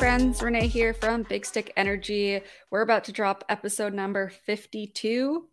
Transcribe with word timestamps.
friends, 0.00 0.42
Renee 0.42 0.66
here 0.66 0.94
from 0.94 1.24
Big 1.24 1.44
Stick 1.44 1.74
Energy. 1.76 2.40
We're 2.70 2.80
about 2.80 3.04
to 3.04 3.12
drop 3.12 3.44
episode 3.50 3.92
number 3.92 4.30
52. 4.30 5.46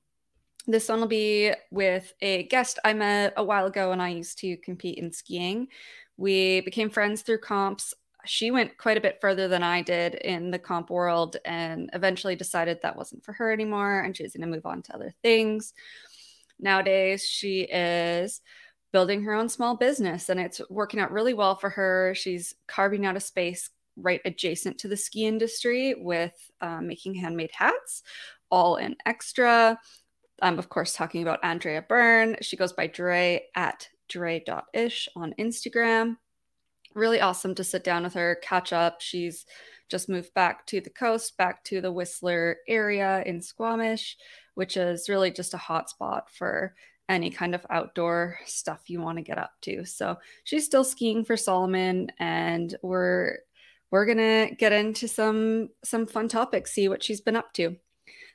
This 0.65 0.87
one 0.87 1.01
will 1.01 1.07
be 1.07 1.51
with 1.69 2.13
a 2.21 2.43
guest 2.43 2.79
I 2.85 2.93
met 2.93 3.33
a 3.35 3.43
while 3.43 3.65
ago 3.65 3.89
when 3.89 3.99
I 3.99 4.07
used 4.07 4.37
to 4.37 4.55
compete 4.55 4.99
in 4.99 5.11
skiing. 5.11 5.67
We 6.15 6.61
became 6.61 6.89
friends 6.89 7.23
through 7.23 7.39
comps. 7.39 7.93
She 8.23 8.49
went 8.49 8.77
quite 8.77 8.95
a 8.95 9.01
bit 9.01 9.17
further 9.19 9.49
than 9.49 9.63
I 9.63 9.81
did 9.81 10.15
in 10.15 10.49
the 10.49 10.59
comp 10.59 10.89
world 10.89 11.35
and 11.43 11.89
eventually 11.91 12.37
decided 12.37 12.79
that 12.81 12.95
wasn't 12.95 13.25
for 13.25 13.33
her 13.33 13.51
anymore 13.51 13.99
and 13.99 14.15
she 14.15 14.23
was 14.23 14.31
going 14.31 14.49
to 14.49 14.55
move 14.55 14.65
on 14.65 14.81
to 14.83 14.95
other 14.95 15.13
things. 15.21 15.73
Nowadays, 16.57 17.25
she 17.25 17.63
is 17.63 18.39
building 18.93 19.23
her 19.23 19.33
own 19.33 19.49
small 19.49 19.75
business 19.75 20.29
and 20.29 20.39
it's 20.39 20.61
working 20.69 21.01
out 21.01 21.11
really 21.11 21.33
well 21.33 21.57
for 21.57 21.69
her. 21.71 22.13
She's 22.15 22.55
carving 22.65 23.05
out 23.05 23.17
a 23.17 23.19
space 23.19 23.71
right 23.97 24.21
adjacent 24.25 24.77
to 24.79 24.87
the 24.87 24.97
ski 24.97 25.25
industry 25.25 25.95
with 25.97 26.33
um, 26.61 26.87
making 26.87 27.15
handmade 27.15 27.51
hats, 27.51 28.03
all 28.49 28.77
in 28.77 28.95
extra. 29.05 29.79
I'm, 30.41 30.59
of 30.59 30.69
course, 30.69 30.93
talking 30.93 31.23
about 31.23 31.43
Andrea 31.43 31.83
Byrne. 31.87 32.37
She 32.41 32.57
goes 32.57 32.73
by 32.73 32.87
Dre 32.87 33.45
at 33.55 33.89
dre.ish 34.07 35.09
on 35.15 35.33
Instagram. 35.39 36.17
Really 36.93 37.21
awesome 37.21 37.55
to 37.55 37.63
sit 37.63 37.83
down 37.83 38.03
with 38.03 38.13
her, 38.13 38.39
catch 38.41 38.71
up. 38.73 39.01
She's 39.01 39.45
just 39.89 40.09
moved 40.09 40.33
back 40.33 40.65
to 40.67 40.81
the 40.81 40.89
coast, 40.89 41.37
back 41.37 41.63
to 41.65 41.81
the 41.81 41.91
Whistler 41.91 42.57
area 42.67 43.23
in 43.25 43.41
Squamish, 43.41 44.17
which 44.55 44.77
is 44.77 45.09
really 45.09 45.31
just 45.31 45.53
a 45.53 45.57
hot 45.57 45.89
spot 45.89 46.29
for 46.31 46.73
any 47.09 47.29
kind 47.29 47.55
of 47.55 47.65
outdoor 47.69 48.37
stuff 48.45 48.89
you 48.89 49.01
want 49.01 49.17
to 49.17 49.23
get 49.23 49.37
up 49.37 49.51
to. 49.61 49.85
So 49.85 50.17
she's 50.43 50.65
still 50.65 50.83
skiing 50.83 51.23
for 51.23 51.37
Salomon, 51.37 52.11
and 52.19 52.75
we're 52.81 53.37
we're 53.91 54.05
going 54.05 54.17
to 54.17 54.55
get 54.55 54.73
into 54.73 55.07
some 55.07 55.69
some 55.83 56.05
fun 56.07 56.27
topics, 56.27 56.73
see 56.73 56.89
what 56.89 57.03
she's 57.03 57.21
been 57.21 57.35
up 57.35 57.53
to. 57.53 57.77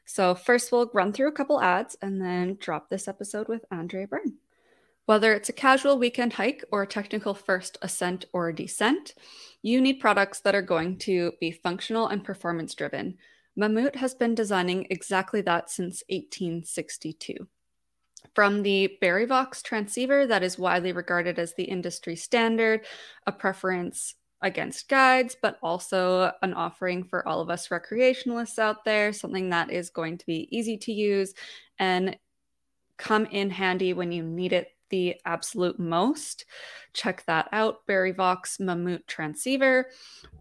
So 0.05 0.35
first 0.35 0.73
we'll 0.73 0.91
run 0.93 1.13
through 1.13 1.29
a 1.29 1.33
couple 1.33 1.61
ads 1.61 1.97
and 2.03 2.21
then 2.21 2.57
drop 2.61 2.89
this 2.89 3.09
episode 3.09 3.49
with 3.49 3.65
Andrea 3.71 4.07
Byrne. 4.07 4.35
Whether 5.07 5.33
it's 5.35 5.49
a 5.49 5.55
casual 5.55 5.99
weekend 5.99 6.35
hike 6.35 6.65
or 6.71 6.83
a 6.83 6.87
technical 6.87 7.35
first 7.35 7.77
ascent 7.83 8.27
or 8.33 8.53
descent, 8.53 9.15
you 9.61 9.81
need 9.81 10.01
products 10.01 10.41
that 10.41 10.55
are 10.55 10.63
going 10.63 10.99
to 10.99 11.33
be 11.41 11.51
functional 11.51 12.09
and 12.09 12.25
performance 12.25 12.75
driven. 12.75 13.19
Mammut 13.59 13.97
has 13.97 14.15
been 14.15 14.35
designing 14.35 14.87
exactly 14.91 15.41
that 15.43 15.71
since 15.71 16.03
1862. 16.09 17.49
From 18.35 18.63
the 18.63 18.97
Barryvox 19.03 19.63
transceiver, 19.63 20.27
that 20.27 20.43
is 20.43 20.59
widely 20.59 20.93
regarded 20.93 21.39
as 21.39 21.55
the 21.55 21.65
industry 21.65 22.17
standard, 22.17 22.87
a 23.27 23.33
preference 23.33 24.15
against 24.43 24.89
guides, 24.89 25.37
but 25.41 25.59
also 25.63 26.33
an 26.43 26.55
offering 26.55 27.05
for 27.05 27.27
all 27.27 27.41
of 27.41 27.51
us 27.51 27.69
recreationalists 27.69 28.59
out 28.59 28.85
there, 28.85 29.13
something 29.13 29.51
that 29.51 29.71
is 29.71 29.91
going 29.91 30.19
to 30.19 30.27
be 30.27 30.49
easy 30.57 30.77
to 30.79 30.93
use 30.93 31.35
and 31.79 32.17
come 32.97 33.27
in 33.27 33.51
handy 33.51 33.93
when 33.93 34.13
you 34.13 34.23
need 34.23 34.53
it 34.53 34.69
the 34.93 35.17
absolute 35.25 35.81
most. 35.81 36.45
Check 36.93 37.25
that 37.27 37.49
out, 37.51 37.87
Barryvox 37.89 38.61
Mammut 38.61 39.07
Transceiver. 39.07 39.87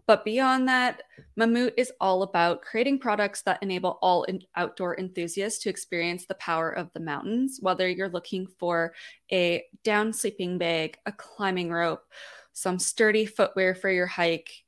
But 0.06 0.24
beyond 0.24 0.68
that, 0.68 1.02
Mammut 1.40 1.72
is 1.76 1.90
all 2.00 2.22
about 2.22 2.60
creating 2.60 2.98
products 2.98 3.42
that 3.42 3.62
enable 3.62 3.98
all 4.02 4.26
outdoor 4.54 4.98
enthusiasts 4.98 5.62
to 5.62 5.70
experience 5.70 6.26
the 6.26 6.34
power 6.34 6.70
of 6.70 6.92
the 6.92 7.00
mountains, 7.00 7.58
whether 7.62 7.88
you're 7.88 8.10
looking 8.10 8.46
for 8.58 8.92
a 9.32 9.64
down 9.82 10.12
sleeping 10.12 10.58
bag, 10.58 10.98
a 11.06 11.12
climbing 11.12 11.72
rope, 11.72 12.04
some 12.52 12.78
sturdy 12.78 13.26
footwear 13.26 13.74
for 13.74 13.90
your 13.90 14.06
hike, 14.06 14.64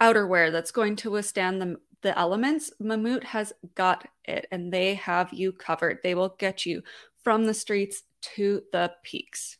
outerwear 0.00 0.52
that's 0.52 0.70
going 0.70 0.96
to 0.96 1.10
withstand 1.10 1.60
the, 1.60 1.76
the 2.02 2.18
elements, 2.18 2.72
Mammut 2.80 3.24
has 3.24 3.52
got 3.74 4.06
it 4.24 4.46
and 4.50 4.72
they 4.72 4.94
have 4.94 5.32
you 5.32 5.52
covered. 5.52 5.98
They 6.02 6.14
will 6.14 6.36
get 6.38 6.64
you 6.64 6.82
from 7.22 7.46
the 7.46 7.54
streets 7.54 8.02
to 8.36 8.62
the 8.72 8.92
peaks. 9.02 9.58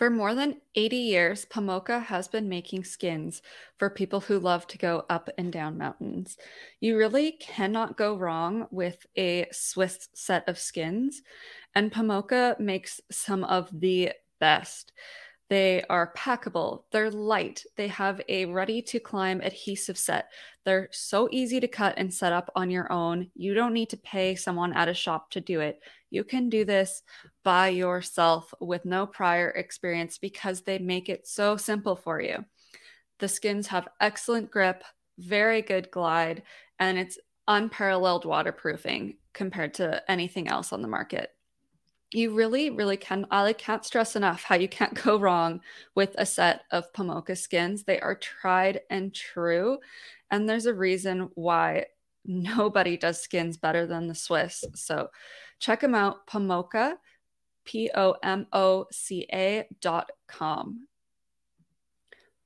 For 0.00 0.08
more 0.08 0.34
than 0.34 0.62
80 0.76 0.96
years, 0.96 1.44
Pomoca 1.44 2.02
has 2.04 2.26
been 2.26 2.48
making 2.48 2.84
skins 2.84 3.42
for 3.76 3.90
people 3.90 4.20
who 4.20 4.38
love 4.38 4.66
to 4.68 4.78
go 4.78 5.04
up 5.10 5.28
and 5.36 5.52
down 5.52 5.76
mountains. 5.76 6.38
You 6.80 6.96
really 6.96 7.32
cannot 7.32 7.98
go 7.98 8.16
wrong 8.16 8.66
with 8.70 9.04
a 9.14 9.46
Swiss 9.52 10.08
set 10.14 10.48
of 10.48 10.58
skins, 10.58 11.20
and 11.74 11.92
Pomoca 11.92 12.56
makes 12.58 13.02
some 13.10 13.44
of 13.44 13.68
the 13.78 14.12
best. 14.38 14.92
They 15.50 15.82
are 15.90 16.14
packable, 16.16 16.84
they're 16.92 17.10
light, 17.10 17.64
they 17.76 17.88
have 17.88 18.20
a 18.28 18.44
ready 18.44 18.80
to 18.82 19.00
climb 19.00 19.40
adhesive 19.40 19.98
set. 19.98 20.30
They're 20.64 20.88
so 20.92 21.28
easy 21.32 21.58
to 21.58 21.66
cut 21.66 21.94
and 21.96 22.14
set 22.14 22.32
up 22.32 22.52
on 22.54 22.70
your 22.70 22.90
own. 22.92 23.32
You 23.34 23.52
don't 23.52 23.72
need 23.72 23.90
to 23.90 23.96
pay 23.96 24.36
someone 24.36 24.72
at 24.72 24.86
a 24.86 24.94
shop 24.94 25.28
to 25.32 25.40
do 25.40 25.58
it. 25.58 25.80
You 26.08 26.22
can 26.22 26.50
do 26.50 26.64
this 26.64 27.02
by 27.42 27.70
yourself 27.70 28.54
with 28.60 28.84
no 28.84 29.06
prior 29.06 29.50
experience 29.50 30.18
because 30.18 30.60
they 30.60 30.78
make 30.78 31.08
it 31.08 31.26
so 31.26 31.56
simple 31.56 31.96
for 31.96 32.20
you. 32.20 32.44
The 33.18 33.26
skins 33.26 33.66
have 33.66 33.88
excellent 34.00 34.52
grip, 34.52 34.84
very 35.18 35.62
good 35.62 35.90
glide, 35.90 36.44
and 36.78 36.96
it's 36.96 37.18
unparalleled 37.48 38.24
waterproofing 38.24 39.16
compared 39.32 39.74
to 39.74 40.08
anything 40.08 40.46
else 40.46 40.72
on 40.72 40.80
the 40.80 40.86
market 40.86 41.32
you 42.12 42.34
really, 42.34 42.70
really 42.70 42.96
can. 42.96 43.26
I 43.30 43.52
can't 43.52 43.84
stress 43.84 44.16
enough 44.16 44.42
how 44.42 44.56
you 44.56 44.68
can't 44.68 44.94
go 44.94 45.18
wrong 45.18 45.60
with 45.94 46.14
a 46.18 46.26
set 46.26 46.62
of 46.70 46.92
Pomoca 46.92 47.36
skins. 47.36 47.84
They 47.84 48.00
are 48.00 48.16
tried 48.16 48.80
and 48.90 49.14
true. 49.14 49.78
And 50.30 50.48
there's 50.48 50.66
a 50.66 50.74
reason 50.74 51.30
why 51.34 51.86
nobody 52.24 52.96
does 52.96 53.20
skins 53.20 53.56
better 53.56 53.86
than 53.86 54.08
the 54.08 54.14
Swiss. 54.14 54.64
So 54.74 55.10
check 55.58 55.80
them 55.80 55.94
out, 55.94 56.26
Pomoca, 56.26 56.94
P 57.64 57.90
O 57.94 58.16
M 58.22 58.46
O 58.52 58.86
C 58.90 59.26
A 59.32 59.66
dot 59.80 60.10
com. 60.26 60.86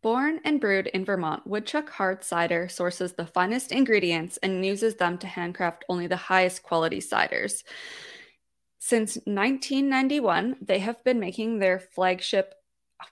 Born 0.03 0.41
and 0.45 0.61
brewed 0.61 0.89
in 0.89 1.07
Vermont, 1.07 1.47
Woodchuck 1.47 1.89
Hard 1.89 2.23
Cider 2.23 2.69
sources 2.69 3.15
the 3.15 3.25
finest 3.25 3.73
ingredients 3.73 4.39
and 4.43 4.65
uses 4.65 4.97
them 4.97 5.17
to 5.17 5.27
handcraft 5.27 5.87
only 5.89 6.07
the 6.07 6.17
highest 6.17 6.63
quality 6.63 7.01
ciders. 7.01 7.63
Since 8.87 9.15
1991, 9.25 10.57
they 10.61 10.81
have 10.81 11.03
been 11.05 11.19
making 11.19 11.59
their 11.59 11.79
flagship 11.79 12.55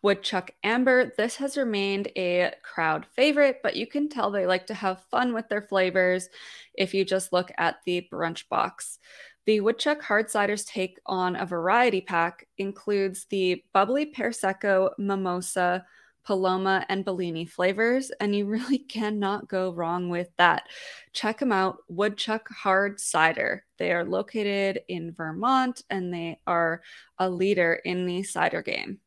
Woodchuck 0.02 0.50
Amber. 0.62 1.14
This 1.16 1.36
has 1.36 1.56
remained 1.56 2.08
a 2.14 2.52
crowd 2.62 3.06
favorite, 3.06 3.60
but 3.62 3.74
you 3.74 3.86
can 3.86 4.10
tell 4.10 4.30
they 4.30 4.46
like 4.46 4.66
to 4.66 4.74
have 4.74 5.06
fun 5.10 5.32
with 5.32 5.48
their 5.48 5.62
flavors 5.62 6.28
if 6.74 6.92
you 6.92 7.06
just 7.06 7.32
look 7.32 7.50
at 7.56 7.76
the 7.86 8.06
brunch 8.12 8.50
box. 8.50 8.98
The 9.46 9.62
Woodchuck 9.62 10.02
Hard 10.02 10.28
Ciders 10.28 10.66
take 10.66 11.00
on 11.06 11.36
a 11.36 11.46
variety 11.46 12.02
pack, 12.02 12.48
includes 12.58 13.24
the 13.30 13.64
bubbly 13.72 14.12
Prosecco, 14.12 14.90
mimosa, 14.98 15.86
Paloma, 16.24 16.86
and 16.88 17.04
Bellini 17.04 17.44
flavors, 17.44 18.10
and 18.20 18.34
you 18.34 18.46
really 18.46 18.78
cannot 18.78 19.48
go 19.48 19.72
wrong 19.72 20.08
with 20.08 20.30
that. 20.38 20.64
Check 21.12 21.38
them 21.38 21.52
out, 21.52 21.78
Woodchuck 21.88 22.48
Hard 22.50 23.00
Cider. 23.00 23.64
They 23.78 23.92
are 23.92 24.04
located 24.04 24.80
in 24.88 25.12
Vermont 25.12 25.82
and 25.90 26.12
they 26.12 26.40
are 26.46 26.82
a 27.18 27.28
leader 27.28 27.80
in 27.84 28.06
the 28.06 28.22
cider 28.22 28.62
game. 28.62 28.98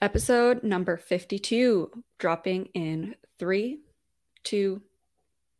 Episode 0.00 0.62
number 0.62 0.96
52, 0.96 1.90
dropping 2.18 2.66
in 2.74 3.14
three, 3.38 3.80
two, 4.42 4.82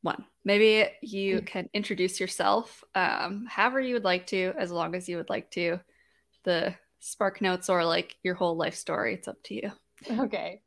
one. 0.02 0.24
Maybe 0.44 0.90
you 1.00 1.38
hmm. 1.38 1.44
can 1.44 1.70
introduce 1.72 2.20
yourself 2.20 2.84
um, 2.94 3.46
however 3.48 3.80
you 3.80 3.94
would 3.94 4.04
like 4.04 4.26
to, 4.28 4.52
as 4.58 4.70
long 4.70 4.94
as 4.94 5.08
you 5.08 5.16
would 5.16 5.30
like 5.30 5.50
to. 5.52 5.80
The 6.44 6.74
spark 7.00 7.40
notes 7.40 7.70
or 7.70 7.84
like 7.84 8.16
your 8.22 8.34
whole 8.34 8.56
life 8.56 8.74
story, 8.74 9.14
it's 9.14 9.28
up 9.28 9.42
to 9.44 9.54
you. 9.54 9.72
Okay. 10.10 10.60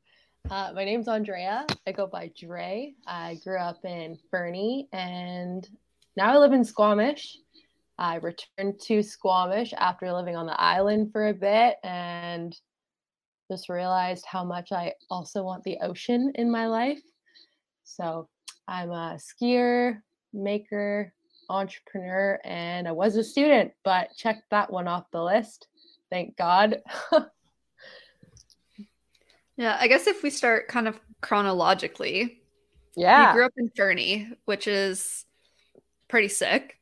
Uh, 0.49 0.71
my 0.73 0.85
name's 0.85 1.09
Andrea. 1.09 1.65
I 1.85 1.91
go 1.91 2.07
by 2.07 2.31
Dre. 2.39 2.93
I 3.05 3.37
grew 3.43 3.57
up 3.57 3.83
in 3.83 4.17
Fernie 4.31 4.87
and 4.93 5.67
now 6.15 6.33
I 6.33 6.37
live 6.37 6.53
in 6.53 6.63
Squamish. 6.63 7.37
I 7.97 8.15
returned 8.15 8.79
to 8.83 9.03
Squamish 9.03 9.73
after 9.77 10.11
living 10.13 10.37
on 10.37 10.45
the 10.45 10.59
island 10.59 11.11
for 11.11 11.27
a 11.27 11.33
bit 11.33 11.75
and 11.83 12.55
just 13.51 13.67
realized 13.67 14.25
how 14.25 14.45
much 14.45 14.71
I 14.71 14.93
also 15.09 15.43
want 15.43 15.65
the 15.65 15.79
ocean 15.81 16.31
in 16.35 16.49
my 16.49 16.67
life. 16.67 17.01
So 17.83 18.29
I'm 18.69 18.91
a 18.91 19.17
skier, 19.19 20.01
maker, 20.31 21.13
entrepreneur, 21.49 22.39
and 22.45 22.87
I 22.87 22.93
was 22.93 23.17
a 23.17 23.23
student, 23.23 23.73
but 23.83 24.15
checked 24.15 24.43
that 24.51 24.71
one 24.71 24.87
off 24.87 25.11
the 25.11 25.23
list. 25.23 25.67
Thank 26.09 26.37
God. 26.37 26.81
Yeah, 29.57 29.75
I 29.79 29.87
guess 29.87 30.07
if 30.07 30.23
we 30.23 30.29
start 30.29 30.67
kind 30.67 30.87
of 30.87 30.99
chronologically, 31.21 32.41
yeah, 32.95 33.29
you 33.29 33.33
grew 33.33 33.45
up 33.45 33.53
in 33.57 33.69
Fernie, 33.75 34.29
which 34.45 34.67
is 34.67 35.25
pretty 36.07 36.27
sick. 36.29 36.79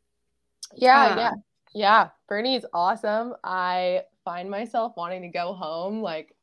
Yeah, 0.76 1.06
um, 1.08 1.18
yeah, 1.18 1.32
yeah. 1.74 2.10
Fernie 2.28 2.56
is 2.56 2.66
awesome. 2.74 3.34
I 3.44 4.02
find 4.26 4.50
myself 4.50 4.94
wanting 4.98 5.22
to 5.22 5.30
go 5.30 5.54
home 5.54 6.02
like 6.02 6.36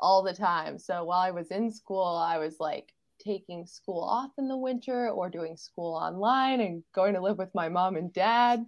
all 0.00 0.22
the 0.22 0.34
time. 0.34 0.78
So 0.78 1.04
while 1.04 1.20
I 1.20 1.30
was 1.30 1.50
in 1.50 1.70
school, 1.70 2.04
I 2.04 2.38
was 2.38 2.56
like 2.58 2.92
taking 3.24 3.66
school 3.66 4.02
off 4.02 4.32
in 4.36 4.48
the 4.48 4.56
winter 4.56 5.10
or 5.10 5.30
doing 5.30 5.56
school 5.56 5.94
online 5.94 6.60
and 6.60 6.82
going 6.92 7.14
to 7.14 7.20
live 7.20 7.38
with 7.38 7.54
my 7.54 7.68
mom 7.68 7.96
and 7.96 8.12
dad. 8.12 8.66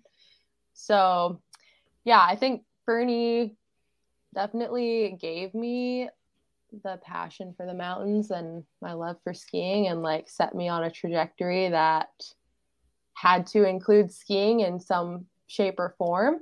So, 0.75 1.41
yeah, 2.05 2.20
I 2.20 2.37
think 2.37 2.62
Fernie 2.85 3.56
definitely 4.35 5.19
gave 5.20 5.55
me 5.55 6.08
the 6.82 6.98
passion 7.02 7.54
for 7.56 7.66
the 7.66 7.74
mountains 7.74 8.30
and 8.30 8.64
my 8.80 8.92
love 8.92 9.16
for 9.22 9.34
skiing 9.34 9.88
and 9.88 10.02
like 10.02 10.28
set 10.28 10.54
me 10.54 10.68
on 10.68 10.84
a 10.84 10.90
trajectory 10.90 11.68
that 11.68 12.08
had 13.14 13.46
to 13.46 13.68
include 13.68 14.12
skiing 14.12 14.60
in 14.60 14.80
some 14.80 15.26
shape 15.46 15.76
or 15.78 15.94
form. 15.98 16.40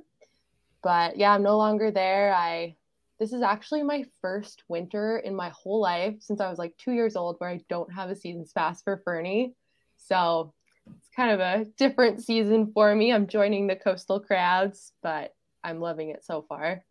But 0.81 1.17
yeah, 1.17 1.33
I'm 1.33 1.43
no 1.43 1.57
longer 1.57 1.91
there. 1.91 2.33
I 2.33 2.75
this 3.19 3.31
is 3.31 3.41
actually 3.41 3.83
my 3.83 4.03
first 4.21 4.63
winter 4.67 5.19
in 5.19 5.35
my 5.35 5.49
whole 5.49 5.79
life 5.79 6.15
since 6.19 6.41
I 6.41 6.49
was 6.49 6.59
like 6.59 6.75
2 6.77 6.91
years 6.91 7.15
old 7.15 7.35
where 7.37 7.49
I 7.49 7.61
don't 7.69 7.93
have 7.93 8.09
a 8.09 8.15
season's 8.15 8.51
pass 8.51 8.81
for 8.81 9.01
Fernie. 9.05 9.53
So, 9.97 10.53
it's 10.87 11.09
kind 11.15 11.31
of 11.31 11.39
a 11.39 11.65
different 11.77 12.21
season 12.21 12.71
for 12.73 12.93
me. 12.93 13.13
I'm 13.13 13.27
joining 13.27 13.67
the 13.67 13.75
coastal 13.75 14.19
crowds, 14.19 14.91
but 15.01 15.33
I'm 15.63 15.79
loving 15.79 16.09
it 16.09 16.25
so 16.25 16.41
far. 16.41 16.83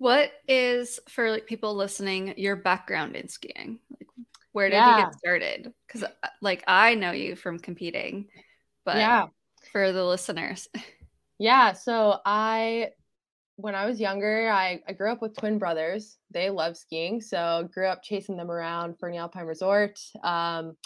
What 0.00 0.32
is 0.48 0.98
for 1.10 1.30
like 1.30 1.46
people 1.46 1.74
listening 1.74 2.32
your 2.38 2.56
background 2.56 3.16
in 3.16 3.28
skiing? 3.28 3.78
Like 3.90 4.08
where 4.52 4.70
did 4.70 4.76
yeah. 4.76 4.96
you 4.96 5.04
get 5.04 5.14
started? 5.14 5.74
Cuz 5.88 6.02
uh, 6.02 6.08
like 6.40 6.64
I 6.66 6.94
know 6.94 7.12
you 7.12 7.36
from 7.36 7.58
competing, 7.58 8.28
but 8.86 8.96
yeah. 8.96 9.26
for 9.72 9.92
the 9.92 10.04
listeners. 10.04 10.68
Yeah, 11.42 11.72
so 11.72 12.18
I 12.26 12.90
when 13.56 13.74
I 13.74 13.86
was 13.86 13.98
younger, 13.98 14.50
I, 14.50 14.82
I 14.86 14.92
grew 14.92 15.10
up 15.10 15.22
with 15.22 15.36
twin 15.36 15.58
brothers. 15.58 16.18
They 16.30 16.50
love 16.50 16.76
skiing, 16.76 17.22
so 17.22 17.66
grew 17.72 17.86
up 17.86 18.02
chasing 18.02 18.36
them 18.36 18.50
around 18.50 18.98
Fernie 18.98 19.16
Alpine 19.16 19.46
Resort. 19.46 19.98
Um, 20.22 20.76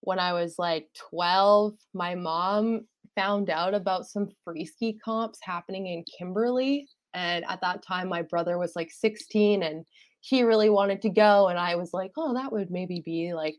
when 0.00 0.18
I 0.18 0.32
was 0.32 0.56
like 0.58 0.88
12, 1.10 1.74
my 1.94 2.16
mom 2.16 2.86
found 3.14 3.48
out 3.48 3.74
about 3.74 4.06
some 4.06 4.28
free 4.44 4.64
ski 4.64 4.98
comps 5.04 5.38
happening 5.42 5.86
in 5.86 6.04
Kimberley. 6.18 6.88
And 7.16 7.46
at 7.48 7.62
that 7.62 7.82
time, 7.82 8.08
my 8.08 8.20
brother 8.20 8.58
was 8.58 8.76
like 8.76 8.90
16 8.92 9.62
and 9.62 9.86
he 10.20 10.42
really 10.42 10.68
wanted 10.68 11.00
to 11.02 11.08
go. 11.08 11.48
And 11.48 11.58
I 11.58 11.74
was 11.74 11.94
like, 11.94 12.12
oh, 12.18 12.34
that 12.34 12.52
would 12.52 12.70
maybe 12.70 13.00
be 13.02 13.32
like 13.32 13.56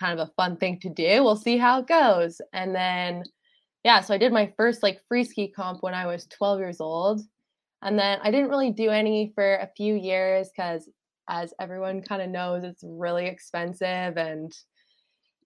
kind 0.00 0.18
of 0.18 0.28
a 0.28 0.32
fun 0.32 0.56
thing 0.56 0.80
to 0.80 0.88
do. 0.88 1.22
We'll 1.22 1.36
see 1.36 1.56
how 1.56 1.80
it 1.80 1.86
goes. 1.86 2.40
And 2.52 2.74
then, 2.74 3.22
yeah, 3.84 4.00
so 4.00 4.12
I 4.12 4.18
did 4.18 4.32
my 4.32 4.52
first 4.56 4.82
like 4.82 5.00
free 5.08 5.22
ski 5.22 5.52
comp 5.54 5.84
when 5.84 5.94
I 5.94 6.06
was 6.06 6.26
12 6.26 6.58
years 6.58 6.80
old. 6.80 7.20
And 7.80 7.96
then 7.96 8.18
I 8.24 8.32
didn't 8.32 8.50
really 8.50 8.72
do 8.72 8.90
any 8.90 9.30
for 9.36 9.54
a 9.56 9.70
few 9.76 9.94
years 9.94 10.50
because, 10.54 10.88
as 11.28 11.54
everyone 11.60 12.02
kind 12.02 12.22
of 12.22 12.28
knows, 12.28 12.64
it's 12.64 12.82
really 12.84 13.26
expensive 13.26 14.16
and 14.16 14.52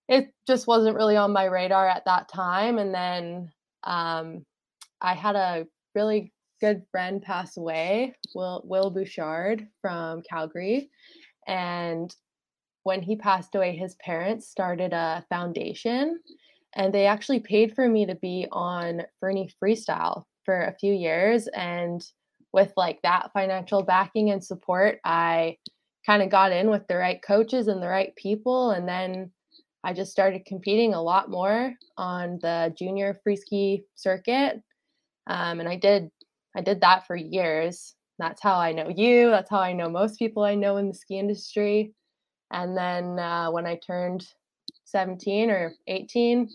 it 0.09 0.33
just 0.47 0.67
wasn't 0.67 0.97
really 0.97 1.17
on 1.17 1.33
my 1.33 1.45
radar 1.45 1.87
at 1.87 2.07
that 2.07 2.29
time. 2.29 2.79
And 2.79 2.95
then 2.95 3.53
um, 3.85 4.47
I 5.01 5.15
had 5.15 5.37
a 5.37 5.67
really 5.95 6.33
good 6.61 6.83
friend 6.91 7.23
pass 7.23 7.57
away, 7.57 8.15
Will 8.35 8.63
Will 8.65 8.91
Bouchard 8.91 9.67
from 9.81 10.23
Calgary, 10.29 10.91
and 11.47 12.15
when 12.85 13.03
he 13.03 13.17
passed 13.17 13.55
away, 13.55 13.77
his 13.77 13.97
parents 13.97 14.49
started 14.49 14.93
a 14.93 15.25
foundation, 15.29 16.21
and 16.75 16.93
they 16.93 17.07
actually 17.07 17.41
paid 17.41 17.75
for 17.75 17.89
me 17.89 18.07
to 18.07 18.15
be 18.15 18.47
on 18.51 19.03
Fernie 19.21 19.51
Freestyle 19.63 20.25
for 20.45 20.63
a 20.63 20.77
few 20.81 20.95
years. 20.95 21.49
And 21.49 22.03
with 22.53 22.73
like 22.79 23.01
that 23.03 23.31
financial 23.35 23.83
backing 23.83 24.31
and 24.31 24.43
support, 24.43 25.01
I 25.05 25.59
kind 26.07 26.23
of 26.23 26.31
got 26.31 26.53
in 26.53 26.71
with 26.71 26.87
the 26.89 26.97
right 26.97 27.21
coaches 27.23 27.69
and 27.69 27.83
the 27.83 27.89
right 27.89 28.17
people, 28.17 28.71
and 28.71 28.89
then 28.89 29.31
I 29.85 29.93
just 29.93 30.11
started 30.11 30.47
competing 30.47 30.95
a 30.95 31.03
lot 31.03 31.31
more 31.31 31.75
on 31.97 32.39
the 32.41 32.75
junior 32.77 33.21
free 33.23 33.37
ski 33.37 33.83
circuit. 33.95 34.63
Um, 35.27 35.61
and 35.61 35.69
I 35.69 35.77
did 35.77 36.11
I 36.59 36.61
did 36.61 36.81
that 36.81 37.07
for 37.07 37.15
years. 37.15 37.95
That's 38.19 38.43
how 38.43 38.57
I 38.57 38.73
know 38.73 38.89
you. 38.89 39.31
That's 39.31 39.49
how 39.49 39.61
I 39.61 39.73
know 39.73 39.89
most 39.89 40.19
people 40.19 40.43
I 40.43 40.57
know 40.57 40.77
in 40.79 40.89
the 40.89 40.95
ski 40.95 41.21
industry. 41.21 41.95
And 42.51 42.77
then 42.77 43.17
uh, 43.17 43.53
when 43.53 43.65
I 43.65 43.77
turned 43.77 44.27
17 44.83 45.51
or 45.51 45.75
18, 45.87 46.51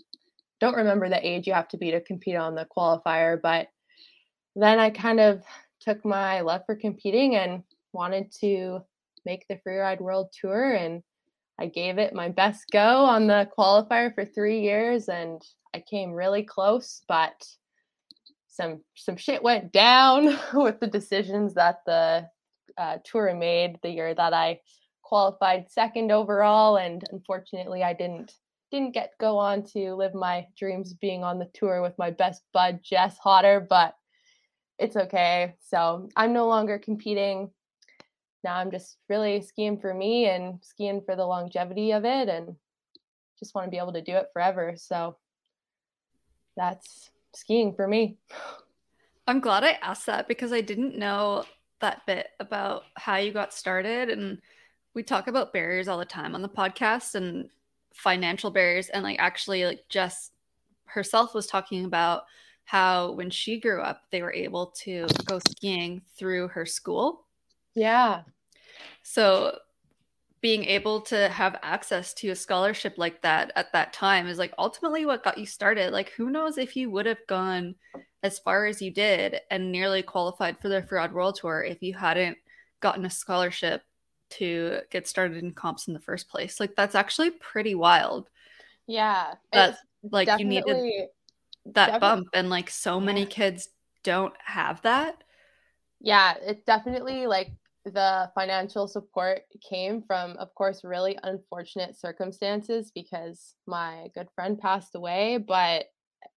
don't 0.60 0.76
remember 0.76 1.08
the 1.08 1.26
age 1.26 1.46
you 1.46 1.54
have 1.54 1.68
to 1.68 1.78
be 1.78 1.90
to 1.90 2.02
compete 2.02 2.36
on 2.36 2.54
the 2.54 2.66
qualifier, 2.76 3.40
but 3.40 3.68
then 4.54 4.78
I 4.78 4.90
kind 4.90 5.20
of 5.20 5.42
took 5.80 6.04
my 6.04 6.42
love 6.42 6.60
for 6.66 6.76
competing 6.76 7.36
and 7.36 7.62
wanted 7.94 8.30
to 8.40 8.80
make 9.24 9.48
the 9.48 9.58
freeride 9.66 10.02
world 10.02 10.34
tour 10.38 10.74
and 10.74 11.02
I 11.58 11.66
gave 11.66 11.96
it 11.96 12.12
my 12.12 12.28
best 12.28 12.64
go 12.70 13.04
on 13.06 13.26
the 13.26 13.48
qualifier 13.56 14.14
for 14.14 14.26
3 14.26 14.60
years 14.60 15.08
and 15.08 15.40
I 15.74 15.80
came 15.80 16.12
really 16.12 16.42
close 16.42 17.02
but 17.08 17.46
some 18.54 18.80
some 18.94 19.16
shit 19.16 19.42
went 19.42 19.72
down 19.72 20.38
with 20.54 20.80
the 20.80 20.86
decisions 20.86 21.54
that 21.54 21.80
the 21.86 22.28
uh, 22.78 22.98
tour 23.04 23.34
made 23.34 23.78
the 23.82 23.90
year 23.90 24.14
that 24.14 24.32
I 24.32 24.60
qualified 25.02 25.70
second 25.70 26.10
overall, 26.10 26.76
and 26.76 27.04
unfortunately, 27.10 27.82
I 27.82 27.92
didn't 27.92 28.32
didn't 28.70 28.94
get 28.94 29.12
go 29.20 29.38
on 29.38 29.62
to 29.62 29.94
live 29.94 30.14
my 30.14 30.46
dreams 30.58 30.94
being 30.94 31.22
on 31.22 31.38
the 31.38 31.50
tour 31.54 31.82
with 31.82 31.94
my 31.98 32.10
best 32.10 32.42
bud 32.52 32.80
Jess 32.82 33.18
Hodder, 33.18 33.66
but 33.68 33.94
it's 34.78 34.96
okay. 34.96 35.54
So 35.60 36.08
I'm 36.16 36.32
no 36.32 36.46
longer 36.48 36.78
competing. 36.78 37.50
Now 38.42 38.56
I'm 38.56 38.70
just 38.70 38.98
really 39.08 39.40
skiing 39.40 39.78
for 39.78 39.92
me 39.94 40.26
and 40.26 40.58
skiing 40.62 41.02
for 41.04 41.16
the 41.16 41.26
longevity 41.26 41.92
of 41.92 42.04
it, 42.04 42.28
and 42.28 42.54
just 43.38 43.54
want 43.54 43.66
to 43.66 43.70
be 43.70 43.78
able 43.78 43.92
to 43.94 44.02
do 44.02 44.16
it 44.16 44.28
forever. 44.32 44.74
So 44.76 45.16
that's 46.56 47.10
skiing 47.34 47.74
for 47.74 47.86
me. 47.86 48.16
I'm 49.26 49.40
glad 49.40 49.64
I 49.64 49.78
asked 49.82 50.06
that 50.06 50.28
because 50.28 50.52
I 50.52 50.60
didn't 50.60 50.98
know 50.98 51.44
that 51.80 52.02
bit 52.06 52.28
about 52.40 52.84
how 52.96 53.16
you 53.16 53.32
got 53.32 53.54
started. 53.54 54.10
And 54.10 54.38
we 54.94 55.02
talk 55.02 55.28
about 55.28 55.52
barriers 55.52 55.88
all 55.88 55.98
the 55.98 56.04
time 56.04 56.34
on 56.34 56.42
the 56.42 56.48
podcast 56.48 57.14
and 57.14 57.48
financial 57.94 58.50
barriers. 58.50 58.88
And 58.88 59.02
like 59.02 59.18
actually, 59.18 59.64
like 59.64 59.80
Jess 59.88 60.30
herself 60.84 61.34
was 61.34 61.46
talking 61.46 61.84
about 61.84 62.24
how 62.64 63.12
when 63.12 63.30
she 63.30 63.60
grew 63.60 63.80
up, 63.80 64.02
they 64.10 64.22
were 64.22 64.32
able 64.32 64.68
to 64.82 65.06
go 65.24 65.38
skiing 65.50 66.02
through 66.16 66.48
her 66.48 66.66
school. 66.66 67.26
Yeah. 67.74 68.22
So 69.02 69.58
being 70.44 70.66
able 70.66 71.00
to 71.00 71.30
have 71.30 71.58
access 71.62 72.12
to 72.12 72.28
a 72.28 72.36
scholarship 72.36 72.98
like 72.98 73.22
that 73.22 73.50
at 73.56 73.72
that 73.72 73.94
time 73.94 74.26
is 74.26 74.36
like 74.36 74.52
ultimately 74.58 75.06
what 75.06 75.24
got 75.24 75.38
you 75.38 75.46
started. 75.46 75.90
Like, 75.90 76.10
who 76.10 76.28
knows 76.28 76.58
if 76.58 76.76
you 76.76 76.90
would 76.90 77.06
have 77.06 77.26
gone 77.26 77.76
as 78.22 78.40
far 78.40 78.66
as 78.66 78.82
you 78.82 78.90
did 78.90 79.40
and 79.50 79.72
nearly 79.72 80.02
qualified 80.02 80.60
for 80.60 80.68
the 80.68 80.82
Freeride 80.82 81.12
World 81.12 81.36
Tour 81.40 81.62
if 81.62 81.82
you 81.82 81.94
hadn't 81.94 82.36
gotten 82.80 83.06
a 83.06 83.10
scholarship 83.10 83.84
to 84.32 84.80
get 84.90 85.08
started 85.08 85.42
in 85.42 85.52
comps 85.52 85.88
in 85.88 85.94
the 85.94 85.98
first 85.98 86.28
place. 86.28 86.60
Like, 86.60 86.76
that's 86.76 86.94
actually 86.94 87.30
pretty 87.30 87.74
wild. 87.74 88.28
Yeah. 88.86 89.36
That, 89.50 89.78
like, 90.12 90.28
you 90.38 90.44
needed 90.44 91.08
that 91.72 92.02
bump, 92.02 92.28
and 92.34 92.50
like, 92.50 92.68
so 92.68 93.00
many 93.00 93.22
yeah. 93.22 93.28
kids 93.28 93.70
don't 94.02 94.34
have 94.44 94.82
that. 94.82 95.24
Yeah, 96.02 96.34
it's 96.42 96.66
definitely 96.66 97.26
like 97.26 97.50
the 97.84 98.30
financial 98.34 98.88
support 98.88 99.42
came 99.68 100.02
from, 100.02 100.32
of 100.38 100.54
course, 100.54 100.84
really 100.84 101.18
unfortunate 101.22 101.98
circumstances 101.98 102.90
because 102.94 103.54
my 103.66 104.08
good 104.14 104.28
friend 104.34 104.58
passed 104.58 104.94
away. 104.94 105.38
But 105.38 105.86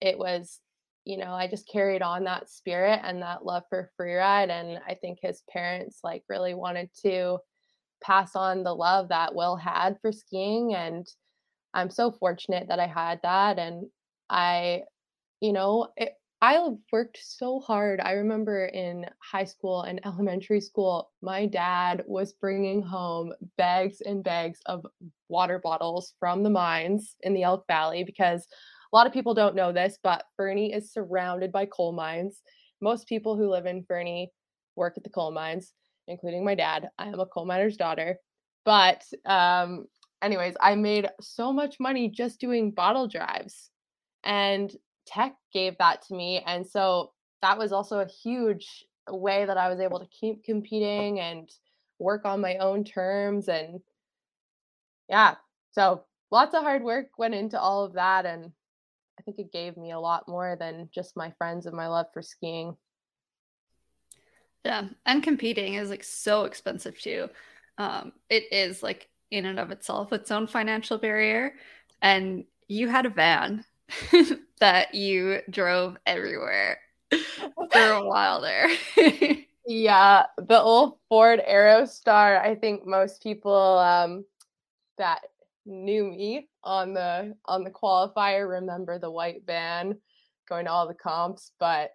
it 0.01 0.17
was, 0.17 0.59
you 1.05 1.17
know, 1.17 1.31
I 1.31 1.47
just 1.47 1.69
carried 1.71 2.01
on 2.01 2.25
that 2.25 2.49
spirit 2.49 2.99
and 3.03 3.21
that 3.21 3.45
love 3.45 3.63
for 3.69 3.91
freeride. 3.99 4.49
And 4.49 4.79
I 4.87 4.95
think 4.95 5.19
his 5.21 5.43
parents, 5.49 5.99
like, 6.03 6.23
really 6.27 6.53
wanted 6.53 6.89
to 7.03 7.37
pass 8.03 8.35
on 8.35 8.63
the 8.63 8.75
love 8.75 9.09
that 9.09 9.33
Will 9.33 9.55
had 9.55 9.97
for 10.01 10.11
skiing. 10.11 10.75
And 10.75 11.07
I'm 11.73 11.89
so 11.89 12.11
fortunate 12.11 12.67
that 12.67 12.79
I 12.79 12.87
had 12.87 13.21
that. 13.23 13.57
And 13.57 13.87
I, 14.29 14.81
you 15.39 15.53
know, 15.53 15.87
it, 15.95 16.13
I 16.41 16.59
worked 16.91 17.17
so 17.21 17.59
hard. 17.59 17.99
I 17.99 18.11
remember 18.11 18.65
in 18.65 19.05
high 19.19 19.45
school 19.45 19.81
and 19.81 19.99
elementary 20.05 20.61
school, 20.61 21.11
my 21.21 21.47
dad 21.47 22.03
was 22.05 22.33
bringing 22.33 22.81
home 22.83 23.33
bags 23.57 24.01
and 24.01 24.23
bags 24.23 24.59
of 24.67 24.85
water 25.29 25.59
bottles 25.59 26.13
from 26.19 26.43
the 26.43 26.49
mines 26.49 27.15
in 27.21 27.33
the 27.33 27.43
Elk 27.43 27.65
Valley 27.67 28.03
because 28.03 28.47
a 28.93 28.95
lot 28.95 29.07
of 29.07 29.13
people 29.13 29.33
don't 29.33 29.55
know 29.55 29.71
this, 29.71 29.97
but 30.01 30.25
Fernie 30.37 30.73
is 30.73 30.93
surrounded 30.93 31.51
by 31.51 31.65
coal 31.65 31.91
mines. 31.91 32.41
Most 32.81 33.07
people 33.07 33.35
who 33.35 33.49
live 33.49 33.65
in 33.65 33.83
Fernie 33.83 34.31
work 34.75 34.93
at 34.95 35.03
the 35.03 35.09
coal 35.09 35.31
mines, 35.31 35.73
including 36.07 36.45
my 36.45 36.53
dad. 36.55 36.89
I 36.99 37.07
am 37.07 37.19
a 37.19 37.25
coal 37.25 37.45
miner's 37.45 37.77
daughter. 37.77 38.17
But, 38.63 39.01
um, 39.25 39.87
anyways, 40.21 40.55
I 40.61 40.75
made 40.75 41.09
so 41.19 41.51
much 41.51 41.79
money 41.79 42.09
just 42.09 42.39
doing 42.39 42.71
bottle 42.71 43.07
drives. 43.07 43.71
And 44.23 44.71
tech 45.07 45.35
gave 45.53 45.77
that 45.77 46.01
to 46.03 46.15
me. 46.15 46.43
And 46.45 46.67
so 46.67 47.13
that 47.41 47.57
was 47.57 47.71
also 47.71 47.99
a 47.99 48.07
huge 48.07 48.85
way 49.09 49.45
that 49.45 49.57
I 49.57 49.69
was 49.69 49.79
able 49.79 49.99
to 49.99 50.07
keep 50.07 50.43
competing 50.43 51.19
and 51.19 51.49
work 51.99 52.25
on 52.25 52.41
my 52.41 52.57
own 52.57 52.83
terms. 52.83 53.47
And 53.47 53.79
yeah, 55.09 55.35
so 55.71 56.03
lots 56.31 56.53
of 56.53 56.63
hard 56.63 56.83
work 56.83 57.17
went 57.17 57.33
into 57.33 57.59
all 57.59 57.85
of 57.85 57.93
that 57.93 58.25
and 58.25 58.51
I 59.17 59.23
think 59.23 59.39
it 59.39 59.51
gave 59.51 59.77
me 59.77 59.91
a 59.91 59.99
lot 59.99 60.27
more 60.27 60.55
than 60.59 60.89
just 60.93 61.17
my 61.17 61.31
friends 61.37 61.65
and 61.65 61.75
my 61.75 61.87
love 61.87 62.07
for 62.13 62.21
skiing. 62.21 62.77
Yeah, 64.63 64.89
and 65.05 65.23
competing 65.23 65.75
is 65.75 65.89
like 65.89 66.03
so 66.03 66.43
expensive 66.43 66.99
too. 66.99 67.29
Um, 67.77 68.11
it 68.29 68.51
is 68.51 68.83
like 68.83 69.09
in 69.31 69.45
and 69.45 69.59
of 69.59 69.71
itself 69.71 70.13
its 70.13 70.31
own 70.31 70.47
financial 70.47 70.97
barrier, 70.97 71.53
and 72.01 72.43
you 72.67 72.89
had 72.89 73.05
a 73.05 73.09
van 73.09 73.63
that 74.59 74.93
you 74.93 75.39
drove 75.49 75.97
everywhere 76.05 76.79
for 77.71 77.91
a 77.91 78.05
while 78.05 78.41
there. 78.41 78.69
yeah, 79.67 80.23
the 80.37 80.59
old 80.59 80.97
Ford 81.09 81.41
Aerostar. 81.49 82.41
I 82.41 82.55
think 82.55 82.85
most 82.85 83.21
people 83.21 83.77
um, 83.79 84.25
that 84.97 85.21
knew 85.65 86.05
me 86.05 86.47
on 86.63 86.93
the 86.93 87.35
on 87.45 87.63
the 87.63 87.69
qualifier 87.69 88.49
remember 88.49 88.99
the 88.99 89.11
white 89.11 89.43
van 89.45 89.97
going 90.47 90.65
to 90.65 90.71
all 90.71 90.87
the 90.87 90.93
comps, 90.93 91.51
but 91.59 91.91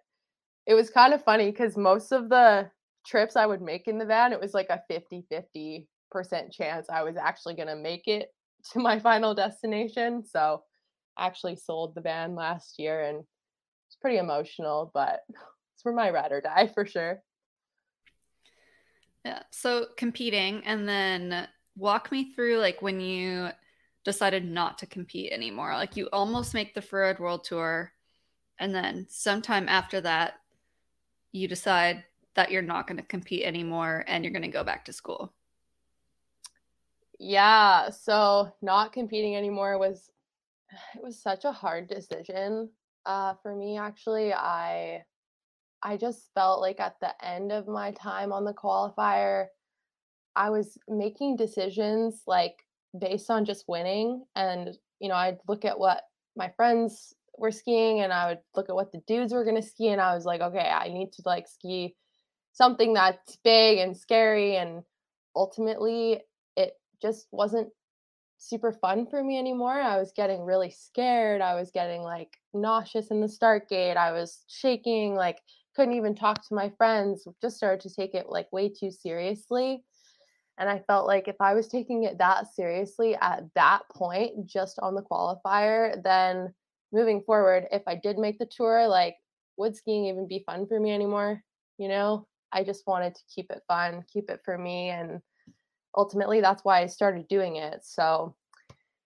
it 0.65 0.75
was 0.75 0.89
kind 0.89 1.13
of 1.13 1.23
funny 1.23 1.51
because 1.51 1.75
most 1.75 2.11
of 2.11 2.29
the 2.29 2.69
trips 3.05 3.35
I 3.35 3.45
would 3.45 3.61
make 3.61 3.87
in 3.87 3.97
the 3.97 4.05
van, 4.05 4.31
it 4.31 4.39
was 4.39 4.53
like 4.53 4.69
a 4.69 4.81
50 4.87 5.25
50 5.29 5.87
percent 6.11 6.51
chance 6.51 6.87
I 6.89 7.03
was 7.03 7.17
actually 7.17 7.55
going 7.55 7.67
to 7.67 7.75
make 7.75 8.07
it 8.07 8.29
to 8.71 8.79
my 8.79 8.99
final 9.09 9.33
destination. 9.33 10.23
So 10.23 10.63
actually 11.17 11.55
sold 11.55 11.95
the 11.95 12.01
van 12.01 12.35
last 12.35 12.79
year 12.79 13.03
and 13.03 13.23
it's 13.87 13.95
pretty 13.95 14.17
emotional, 14.17 14.91
but 14.93 15.21
it's 15.29 15.81
for 15.81 15.93
my 15.93 16.09
ride 16.09 16.31
or 16.31 16.41
die 16.41 16.69
for 16.73 16.85
sure. 16.85 17.21
Yeah. 19.25 19.43
So 19.51 19.87
competing 19.97 20.63
and 20.65 20.87
then 20.87 21.47
walk 21.75 22.11
me 22.11 22.33
through 22.33 22.57
like 22.57 22.81
when 22.81 22.99
you 22.99 23.49
decided 24.03 24.45
not 24.45 24.77
to 24.79 24.85
compete 24.85 25.31
anymore. 25.31 25.73
Like 25.75 25.95
you 25.95 26.09
almost 26.11 26.53
make 26.53 26.73
the 26.73 26.81
Freeride 26.81 27.19
World 27.19 27.43
Tour 27.45 27.91
and 28.59 28.75
then 28.75 29.07
sometime 29.09 29.67
after 29.69 30.01
that 30.01 30.35
you 31.31 31.47
decide 31.47 32.03
that 32.35 32.51
you're 32.51 32.61
not 32.61 32.87
going 32.87 32.97
to 32.97 33.03
compete 33.03 33.43
anymore 33.43 34.03
and 34.07 34.23
you're 34.23 34.33
going 34.33 34.43
to 34.43 34.47
go 34.47 34.63
back 34.63 34.85
to 34.85 34.93
school? 34.93 35.33
Yeah, 37.19 37.89
so 37.89 38.53
not 38.61 38.91
competing 38.91 39.35
anymore 39.35 39.77
was 39.77 40.11
it 40.95 41.03
was 41.03 41.21
such 41.21 41.45
a 41.45 41.51
hard 41.51 41.87
decision 41.87 42.69
uh, 43.05 43.33
for 43.41 43.55
me 43.55 43.77
actually. 43.77 44.33
I 44.33 45.03
I 45.83 45.97
just 45.97 46.29
felt 46.33 46.61
like 46.61 46.79
at 46.79 46.95
the 47.01 47.13
end 47.23 47.51
of 47.51 47.67
my 47.67 47.91
time 47.91 48.31
on 48.31 48.45
the 48.45 48.53
qualifier 48.53 49.47
I 50.35 50.49
was 50.49 50.77
making 50.87 51.35
decisions 51.35 52.23
like 52.25 52.63
based 52.97 53.29
on 53.29 53.45
just 53.45 53.65
winning 53.67 54.23
and 54.35 54.69
you 54.99 55.09
know 55.09 55.15
I'd 55.15 55.39
look 55.47 55.65
at 55.65 55.79
what 55.79 56.03
my 56.35 56.51
friends 56.55 57.13
were 57.37 57.51
skiing 57.51 58.01
and 58.01 58.13
I 58.13 58.29
would 58.29 58.39
look 58.55 58.69
at 58.69 58.75
what 58.75 58.91
the 58.91 59.01
dudes 59.07 59.33
were 59.33 59.43
going 59.43 59.61
to 59.61 59.67
ski 59.67 59.89
and 59.89 60.01
I 60.01 60.15
was 60.15 60.25
like 60.25 60.41
okay 60.41 60.69
I 60.69 60.89
need 60.89 61.11
to 61.13 61.23
like 61.25 61.47
ski 61.47 61.95
something 62.53 62.93
that's 62.93 63.37
big 63.43 63.79
and 63.79 63.97
scary 63.97 64.55
and 64.55 64.83
ultimately 65.35 66.21
it 66.55 66.73
just 67.01 67.27
wasn't 67.31 67.69
super 68.43 68.71
fun 68.71 69.07
for 69.07 69.23
me 69.23 69.37
anymore. 69.37 69.79
I 69.79 69.97
was 69.97 70.11
getting 70.15 70.43
really 70.43 70.69
scared. 70.69 71.41
I 71.41 71.55
was 71.55 71.71
getting 71.71 72.01
like 72.01 72.37
nauseous 72.53 73.11
in 73.11 73.21
the 73.21 73.29
start 73.29 73.69
gate. 73.69 73.95
I 73.95 74.11
was 74.11 74.43
shaking, 74.47 75.15
like 75.15 75.39
couldn't 75.75 75.95
even 75.95 76.15
talk 76.15 76.47
to 76.47 76.55
my 76.55 76.71
friends. 76.77 77.27
Just 77.41 77.57
started 77.57 77.81
to 77.81 77.95
take 77.95 78.13
it 78.13 78.29
like 78.29 78.51
way 78.51 78.69
too 78.69 78.91
seriously. 78.91 79.83
And 80.57 80.69
I 80.69 80.83
felt 80.85 81.07
like 81.07 81.27
if 81.27 81.37
I 81.39 81.53
was 81.55 81.67
taking 81.67 82.03
it 82.03 82.19
that 82.19 82.53
seriously 82.53 83.15
at 83.19 83.43
that 83.55 83.81
point, 83.89 84.45
just 84.45 84.77
on 84.79 84.93
the 84.93 85.01
qualifier, 85.01 86.01
then 86.03 86.53
moving 86.91 87.23
forward, 87.23 87.65
if 87.71 87.81
I 87.87 87.95
did 87.95 88.19
make 88.19 88.37
the 88.37 88.45
tour, 88.45 88.87
like 88.87 89.15
would 89.57 89.75
skiing 89.75 90.05
even 90.05 90.27
be 90.27 90.43
fun 90.45 90.67
for 90.67 90.79
me 90.79 90.91
anymore? 90.91 91.41
You 91.77 91.87
know, 91.87 92.27
I 92.51 92.63
just 92.63 92.85
wanted 92.85 93.15
to 93.15 93.21
keep 93.33 93.51
it 93.51 93.63
fun, 93.67 94.03
keep 94.11 94.29
it 94.29 94.41
for 94.45 94.57
me. 94.57 94.89
And 94.89 95.21
ultimately, 95.95 96.41
that's 96.41 96.63
why 96.63 96.81
I 96.81 96.87
started 96.87 97.27
doing 97.27 97.57
it. 97.57 97.81
So 97.83 98.35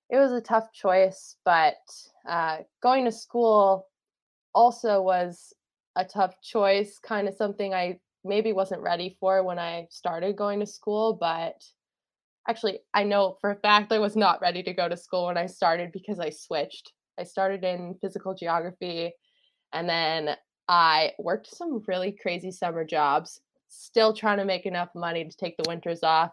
it 0.10 0.17
was 0.17 0.32
a 0.32 0.41
tough 0.41 0.72
choice, 0.74 1.36
but 1.44 1.77
uh, 2.27 2.60
going 2.82 3.06
to 3.06 3.12
school 3.12 3.88
also 4.53 5.01
was 5.01 5.53
a 5.96 6.06
tough 6.06 6.41
choice, 6.41 7.00
kind 7.00 7.27
of 7.27 7.34
something 7.34 7.74
I 7.74 8.00
maybe 8.24 8.53
wasn't 8.53 8.82
ready 8.82 9.17
for 9.20 9.44
when 9.44 9.60
I 9.60 9.88
started 9.89 10.36
going 10.36 10.60
to 10.60 10.65
school. 10.65 11.13
But 11.20 11.63
actually, 12.48 12.79
I 12.94 13.03
know 13.03 13.38
for 13.41 13.51
a 13.51 13.56
fact 13.56 13.91
I 13.91 14.00
was 14.00 14.15
not 14.15 14.41
ready 14.41 14.63
to 14.63 14.74
go 14.74 14.88
to 14.88 14.98
school 14.98 15.27
when 15.27 15.38
I 15.38 15.46
started 15.48 15.91
because 15.91 16.20
I 16.20 16.29
switched. 16.29 16.94
I 17.20 17.24
started 17.24 17.63
in 17.63 17.96
physical 18.00 18.36
geography 18.36 19.12
and 19.74 19.89
then 19.89 20.36
I 20.67 21.13
worked 21.20 21.48
some 21.48 21.82
really 21.88 22.12
crazy 22.12 22.51
summer 22.51 22.86
jobs, 22.86 23.41
still 23.67 24.13
trying 24.13 24.38
to 24.38 24.46
make 24.46 24.65
enough 24.65 24.89
money 24.96 25.25
to 25.25 25.38
take 25.38 25.58
the 25.58 25.67
winters 25.67 26.03
off. 26.03 26.32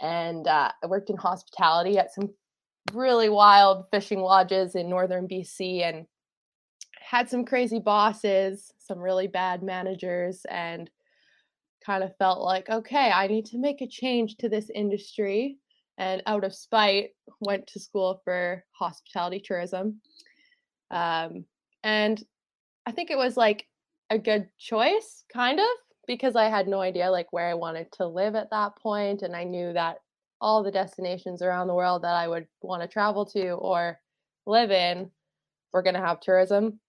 And 0.00 0.46
uh, 0.46 0.72
I 0.82 0.86
worked 0.86 1.10
in 1.10 1.16
hospitality 1.16 1.98
at 1.98 2.12
some 2.12 2.30
really 2.92 3.28
wild 3.28 3.84
fishing 3.90 4.20
lodges 4.20 4.74
in 4.74 4.88
northern 4.88 5.28
BC 5.28 5.82
and 5.82 6.06
had 7.00 7.28
some 7.28 7.44
crazy 7.44 7.78
bosses, 7.78 8.72
some 8.78 8.98
really 8.98 9.26
bad 9.26 9.62
managers, 9.62 10.46
and 10.48 10.90
kind 11.84 12.04
of 12.04 12.16
felt 12.16 12.40
like, 12.40 12.68
okay, 12.70 13.10
I 13.10 13.26
need 13.26 13.46
to 13.46 13.58
make 13.58 13.80
a 13.80 13.86
change 13.86 14.36
to 14.36 14.48
this 14.48 14.70
industry. 14.74 15.58
And 15.98 16.22
out 16.26 16.44
of 16.44 16.54
spite, 16.54 17.10
went 17.40 17.66
to 17.68 17.80
school 17.80 18.20
for 18.24 18.64
hospitality 18.72 19.42
tourism. 19.44 20.00
Um, 20.90 21.44
and 21.82 22.22
I 22.86 22.92
think 22.92 23.10
it 23.10 23.18
was 23.18 23.36
like 23.36 23.66
a 24.10 24.18
good 24.18 24.48
choice, 24.58 25.24
kind 25.32 25.60
of, 25.60 25.66
because 26.06 26.36
I 26.36 26.44
had 26.44 26.68
no 26.68 26.80
idea 26.80 27.10
like 27.10 27.32
where 27.32 27.48
I 27.48 27.54
wanted 27.54 27.92
to 27.92 28.06
live 28.06 28.34
at 28.34 28.50
that 28.50 28.76
point, 28.76 29.22
and 29.22 29.34
I 29.34 29.44
knew 29.44 29.72
that 29.72 29.98
all 30.40 30.62
the 30.62 30.70
destinations 30.70 31.42
around 31.42 31.66
the 31.66 31.74
world 31.74 32.02
that 32.02 32.14
I 32.14 32.26
would 32.26 32.46
want 32.62 32.82
to 32.82 32.88
travel 32.88 33.26
to 33.26 33.50
or 33.50 33.98
live 34.46 34.70
in 34.70 35.10
were 35.72 35.82
going 35.82 35.94
to 35.94 36.00
have 36.00 36.20
tourism. 36.20 36.80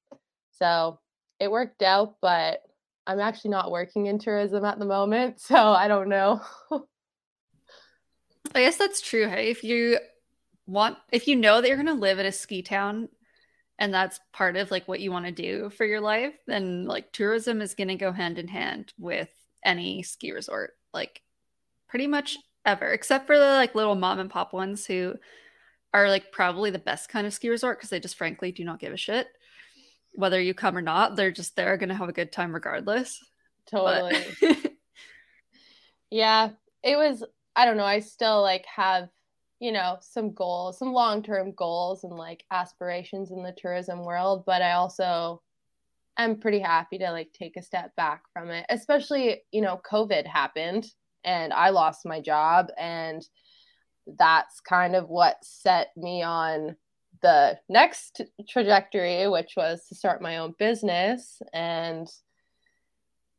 So 0.54 1.00
it 1.40 1.52
worked 1.52 1.82
out, 1.82 2.16
but 2.22 2.62
I'm 3.06 3.20
actually 3.20 3.52
not 3.52 3.72
working 3.72 4.06
in 4.06 4.20
tourism 4.20 4.64
at 4.64 4.80
the 4.80 4.86
moment, 4.86 5.40
so 5.42 5.56
I 5.56 5.88
don't 5.88 6.10
know. 6.10 6.42
I 8.54 8.62
guess 8.62 8.78
that's 8.78 9.02
true. 9.02 9.28
Hey, 9.28 9.50
if 9.50 9.64
you 9.64 10.00
want, 10.66 10.98
if 11.12 11.28
you 11.28 11.36
know 11.36 11.62
that 11.62 11.68
you're 11.68 11.78
going 11.78 11.88
to 11.88 11.94
live 11.94 12.20
in 12.20 12.26
a 12.26 12.32
ski 12.32 12.62
town 12.62 13.10
and 13.82 13.94
that's 13.94 14.20
part 14.32 14.56
of 14.56 14.70
like 14.70 14.88
what 14.88 15.00
you 15.00 15.12
want 15.12 15.26
to 15.26 15.32
do 15.32 15.72
for 15.72 15.86
your 15.86 16.00
life, 16.00 16.36
then 16.46 16.86
like 16.86 17.12
tourism 17.12 17.62
is 17.62 17.74
going 17.74 17.88
to 17.88 17.96
go 17.96 18.12
hand 18.12 18.38
in 18.38 18.48
hand 18.48 18.94
with 19.00 19.30
any 19.66 20.04
ski 20.04 20.32
resort, 20.32 20.76
like 20.94 21.22
pretty 21.90 22.06
much 22.06 22.38
ever, 22.64 22.88
except 22.92 23.26
for 23.26 23.38
the 23.38 23.44
like 23.44 23.74
little 23.74 23.96
mom 23.96 24.20
and 24.20 24.30
pop 24.30 24.54
ones 24.54 24.86
who 24.86 25.16
are 25.96 26.10
like 26.10 26.32
probably 26.32 26.70
the 26.70 26.78
best 26.78 27.10
kind 27.10 27.26
of 27.26 27.34
ski 27.34 27.50
resort 27.50 27.80
because 27.80 27.90
they 27.90 28.00
just 28.00 28.18
frankly 28.18 28.52
do 28.52 28.64
not 28.64 28.80
give 28.80 28.94
a 28.94 28.98
shit 28.98 29.28
whether 30.14 30.40
you 30.40 30.54
come 30.54 30.78
or 30.78 30.82
not. 30.82 31.16
They're 31.16 31.32
just 31.32 31.56
there 31.56 31.78
going 31.78 31.90
to 31.90 31.96
have 31.96 32.10
a 32.10 32.14
good 32.14 32.32
time 32.32 32.54
regardless. 32.54 33.20
Totally. 33.70 34.16
yeah, 36.12 36.50
it 36.84 36.98
was. 36.98 37.24
I 37.56 37.66
don't 37.66 37.78
know. 37.78 37.86
I 37.86 38.00
still 38.00 38.42
like 38.42 38.66
have 38.66 39.10
you 39.62 39.72
know, 39.72 39.98
some 40.02 40.34
goals, 40.34 40.80
some 40.80 40.92
long 40.92 41.22
term 41.22 41.54
goals 41.54 42.04
and 42.04 42.14
like 42.14 42.44
aspirations 42.50 43.30
in 43.32 43.44
the 43.44 43.54
tourism 43.56 44.04
world. 44.04 44.44
But 44.46 44.64
I 44.64 44.74
also 44.74 45.44
am 46.18 46.40
pretty 46.40 46.60
happy 46.60 46.98
to 46.98 47.12
like 47.12 47.32
take 47.32 47.56
a 47.56 47.62
step 47.62 47.96
back 47.96 48.24
from 48.34 48.50
it, 48.50 48.66
especially, 48.70 49.44
you 49.52 49.62
know, 49.62 49.80
COVID 49.90 50.26
happened 50.26 50.88
and 51.24 51.54
I 51.54 51.70
lost 51.70 52.08
my 52.08 52.20
job. 52.20 52.70
And 52.76 53.22
that's 54.08 54.60
kind 54.62 54.96
of 54.96 55.10
what 55.10 55.38
set 55.44 55.96
me 55.96 56.24
on 56.24 56.76
the 57.22 57.60
next 57.70 58.22
trajectory, 58.50 59.28
which 59.28 59.54
was 59.56 59.86
to 59.88 59.96
start 59.96 60.24
my 60.24 60.38
own 60.38 60.56
business. 60.58 61.40
And 61.54 62.08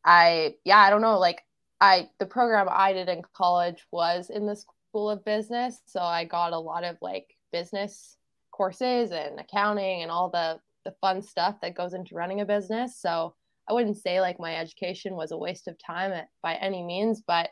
I, 0.04 0.54
yeah, 0.64 0.78
I 0.78 0.90
don't 0.90 1.02
know, 1.02 1.18
like, 1.18 1.42
I, 1.80 2.10
the 2.20 2.26
program 2.26 2.68
I 2.70 2.92
did 2.92 3.08
in 3.08 3.22
college 3.34 3.84
was 3.90 4.30
in 4.30 4.46
this 4.46 4.64
School 4.92 5.08
of 5.08 5.24
Business. 5.24 5.80
So 5.86 6.00
I 6.00 6.26
got 6.26 6.52
a 6.52 6.58
lot 6.58 6.84
of 6.84 6.98
like 7.00 7.34
business 7.50 8.18
courses 8.50 9.10
and 9.10 9.40
accounting 9.40 10.02
and 10.02 10.10
all 10.10 10.28
the 10.28 10.60
the 10.84 10.94
fun 11.00 11.22
stuff 11.22 11.56
that 11.62 11.74
goes 11.74 11.94
into 11.94 12.14
running 12.14 12.42
a 12.42 12.44
business. 12.44 13.00
So 13.00 13.34
I 13.66 13.72
wouldn't 13.72 13.96
say 13.96 14.20
like 14.20 14.38
my 14.38 14.54
education 14.56 15.14
was 15.14 15.32
a 15.32 15.38
waste 15.38 15.66
of 15.66 15.78
time 15.78 16.12
at, 16.12 16.28
by 16.42 16.56
any 16.56 16.82
means, 16.82 17.22
but 17.26 17.48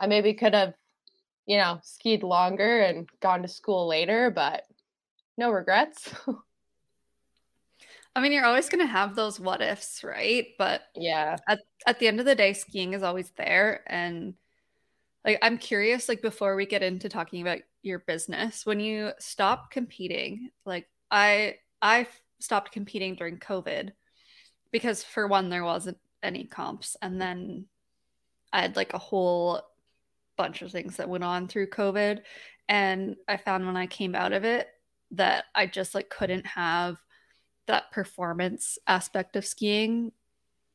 I 0.00 0.06
maybe 0.06 0.32
could 0.32 0.54
have, 0.54 0.72
you 1.44 1.58
know, 1.58 1.80
skied 1.82 2.22
longer 2.22 2.80
and 2.80 3.06
gone 3.20 3.42
to 3.42 3.48
school 3.48 3.86
later, 3.86 4.30
but 4.30 4.62
no 5.36 5.50
regrets. 5.50 6.14
I 8.16 8.20
mean, 8.20 8.32
you're 8.32 8.46
always 8.46 8.70
going 8.70 8.86
to 8.86 8.90
have 8.90 9.16
those 9.16 9.38
what 9.38 9.60
ifs, 9.60 10.02
right? 10.02 10.46
But 10.56 10.80
yeah, 10.94 11.36
at, 11.46 11.58
at 11.86 11.98
the 11.98 12.08
end 12.08 12.20
of 12.20 12.26
the 12.26 12.34
day, 12.34 12.54
skiing 12.54 12.94
is 12.94 13.02
always 13.02 13.30
there. 13.36 13.82
And 13.86 14.34
like 15.24 15.38
i'm 15.42 15.58
curious 15.58 16.08
like 16.08 16.22
before 16.22 16.56
we 16.56 16.66
get 16.66 16.82
into 16.82 17.08
talking 17.08 17.42
about 17.42 17.58
your 17.82 18.00
business 18.00 18.66
when 18.66 18.80
you 18.80 19.10
stop 19.18 19.70
competing 19.70 20.50
like 20.64 20.86
i 21.10 21.54
i 21.80 22.06
stopped 22.40 22.72
competing 22.72 23.14
during 23.14 23.38
covid 23.38 23.92
because 24.70 25.02
for 25.02 25.26
one 25.26 25.48
there 25.48 25.64
wasn't 25.64 25.98
any 26.22 26.44
comps 26.44 26.96
and 27.02 27.20
then 27.20 27.66
i 28.52 28.60
had 28.60 28.76
like 28.76 28.94
a 28.94 28.98
whole 28.98 29.60
bunch 30.36 30.62
of 30.62 30.70
things 30.70 30.96
that 30.96 31.08
went 31.08 31.24
on 31.24 31.48
through 31.48 31.68
covid 31.68 32.20
and 32.68 33.16
i 33.28 33.36
found 33.36 33.66
when 33.66 33.76
i 33.76 33.86
came 33.86 34.14
out 34.14 34.32
of 34.32 34.44
it 34.44 34.68
that 35.10 35.44
i 35.54 35.66
just 35.66 35.94
like 35.94 36.08
couldn't 36.08 36.46
have 36.46 36.96
that 37.66 37.90
performance 37.92 38.78
aspect 38.86 39.36
of 39.36 39.44
skiing 39.44 40.10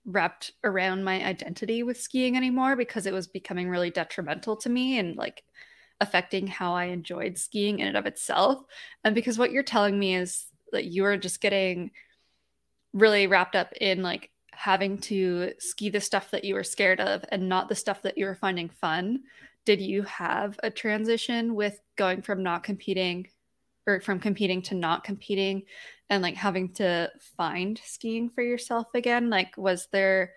wrapped 0.07 0.53
around 0.63 1.03
my 1.03 1.23
identity 1.23 1.83
with 1.83 1.99
skiing 1.99 2.37
anymore 2.37 2.75
because 2.75 3.05
it 3.05 3.13
was 3.13 3.27
becoming 3.27 3.69
really 3.69 3.91
detrimental 3.91 4.55
to 4.55 4.69
me 4.69 4.97
and 4.97 5.17
like 5.17 5.43
affecting 5.99 6.47
how 6.47 6.73
I 6.73 6.85
enjoyed 6.85 7.37
skiing 7.37 7.79
in 7.79 7.87
and 7.87 7.97
of 7.97 8.05
itself. 8.05 8.63
And 9.03 9.13
because 9.13 9.37
what 9.37 9.51
you're 9.51 9.63
telling 9.63 9.99
me 9.99 10.15
is 10.15 10.45
that 10.71 10.85
you 10.85 11.03
are 11.05 11.17
just 11.17 11.41
getting 11.41 11.91
really 12.93 13.27
wrapped 13.27 13.55
up 13.55 13.73
in 13.79 14.01
like 14.01 14.31
having 14.51 14.97
to 14.97 15.51
ski 15.59 15.89
the 15.89 16.01
stuff 16.01 16.31
that 16.31 16.43
you 16.43 16.55
were 16.55 16.63
scared 16.63 16.99
of 16.99 17.23
and 17.29 17.49
not 17.49 17.69
the 17.69 17.75
stuff 17.75 18.01
that 18.01 18.17
you 18.17 18.25
were 18.25 18.35
finding 18.35 18.69
fun. 18.69 19.23
Did 19.65 19.81
you 19.81 20.03
have 20.03 20.57
a 20.63 20.71
transition 20.71 21.53
with 21.53 21.79
going 21.97 22.21
from 22.21 22.43
not 22.43 22.63
competing 22.63 23.27
or 23.87 24.01
from 24.01 24.19
competing 24.19 24.61
to 24.61 24.75
not 24.75 25.03
competing 25.03 25.63
and 26.09 26.21
like 26.21 26.35
having 26.35 26.73
to 26.73 27.09
find 27.37 27.79
skiing 27.83 28.29
for 28.29 28.43
yourself 28.43 28.87
again 28.93 29.29
like 29.29 29.57
was 29.57 29.87
there 29.91 30.33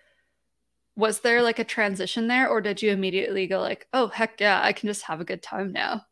was 0.96 1.20
there 1.20 1.42
like 1.42 1.58
a 1.58 1.64
transition 1.64 2.28
there 2.28 2.48
or 2.48 2.60
did 2.60 2.82
you 2.82 2.90
immediately 2.90 3.46
go 3.46 3.60
like 3.60 3.86
oh 3.92 4.08
heck 4.08 4.40
yeah 4.40 4.60
i 4.62 4.72
can 4.72 4.88
just 4.88 5.02
have 5.02 5.20
a 5.20 5.24
good 5.24 5.42
time 5.42 5.72
now 5.72 6.02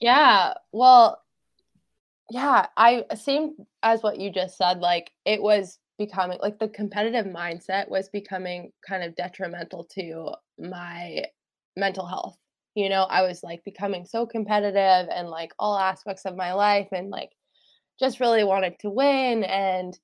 yeah 0.00 0.54
well 0.72 1.20
yeah 2.30 2.66
i 2.76 3.04
same 3.14 3.54
as 3.82 4.02
what 4.02 4.18
you 4.18 4.30
just 4.30 4.56
said 4.56 4.78
like 4.78 5.10
it 5.24 5.40
was 5.40 5.78
becoming 5.98 6.38
like 6.40 6.58
the 6.58 6.68
competitive 6.68 7.26
mindset 7.26 7.88
was 7.88 8.08
becoming 8.08 8.72
kind 8.86 9.02
of 9.02 9.14
detrimental 9.16 9.84
to 9.84 10.30
my 10.58 11.22
mental 11.76 12.06
health 12.06 12.38
you 12.80 12.88
know 12.88 13.02
i 13.04 13.22
was 13.22 13.42
like 13.42 13.62
becoming 13.64 14.06
so 14.06 14.24
competitive 14.24 15.08
and 15.14 15.28
like 15.28 15.52
all 15.58 15.78
aspects 15.78 16.24
of 16.24 16.34
my 16.34 16.54
life 16.54 16.88
and 16.92 17.10
like 17.10 17.30
just 17.98 18.20
really 18.20 18.42
wanted 18.42 18.78
to 18.78 18.88
win 18.88 19.44
and 19.44 19.98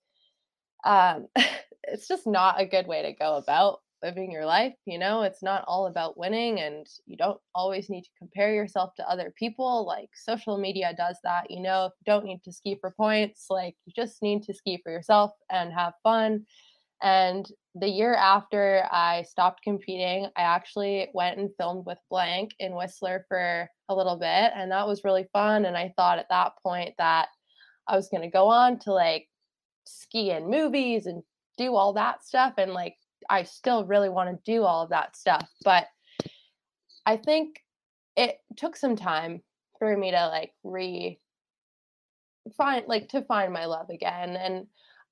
um 0.84 1.26
it's 1.84 2.06
just 2.06 2.26
not 2.26 2.60
a 2.60 2.66
good 2.66 2.86
way 2.86 3.02
to 3.02 3.12
go 3.12 3.36
about 3.36 3.80
living 4.02 4.30
your 4.30 4.44
life 4.44 4.74
you 4.84 4.98
know? 4.98 5.22
It's 5.22 5.42
not 5.42 5.64
all 5.66 5.86
about 5.86 6.18
winning 6.18 6.60
and 6.60 6.86
you 7.06 7.16
don't 7.16 7.40
always 7.54 7.88
need 7.88 8.02
to 8.02 8.10
compare 8.18 8.54
yourself 8.54 8.94
to 8.96 9.08
other 9.08 9.32
people 9.38 9.86
like 9.86 10.10
social 10.14 10.58
media 10.58 10.94
does 10.96 11.16
that 11.24 11.50
you 11.50 11.62
know? 11.62 11.84
You 11.86 12.12
don't 12.12 12.26
need 12.26 12.42
to 12.44 12.52
ski 12.52 12.76
for 12.78 12.90
points 12.90 13.46
like 13.48 13.74
you 13.86 13.92
just 13.96 14.22
need 14.22 14.42
to 14.44 14.54
ski 14.54 14.78
for 14.82 14.92
yourself 14.92 15.32
and 15.50 15.72
have 15.72 15.94
fun 16.02 16.44
and 17.02 17.50
the 17.78 17.88
year 17.88 18.14
after 18.14 18.88
I 18.90 19.22
stopped 19.22 19.62
competing, 19.62 20.26
I 20.36 20.42
actually 20.42 21.08
went 21.12 21.38
and 21.38 21.50
filmed 21.58 21.84
with 21.84 21.98
Blank 22.10 22.52
in 22.58 22.74
Whistler 22.74 23.26
for 23.28 23.68
a 23.88 23.94
little 23.94 24.16
bit. 24.16 24.52
And 24.54 24.70
that 24.72 24.86
was 24.86 25.04
really 25.04 25.26
fun. 25.32 25.66
And 25.66 25.76
I 25.76 25.92
thought 25.96 26.18
at 26.18 26.28
that 26.30 26.52
point 26.62 26.94
that 26.98 27.28
I 27.86 27.94
was 27.94 28.08
going 28.08 28.22
to 28.22 28.30
go 28.30 28.46
on 28.48 28.78
to 28.80 28.92
like 28.92 29.28
ski 29.84 30.30
in 30.30 30.50
movies 30.50 31.06
and 31.06 31.22
do 31.58 31.74
all 31.74 31.92
that 31.92 32.24
stuff. 32.24 32.54
And 32.56 32.72
like, 32.72 32.96
I 33.28 33.42
still 33.42 33.84
really 33.84 34.08
want 34.08 34.30
to 34.30 34.50
do 34.50 34.62
all 34.62 34.82
of 34.82 34.90
that 34.90 35.16
stuff. 35.16 35.48
But 35.62 35.86
I 37.04 37.18
think 37.18 37.62
it 38.16 38.38
took 38.56 38.76
some 38.76 38.96
time 38.96 39.42
for 39.78 39.94
me 39.96 40.12
to 40.12 40.28
like 40.28 40.52
re 40.64 41.18
find, 42.56 42.86
like, 42.86 43.08
to 43.10 43.22
find 43.22 43.52
my 43.52 43.66
love 43.66 43.90
again. 43.90 44.36
And 44.36 44.66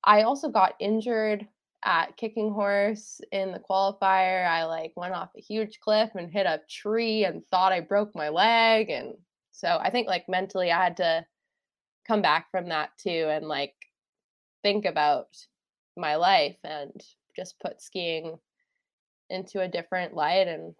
I 0.05 0.23
also 0.23 0.49
got 0.49 0.75
injured 0.79 1.47
at 1.85 2.17
kicking 2.17 2.51
horse 2.53 3.21
in 3.33 3.53
the 3.53 3.61
qualifier 3.61 4.47
i 4.49 4.65
like 4.65 4.93
went 4.97 5.15
off 5.15 5.31
a 5.37 5.41
huge 5.41 5.81
cliff 5.81 6.11
and 6.15 6.33
hit 6.33 6.47
a 6.47 6.61
tree 6.69 7.25
and 7.25 7.47
thought 7.51 7.73
i 7.73 7.81
broke 7.81 8.15
my 8.15 8.29
leg 8.29 8.91
and 8.91 9.15
so 9.53 9.79
i 9.83 9.91
think 9.91 10.07
like 10.07 10.29
mentally 10.29 10.71
i 10.71 10.83
had 10.83 10.97
to 10.97 11.25
come 12.07 12.23
back 12.23 12.51
from 12.51 12.69
that 12.69 12.91
too 12.99 13.29
and 13.31 13.47
like 13.47 13.75
think 14.63 14.85
about 14.85 15.29
my 15.97 16.17
life 16.17 16.57
and 16.65 16.93
just 17.37 17.59
put 17.61 17.81
skiing 17.81 18.39
into 19.31 19.61
a 19.61 19.69
different 19.69 20.15
light 20.15 20.49
and 20.49 20.75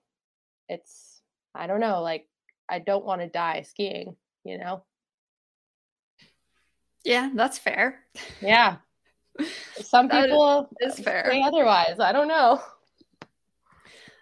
it's 0.69 1.21
i 1.55 1.67
don't 1.67 1.81
know 1.81 2.03
like 2.03 2.27
i 2.69 2.79
don't 2.79 3.05
want 3.05 3.21
to 3.21 3.29
die 3.29 3.63
skiing 3.63 4.17
you 4.45 4.59
know? 4.59 4.85
Yeah 7.05 7.31
that's 7.35 7.59
fair. 7.59 8.01
Yeah 8.41 8.77
some 9.83 10.09
people 10.09 10.69
is 10.81 10.99
fair. 10.99 11.25
say 11.31 11.43
otherwise. 11.43 12.01
I 12.01 12.13
don't 12.13 12.29
know. 12.29 12.61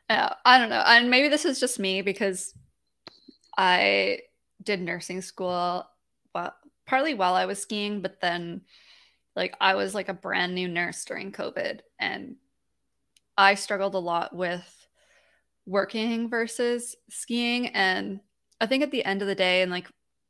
Uh, 0.09 0.35
i 0.45 0.59
don't 0.59 0.71
know. 0.71 0.83
And 0.87 1.11
maybe 1.11 1.29
this 1.29 1.45
is 1.45 1.61
just 1.61 1.79
me 1.79 2.03
because 2.03 2.55
i 3.59 4.19
did 4.63 4.81
nursing 4.81 5.21
school 5.21 5.87
well 6.35 6.55
partly 6.87 7.15
while 7.15 7.35
I 7.35 7.47
was 7.47 7.61
skiing, 7.61 8.03
but 8.03 8.21
then 8.21 8.63
like 9.35 9.57
I 9.61 9.77
was 9.77 9.95
like 9.95 10.11
a 10.11 10.15
brand 10.15 10.55
new 10.55 10.69
nurse 10.69 11.05
during 11.05 11.33
COVID 11.33 11.81
and 11.99 12.37
I 13.37 13.55
struggled 13.55 13.95
a 13.95 13.99
lot 13.99 14.37
with 14.37 14.87
working 15.65 16.29
versus 16.29 16.95
skiing. 17.09 17.69
And 17.69 18.21
I 18.61 18.67
think 18.67 18.83
at 18.83 18.91
the 18.91 19.05
end 19.05 19.23
of 19.23 19.29
the 19.29 19.35
day 19.35 19.63
and 19.63 19.71
like 19.71 19.89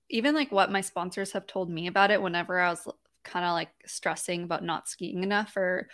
even 0.08 0.34
like 0.36 0.52
what 0.52 0.70
my 0.70 0.82
sponsors 0.82 1.32
have 1.32 1.46
told 1.46 1.68
me 1.68 1.88
about 1.88 2.10
it 2.10 2.22
whenever 2.22 2.60
I 2.60 2.70
was 2.70 2.86
kind 3.24 3.44
of 3.44 3.52
like 3.52 3.70
stressing 3.86 4.44
about 4.44 4.64
not 4.64 4.88
skiing 4.88 5.22
enough 5.22 5.56
or 5.56 5.88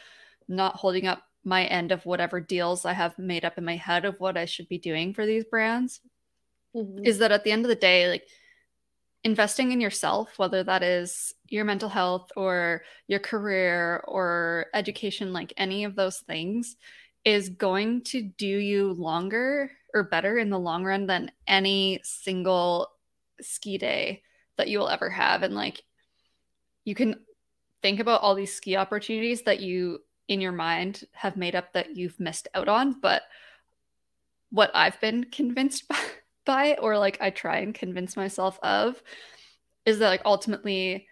not 0.48 0.76
holding 0.76 1.06
up 1.06 1.22
my 1.44 1.64
end 1.64 1.92
of 1.92 2.04
whatever 2.04 2.40
deals 2.40 2.84
I 2.84 2.92
have 2.92 3.18
made 3.18 3.44
up 3.44 3.58
in 3.58 3.64
my 3.64 3.76
head 3.76 4.04
of 4.04 4.18
what 4.18 4.36
I 4.36 4.44
should 4.44 4.68
be 4.68 4.78
doing 4.78 5.14
for 5.14 5.24
these 5.24 5.44
brands 5.44 6.00
mm-hmm. 6.74 7.04
is 7.04 7.18
that 7.18 7.32
at 7.32 7.44
the 7.44 7.52
end 7.52 7.64
of 7.64 7.68
the 7.68 7.74
day 7.74 8.08
like 8.08 8.26
investing 9.24 9.72
in 9.72 9.80
yourself, 9.80 10.38
whether 10.38 10.62
that 10.62 10.82
is 10.82 11.34
your 11.48 11.64
mental 11.64 11.88
health 11.88 12.30
or 12.36 12.82
your 13.06 13.20
career 13.20 14.02
or 14.06 14.66
education, 14.74 15.32
like 15.32 15.52
any 15.56 15.84
of 15.84 15.96
those 15.96 16.18
things, 16.18 16.76
is 17.24 17.48
going 17.48 18.02
to 18.02 18.22
do 18.22 18.46
you 18.46 18.92
longer 18.92 19.70
or 19.94 20.04
better 20.04 20.38
in 20.38 20.50
the 20.50 20.58
long 20.58 20.84
run 20.84 21.06
than 21.06 21.30
any 21.46 22.00
single 22.02 22.88
ski 23.40 23.78
day 23.78 24.22
that 24.56 24.68
you 24.68 24.78
will 24.78 24.88
ever 24.88 25.10
have. 25.10 25.42
And 25.42 25.54
like, 25.54 25.82
you 26.88 26.94
can 26.94 27.16
think 27.82 28.00
about 28.00 28.22
all 28.22 28.34
these 28.34 28.54
ski 28.54 28.74
opportunities 28.74 29.42
that 29.42 29.60
you 29.60 29.98
in 30.26 30.40
your 30.40 30.52
mind 30.52 31.04
have 31.12 31.36
made 31.36 31.54
up 31.54 31.70
that 31.74 31.94
you've 31.94 32.18
missed 32.18 32.48
out 32.54 32.66
on. 32.66 32.98
But 32.98 33.22
what 34.50 34.70
I've 34.74 34.98
been 34.98 35.24
convinced 35.24 35.84
by 36.46 36.78
or 36.80 36.96
like 36.96 37.18
I 37.20 37.28
try 37.28 37.58
and 37.58 37.74
convince 37.74 38.16
myself 38.16 38.58
of 38.62 39.02
is 39.84 39.98
that 39.98 40.08
like 40.08 40.22
ultimately 40.24 41.06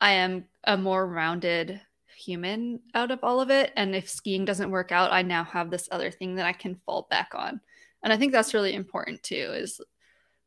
I 0.00 0.12
am 0.12 0.46
a 0.64 0.78
more 0.78 1.06
rounded 1.06 1.78
human 2.16 2.80
out 2.94 3.10
of 3.10 3.20
all 3.22 3.42
of 3.42 3.50
it 3.50 3.70
and 3.76 3.94
if 3.94 4.08
skiing 4.08 4.46
doesn't 4.46 4.70
work 4.70 4.92
out 4.92 5.12
I 5.12 5.22
now 5.22 5.44
have 5.44 5.70
this 5.70 5.88
other 5.92 6.10
thing 6.10 6.36
that 6.36 6.46
I 6.46 6.54
can 6.54 6.80
fall 6.86 7.06
back 7.10 7.32
on. 7.34 7.60
And 8.02 8.14
I 8.14 8.16
think 8.16 8.32
that's 8.32 8.54
really 8.54 8.72
important 8.72 9.22
too 9.22 9.52
is 9.54 9.78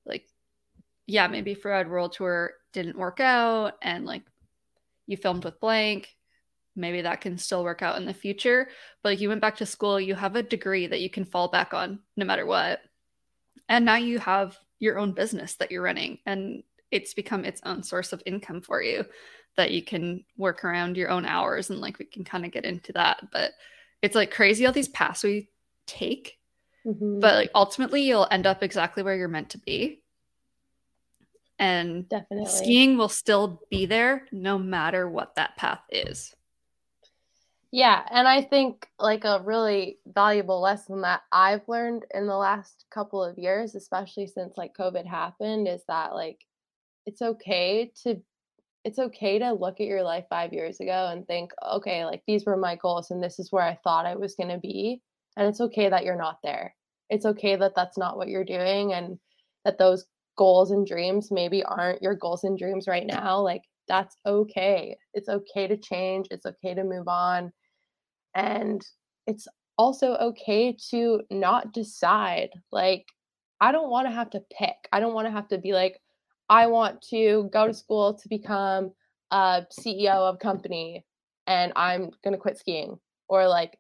like 0.08 0.26
yeah, 1.06 1.28
maybe 1.28 1.54
Freeride 1.54 1.90
World 1.90 2.14
Tour 2.14 2.54
didn't 2.74 2.98
work 2.98 3.20
out 3.20 3.74
and 3.82 4.06
like 4.06 4.24
you 5.08 5.18
filmed 5.18 5.46
with 5.46 5.60
blank 5.60 6.10
maybe 6.76 7.02
that 7.02 7.22
can 7.22 7.38
still 7.38 7.64
work 7.64 7.82
out 7.82 7.98
in 7.98 8.06
the 8.06 8.14
future. 8.14 8.70
But 9.04 9.10
like 9.10 9.22
you 9.22 9.30
went 9.30 9.42
back 9.42 9.58
to 9.58 9.66
school 9.66 10.00
you 10.00 10.16
have 10.16 10.36
a 10.36 10.44
degree 10.44 10.88
that 10.88 11.02
you 11.02 11.10
can 11.10 11.26
fall 11.26 11.50
back 11.50 11.74
on 11.74 12.00
no 12.16 12.26
matter 12.26 12.46
what. 12.46 12.82
And 13.68 13.86
now 13.86 13.96
you 13.96 14.20
have 14.20 14.58
your 14.80 14.98
own 14.98 15.14
business 15.14 15.56
that 15.56 15.72
you're 15.72 15.84
running 15.84 16.20
and 16.26 16.64
it's 16.90 17.14
become 17.14 17.46
its 17.46 17.62
own 17.66 17.84
source 17.84 18.14
of 18.14 18.24
income 18.26 18.62
for 18.62 18.82
you 18.82 19.06
that 19.58 19.72
you 19.72 19.84
can 19.84 20.24
work 20.38 20.64
around 20.64 20.98
your 20.98 21.10
own 21.10 21.26
hours 21.26 21.70
and 21.70 21.80
like 21.80 22.00
we 22.00 22.06
can 22.06 22.24
kind 22.24 22.46
of 22.46 22.52
get 22.52 22.66
into 22.66 22.94
that. 22.94 23.22
But 23.32 23.52
it's 24.02 24.16
like 24.16 24.32
crazy 24.32 24.66
all 24.66 24.74
these 24.74 24.88
paths 24.88 25.24
we 25.24 25.50
take 25.88 26.38
mm-hmm. 26.86 27.20
but 27.20 27.36
like 27.36 27.52
ultimately 27.54 28.02
you'll 28.04 28.28
end 28.32 28.48
up 28.48 28.64
exactly 28.64 29.04
where 29.04 29.16
you're 29.16 29.28
meant 29.28 29.50
to 29.50 29.58
be 29.60 30.01
and 31.62 32.10
definitely 32.10 32.50
skiing 32.50 32.98
will 32.98 33.10
still 33.10 33.62
be 33.70 33.86
there 33.86 34.28
no 34.34 34.58
matter 34.58 35.10
what 35.10 35.36
that 35.36 35.56
path 35.56 35.82
is 35.90 36.36
yeah, 37.74 38.04
and 38.12 38.28
I 38.28 38.42
think 38.42 38.86
like 39.00 39.24
a 39.24 39.42
really 39.42 39.98
valuable 40.06 40.60
lesson 40.60 41.02
that 41.02 41.22
I've 41.32 41.68
learned 41.70 42.06
in 42.14 42.28
the 42.28 42.36
last 42.36 42.86
couple 42.92 43.24
of 43.24 43.38
years, 43.38 43.76
especially 43.76 44.28
since 44.28 44.58
like 44.58 44.76
COVID 44.78 45.06
happened, 45.06 45.70
is 45.70 45.82
that 45.88 46.14
like 46.14 46.46
it's 47.06 47.22
okay 47.22 47.92
to 48.04 48.22
it's 48.84 49.00
okay 49.00 49.40
to 49.40 49.54
look 49.54 49.80
at 49.80 49.88
your 49.88 50.04
life 50.04 50.26
5 50.30 50.54
years 50.54 50.80
ago 50.80 51.10
and 51.12 51.26
think, 51.26 51.52
okay, 51.66 52.04
like 52.04 52.24
these 52.28 52.46
were 52.46 52.58
my 52.58 52.76
goals 52.76 53.12
and 53.12 53.24
this 53.24 53.40
is 53.40 53.52
where 53.52 53.64
I 53.64 53.80
thought 53.84 54.06
I 54.06 54.16
was 54.16 54.36
going 54.36 54.50
to 54.50 54.58
be, 54.58 55.02
and 55.38 55.48
it's 55.48 55.62
okay 55.62 55.88
that 55.88 56.04
you're 56.04 56.18
not 56.18 56.40
there. 56.44 56.76
It's 57.10 57.26
okay 57.26 57.56
that 57.56 57.74
that's 57.76 57.98
not 57.98 58.18
what 58.18 58.28
you're 58.28 58.44
doing 58.44 58.92
and 58.94 59.18
that 59.64 59.78
those 59.78 60.06
goals 60.38 60.72
and 60.72 60.86
dreams 60.88 61.30
maybe 61.32 61.64
aren't 61.64 62.02
your 62.02 62.16
goals 62.16 62.44
and 62.44 62.58
dreams 62.58 62.88
right 62.88 63.06
now, 63.06 63.40
like 63.40 63.64
that's 63.88 64.16
okay. 64.26 64.98
It's 65.14 65.30
okay 65.30 65.68
to 65.68 65.78
change, 65.78 66.28
it's 66.32 66.46
okay 66.46 66.74
to 66.74 66.84
move 66.84 67.08
on. 67.08 67.52
And 68.36 68.82
it's 69.28 69.48
also 69.78 70.16
okay 70.16 70.76
to 70.90 71.22
not 71.30 71.74
decide. 71.74 72.50
Like, 72.72 73.06
I 73.60 73.72
don't 73.72 73.90
want 73.90 74.08
to 74.08 74.14
have 74.14 74.30
to 74.32 74.42
pick. 74.58 74.76
I 74.92 75.00
don't 75.00 75.14
want 75.14 75.28
to 75.28 75.32
have 75.32 75.48
to 75.50 75.58
be 75.58 75.74
like, 75.74 76.00
I 76.50 76.68
want 76.68 77.02
to 77.10 77.50
go 77.52 77.68
to 77.68 77.74
school 77.74 78.14
to 78.14 78.30
become 78.30 78.92
a 79.32 79.66
CEO 79.72 80.16
of 80.16 80.40
company 80.40 81.06
and 81.48 81.72
I'm 81.76 82.12
going 82.24 82.34
to 82.34 82.38
quit 82.38 82.58
skiing. 82.58 83.00
Or 83.28 83.48
like, 83.48 83.78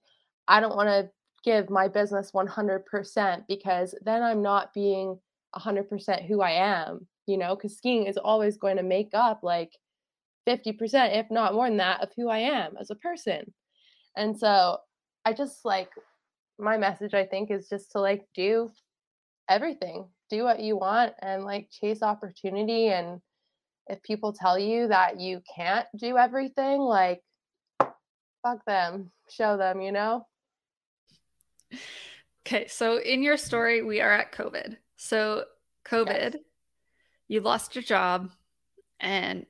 I 0.47 0.59
don't 0.59 0.75
want 0.75 0.89
to 0.89 1.09
give 1.43 1.69
my 1.69 1.87
business 1.87 2.31
100% 2.31 3.43
because 3.47 3.95
then 4.03 4.23
I'm 4.23 4.41
not 4.41 4.73
being 4.73 5.19
100% 5.55 6.27
who 6.27 6.41
I 6.41 6.51
am, 6.51 7.07
you 7.25 7.37
know, 7.37 7.55
because 7.55 7.77
skiing 7.77 8.05
is 8.05 8.17
always 8.17 8.57
going 8.57 8.77
to 8.77 8.83
make 8.83 9.11
up 9.13 9.41
like 9.43 9.71
50%, 10.47 11.17
if 11.17 11.29
not 11.29 11.53
more 11.53 11.67
than 11.67 11.77
that, 11.77 12.01
of 12.01 12.09
who 12.15 12.29
I 12.29 12.39
am 12.39 12.75
as 12.79 12.89
a 12.89 12.95
person. 12.95 13.53
And 14.15 14.37
so 14.37 14.77
I 15.25 15.33
just 15.33 15.63
like 15.65 15.89
my 16.59 16.77
message, 16.77 17.13
I 17.13 17.25
think, 17.25 17.51
is 17.51 17.69
just 17.69 17.91
to 17.91 17.99
like 17.99 18.25
do 18.35 18.71
everything, 19.49 20.07
do 20.29 20.43
what 20.43 20.59
you 20.59 20.77
want 20.77 21.13
and 21.21 21.43
like 21.43 21.69
chase 21.69 22.01
opportunity. 22.01 22.87
And 22.87 23.19
if 23.87 24.01
people 24.03 24.33
tell 24.33 24.57
you 24.57 24.87
that 24.87 25.19
you 25.19 25.41
can't 25.55 25.87
do 25.97 26.17
everything, 26.17 26.79
like 26.79 27.21
fuck 28.43 28.63
them, 28.65 29.11
show 29.29 29.57
them, 29.57 29.81
you 29.81 29.91
know? 29.91 30.25
Okay, 32.45 32.67
so 32.67 32.97
in 32.97 33.21
your 33.23 33.37
story, 33.37 33.81
we 33.81 34.01
are 34.01 34.11
at 34.11 34.31
COVID. 34.31 34.77
So, 35.03 35.45
COVID, 35.83 36.33
yes. 36.33 36.43
you 37.27 37.41
lost 37.41 37.73
your 37.73 37.81
job 37.81 38.29
and 38.99 39.47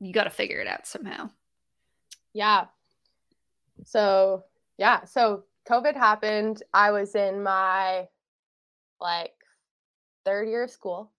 you 0.00 0.12
got 0.12 0.24
to 0.24 0.30
figure 0.30 0.60
it 0.60 0.66
out 0.66 0.86
somehow. 0.86 1.30
Yeah. 2.34 2.66
So, 3.86 4.44
yeah. 4.76 5.04
So, 5.04 5.44
COVID 5.66 5.96
happened. 5.96 6.62
I 6.74 6.90
was 6.90 7.14
in 7.14 7.42
my 7.42 8.06
like 9.00 9.32
third 10.26 10.46
year 10.46 10.64
of 10.64 10.70
school. 10.70 11.10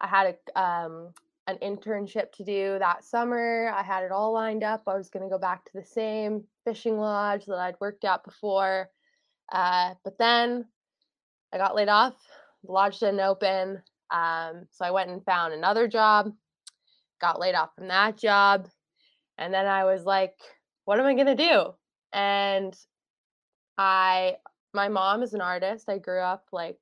I 0.00 0.06
had 0.06 0.34
a 0.56 0.58
um, 0.58 1.12
an 1.46 1.58
internship 1.62 2.32
to 2.32 2.44
do 2.44 2.78
that 2.78 3.04
summer. 3.04 3.70
I 3.76 3.82
had 3.82 4.02
it 4.02 4.12
all 4.12 4.32
lined 4.32 4.64
up. 4.64 4.84
I 4.86 4.96
was 4.96 5.10
going 5.10 5.26
to 5.26 5.30
go 5.30 5.38
back 5.38 5.66
to 5.66 5.72
the 5.74 5.84
same 5.84 6.44
fishing 6.64 6.96
lodge 6.96 7.44
that 7.44 7.58
I'd 7.58 7.80
worked 7.80 8.06
at 8.06 8.24
before. 8.24 8.88
Uh, 9.52 9.92
but 10.04 10.16
then 10.16 10.64
I 11.52 11.58
got 11.58 11.76
laid 11.76 11.90
off. 11.90 12.14
The 12.64 12.72
lodge 12.72 12.98
didn't 12.98 13.20
open. 13.20 13.82
Um, 14.10 14.66
so 14.70 14.84
I 14.84 14.90
went 14.90 15.10
and 15.10 15.24
found 15.24 15.52
another 15.52 15.86
job, 15.86 16.32
got 17.20 17.40
laid 17.40 17.54
off 17.54 17.74
from 17.74 17.88
that 17.88 18.18
job. 18.18 18.68
And 19.38 19.54
then 19.54 19.66
I 19.66 19.84
was 19.84 20.04
like, 20.04 20.34
what 20.84 20.98
am 20.98 21.06
I 21.06 21.14
going 21.14 21.26
to 21.26 21.34
do? 21.36 21.74
And 22.12 22.76
I, 23.78 24.36
my 24.74 24.88
mom 24.88 25.22
is 25.22 25.32
an 25.32 25.40
artist. 25.40 25.88
I 25.88 25.98
grew 25.98 26.20
up 26.20 26.44
like 26.52 26.78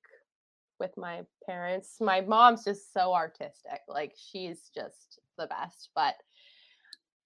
with 0.81 0.97
my 0.97 1.23
parents. 1.47 1.97
My 2.01 2.21
mom's 2.21 2.65
just 2.65 2.93
so 2.93 3.13
artistic. 3.13 3.81
Like 3.89 4.15
she's 4.17 4.71
just 4.75 5.21
the 5.37 5.47
best. 5.47 5.91
But 5.95 6.15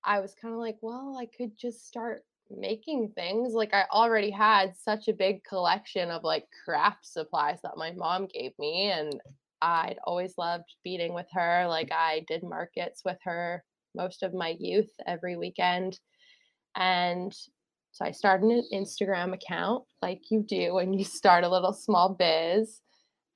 I 0.04 0.20
was 0.20 0.34
kind 0.34 0.52
of 0.52 0.60
like, 0.60 0.78
well, 0.82 1.16
I 1.18 1.26
could 1.26 1.56
just 1.56 1.86
start 1.86 2.24
making 2.50 3.12
things. 3.14 3.54
Like 3.54 3.74
I 3.74 3.84
already 3.90 4.30
had 4.30 4.76
such 4.76 5.08
a 5.08 5.12
big 5.12 5.44
collection 5.44 6.10
of 6.10 6.24
like 6.24 6.46
craft 6.64 7.06
supplies 7.06 7.58
that 7.62 7.76
my 7.76 7.92
mom 7.92 8.26
gave 8.26 8.52
me 8.58 8.90
and 8.90 9.20
I'd 9.60 9.98
always 10.04 10.34
loved 10.36 10.74
beading 10.84 11.14
with 11.14 11.28
her. 11.32 11.66
Like 11.68 11.90
I 11.92 12.24
did 12.28 12.42
markets 12.42 13.02
with 13.04 13.18
her 13.24 13.64
most 13.94 14.22
of 14.22 14.34
my 14.34 14.56
youth 14.58 14.90
every 15.06 15.36
weekend. 15.36 15.98
And 16.76 17.32
so 17.92 18.04
I 18.04 18.10
started 18.10 18.50
an 18.50 18.64
Instagram 18.72 19.34
account 19.34 19.84
like 20.00 20.22
you 20.30 20.42
do 20.42 20.74
when 20.74 20.92
you 20.92 21.04
start 21.20 21.44
a 21.44 21.48
little 21.48 21.72
small 21.72 22.10
biz. 22.10 22.80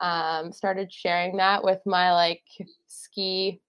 Um, 0.01 0.53
started 0.53 0.93
sharing 0.93 1.39
that 1.39 1.65
with 1.65 1.81
my 1.87 2.13
like 2.13 2.43
ski 2.87 3.63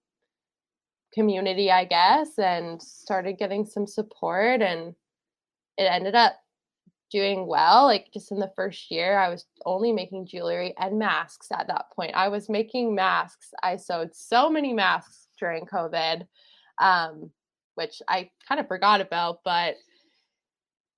community, 1.14 1.70
I 1.70 1.84
guess, 1.84 2.38
and 2.38 2.82
started 2.82 3.38
getting 3.38 3.64
some 3.64 3.86
support 3.86 4.60
and 4.60 4.94
it 5.78 5.84
ended 5.84 6.14
up 6.14 6.34
doing 7.10 7.46
well. 7.46 7.86
Like 7.86 8.08
just 8.12 8.32
in 8.32 8.38
the 8.38 8.52
first 8.54 8.90
year, 8.90 9.18
I 9.18 9.30
was 9.30 9.46
only 9.64 9.92
making 9.92 10.26
jewelry 10.26 10.74
and 10.78 10.98
masks 10.98 11.48
at 11.52 11.68
that 11.68 11.86
point. 11.94 12.12
I 12.14 12.28
was 12.28 12.50
making 12.50 12.94
masks. 12.94 13.50
I 13.62 13.76
sewed 13.76 14.14
so 14.14 14.50
many 14.50 14.74
masks 14.74 15.28
during 15.38 15.64
COVID, 15.64 16.26
um, 16.78 17.30
which 17.76 18.02
I 18.08 18.30
kind 18.46 18.60
of 18.60 18.68
forgot 18.68 19.00
about, 19.00 19.38
but 19.44 19.76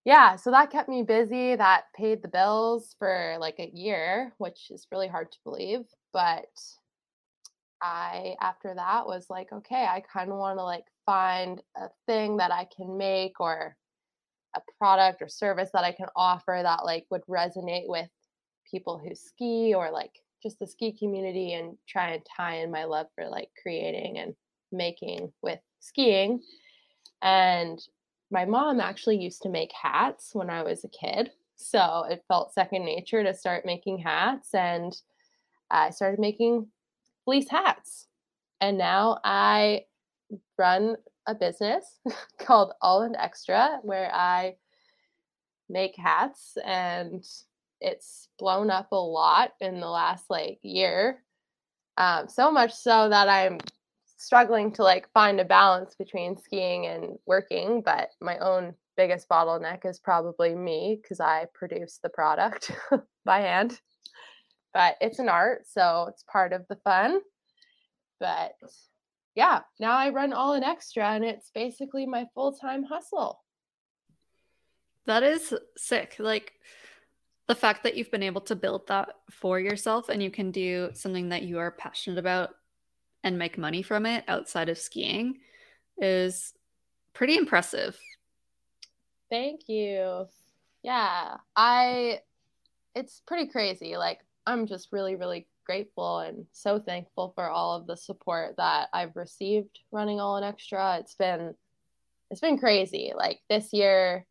yeah, 0.06 0.36
so 0.36 0.50
that 0.50 0.70
kept 0.70 0.88
me 0.88 1.02
busy. 1.02 1.54
That 1.54 1.84
paid 1.94 2.22
the 2.22 2.28
bills 2.28 2.96
for 2.98 3.36
like 3.38 3.58
a 3.58 3.70
year, 3.72 4.32
which 4.38 4.70
is 4.70 4.86
really 4.90 5.08
hard 5.08 5.30
to 5.30 5.38
believe. 5.44 5.82
But 6.14 6.48
I, 7.82 8.34
after 8.40 8.74
that, 8.74 9.06
was 9.06 9.26
like, 9.28 9.52
okay, 9.52 9.86
I 9.86 10.02
kind 10.10 10.30
of 10.30 10.38
want 10.38 10.58
to 10.58 10.64
like 10.64 10.86
find 11.04 11.62
a 11.76 11.88
thing 12.06 12.38
that 12.38 12.50
I 12.50 12.66
can 12.74 12.96
make 12.96 13.40
or 13.40 13.76
a 14.54 14.60
product 14.78 15.22
or 15.22 15.28
service 15.28 15.70
that 15.72 15.84
I 15.84 15.92
can 15.92 16.08
offer 16.16 16.60
that 16.62 16.84
like 16.84 17.06
would 17.10 17.24
resonate 17.28 17.88
with 17.88 18.08
people 18.70 18.98
who 18.98 19.14
ski 19.14 19.74
or 19.74 19.90
like 19.90 20.12
just 20.42 20.58
the 20.58 20.66
ski 20.66 20.92
community 20.92 21.54
and 21.54 21.76
try 21.88 22.10
and 22.10 22.22
tie 22.36 22.56
in 22.56 22.70
my 22.70 22.84
love 22.84 23.06
for 23.14 23.28
like 23.28 23.50
creating 23.62 24.18
and 24.18 24.34
making 24.72 25.32
with 25.42 25.58
skiing. 25.80 26.40
And 27.22 27.78
my 28.30 28.44
mom 28.44 28.80
actually 28.80 29.18
used 29.18 29.42
to 29.42 29.48
make 29.48 29.70
hats 29.72 30.30
when 30.34 30.50
I 30.50 30.62
was 30.62 30.84
a 30.84 30.88
kid. 30.88 31.32
So 31.56 32.06
it 32.08 32.24
felt 32.28 32.54
second 32.54 32.84
nature 32.84 33.22
to 33.22 33.34
start 33.34 33.66
making 33.66 33.98
hats. 33.98 34.54
And 34.54 34.96
I 35.70 35.90
started 35.90 36.20
making 36.20 36.68
fleece 37.24 37.48
hats. 37.50 38.06
And 38.60 38.78
now 38.78 39.18
I 39.24 39.84
run 40.58 40.96
a 41.30 41.34
business 41.34 41.98
called 42.38 42.72
All 42.82 43.02
in 43.02 43.14
Extra 43.16 43.78
where 43.82 44.10
I 44.14 44.56
make 45.68 45.96
hats 45.96 46.58
and 46.64 47.24
it's 47.80 48.28
blown 48.38 48.70
up 48.70 48.88
a 48.92 48.96
lot 48.96 49.52
in 49.60 49.80
the 49.80 49.88
last 49.88 50.28
like 50.28 50.58
year. 50.62 51.22
Um, 51.96 52.28
so 52.28 52.50
much 52.50 52.74
so 52.74 53.08
that 53.08 53.28
I'm 53.28 53.58
struggling 54.18 54.72
to 54.72 54.82
like 54.82 55.10
find 55.12 55.40
a 55.40 55.44
balance 55.44 55.94
between 55.94 56.36
skiing 56.36 56.86
and 56.86 57.18
working, 57.26 57.82
but 57.82 58.10
my 58.20 58.38
own 58.38 58.74
biggest 58.96 59.28
bottleneck 59.28 59.86
is 59.86 59.98
probably 59.98 60.54
me 60.54 60.98
because 61.00 61.20
I 61.20 61.46
produce 61.54 62.00
the 62.02 62.10
product 62.10 62.70
by 63.24 63.40
hand. 63.40 63.80
But 64.74 64.96
it's 65.00 65.18
an 65.18 65.28
art, 65.28 65.66
so 65.66 66.06
it's 66.10 66.24
part 66.30 66.52
of 66.52 66.66
the 66.68 66.76
fun. 66.76 67.20
But 68.20 68.52
yeah, 69.40 69.60
now 69.78 69.96
I 69.96 70.10
run 70.10 70.34
all 70.34 70.52
in 70.52 70.62
extra 70.62 71.02
and 71.02 71.24
it's 71.24 71.50
basically 71.54 72.04
my 72.04 72.26
full 72.34 72.52
time 72.52 72.84
hustle. 72.84 73.42
That 75.06 75.22
is 75.22 75.54
sick. 75.78 76.16
Like 76.18 76.52
the 77.48 77.54
fact 77.54 77.84
that 77.84 77.96
you've 77.96 78.10
been 78.10 78.22
able 78.22 78.42
to 78.42 78.54
build 78.54 78.86
that 78.88 79.08
for 79.30 79.58
yourself 79.58 80.10
and 80.10 80.22
you 80.22 80.30
can 80.30 80.50
do 80.50 80.90
something 80.92 81.30
that 81.30 81.44
you 81.44 81.58
are 81.58 81.70
passionate 81.70 82.18
about 82.18 82.50
and 83.24 83.38
make 83.38 83.56
money 83.56 83.80
from 83.80 84.04
it 84.04 84.24
outside 84.28 84.68
of 84.68 84.76
skiing 84.76 85.38
is 85.96 86.52
pretty 87.14 87.38
impressive. 87.38 87.98
Thank 89.30 89.70
you. 89.70 90.26
Yeah, 90.82 91.38
I 91.56 92.20
it's 92.94 93.22
pretty 93.26 93.50
crazy. 93.50 93.96
Like 93.96 94.18
I'm 94.46 94.66
just 94.66 94.92
really 94.92 95.16
really 95.16 95.46
grateful 95.70 96.18
and 96.18 96.46
so 96.50 96.80
thankful 96.80 97.30
for 97.36 97.48
all 97.48 97.76
of 97.76 97.86
the 97.86 97.96
support 97.96 98.56
that 98.56 98.88
I've 98.92 99.14
received 99.14 99.78
running 99.92 100.18
all 100.18 100.36
in 100.36 100.42
extra. 100.42 100.98
It's 100.98 101.14
been 101.14 101.54
it's 102.28 102.40
been 102.40 102.58
crazy. 102.58 103.12
Like 103.14 103.38
this 103.48 103.72
year 103.72 104.26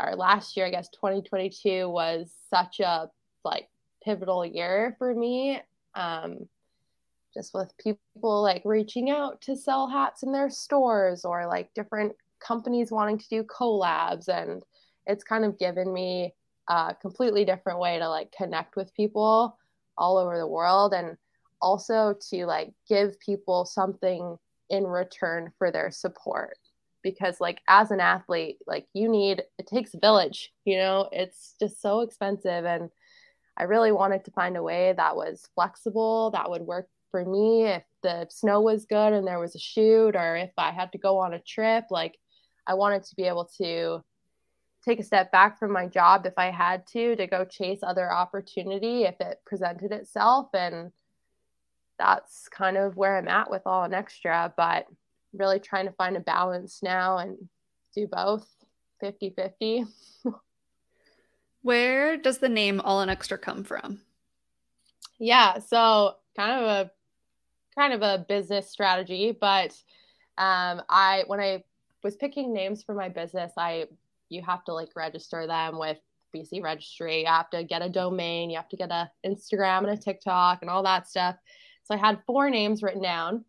or 0.00 0.14
last 0.14 0.56
year, 0.56 0.64
I 0.64 0.70
guess 0.70 0.88
2022 0.90 1.88
was 1.88 2.32
such 2.50 2.78
a 2.78 3.10
like 3.44 3.68
pivotal 4.04 4.46
year 4.46 4.94
for 4.96 5.12
me. 5.12 5.60
Um 5.96 6.48
just 7.34 7.52
with 7.52 7.76
people 7.78 8.40
like 8.40 8.62
reaching 8.64 9.10
out 9.10 9.40
to 9.40 9.56
sell 9.56 9.88
hats 9.88 10.22
in 10.22 10.30
their 10.30 10.50
stores 10.50 11.24
or 11.24 11.48
like 11.48 11.74
different 11.74 12.12
companies 12.38 12.92
wanting 12.92 13.18
to 13.18 13.28
do 13.28 13.42
collabs 13.42 14.28
and 14.28 14.62
it's 15.04 15.24
kind 15.24 15.44
of 15.44 15.58
given 15.58 15.92
me 15.92 16.32
a 16.68 16.94
completely 17.02 17.44
different 17.44 17.80
way 17.80 17.98
to 17.98 18.08
like 18.08 18.30
connect 18.30 18.76
with 18.76 18.94
people 18.94 19.58
all 19.98 20.18
over 20.18 20.38
the 20.38 20.46
world 20.46 20.92
and 20.92 21.16
also 21.60 22.14
to 22.30 22.46
like 22.46 22.72
give 22.88 23.18
people 23.20 23.64
something 23.64 24.36
in 24.68 24.84
return 24.84 25.52
for 25.58 25.70
their 25.70 25.90
support 25.90 26.58
because 27.02 27.40
like 27.40 27.60
as 27.68 27.90
an 27.90 28.00
athlete 28.00 28.58
like 28.66 28.86
you 28.92 29.08
need 29.08 29.42
it 29.58 29.66
takes 29.66 29.94
a 29.94 29.98
village 30.00 30.50
you 30.64 30.76
know 30.76 31.08
it's 31.12 31.54
just 31.60 31.80
so 31.80 32.00
expensive 32.00 32.64
and 32.64 32.90
i 33.56 33.62
really 33.62 33.92
wanted 33.92 34.24
to 34.24 34.30
find 34.32 34.56
a 34.56 34.62
way 34.62 34.92
that 34.96 35.14
was 35.14 35.48
flexible 35.54 36.30
that 36.32 36.50
would 36.50 36.62
work 36.62 36.88
for 37.10 37.24
me 37.24 37.64
if 37.64 37.82
the 38.02 38.26
snow 38.30 38.60
was 38.60 38.84
good 38.84 39.12
and 39.12 39.26
there 39.26 39.40
was 39.40 39.54
a 39.54 39.58
shoot 39.58 40.14
or 40.14 40.36
if 40.36 40.50
I 40.58 40.70
had 40.70 40.92
to 40.92 40.98
go 40.98 41.18
on 41.18 41.34
a 41.34 41.40
trip. 41.40 41.84
Like 41.90 42.18
I 42.66 42.74
wanted 42.74 43.04
to 43.04 43.16
be 43.16 43.24
able 43.24 43.48
to 43.58 44.02
take 44.86 45.00
a 45.00 45.04
step 45.04 45.32
back 45.32 45.58
from 45.58 45.72
my 45.72 45.86
job 45.86 46.24
if 46.26 46.34
I 46.36 46.50
had 46.50 46.86
to 46.88 47.16
to 47.16 47.26
go 47.26 47.44
chase 47.44 47.80
other 47.82 48.10
opportunity 48.12 49.02
if 49.02 49.20
it 49.20 49.40
presented 49.44 49.90
itself 49.90 50.48
and 50.54 50.92
that's 51.98 52.48
kind 52.48 52.76
of 52.76 52.96
where 52.96 53.16
I'm 53.16 53.26
at 53.28 53.50
with 53.50 53.62
all 53.66 53.82
an 53.82 53.94
extra 53.94 54.52
but 54.56 54.86
really 55.32 55.58
trying 55.58 55.86
to 55.86 55.92
find 55.92 56.16
a 56.16 56.20
balance 56.20 56.80
now 56.82 57.18
and 57.18 57.36
do 57.94 58.06
both 58.06 58.46
50-50 59.02 59.86
where 61.62 62.16
does 62.16 62.38
the 62.38 62.48
name 62.48 62.80
all 62.80 63.00
an 63.00 63.08
extra 63.08 63.36
come 63.36 63.64
from? 63.64 64.00
Yeah 65.18 65.58
so 65.58 66.14
kind 66.36 66.62
of 66.62 66.68
a 66.68 66.90
kind 67.74 67.92
of 67.92 68.02
a 68.02 68.24
business 68.28 68.70
strategy 68.70 69.36
but 69.38 69.72
um, 70.38 70.82
i 70.88 71.24
when 71.26 71.40
i 71.40 71.64
was 72.04 72.14
picking 72.14 72.52
names 72.52 72.82
for 72.82 72.94
my 72.94 73.08
business 73.08 73.52
i 73.56 73.86
you 74.28 74.42
have 74.42 74.64
to 74.64 74.74
like 74.74 74.90
register 74.96 75.46
them 75.46 75.78
with 75.78 75.98
BC 76.34 76.62
Registry. 76.62 77.20
You 77.20 77.26
have 77.26 77.50
to 77.50 77.64
get 77.64 77.82
a 77.82 77.88
domain, 77.88 78.50
you 78.50 78.56
have 78.56 78.68
to 78.68 78.76
get 78.76 78.90
a 78.90 79.10
Instagram 79.24 79.78
and 79.78 79.90
a 79.90 79.96
TikTok 79.96 80.58
and 80.62 80.70
all 80.70 80.82
that 80.82 81.08
stuff. 81.08 81.36
So 81.84 81.94
I 81.94 81.98
had 81.98 82.22
four 82.26 82.50
names 82.50 82.82
written 82.82 83.02
down, 83.02 83.44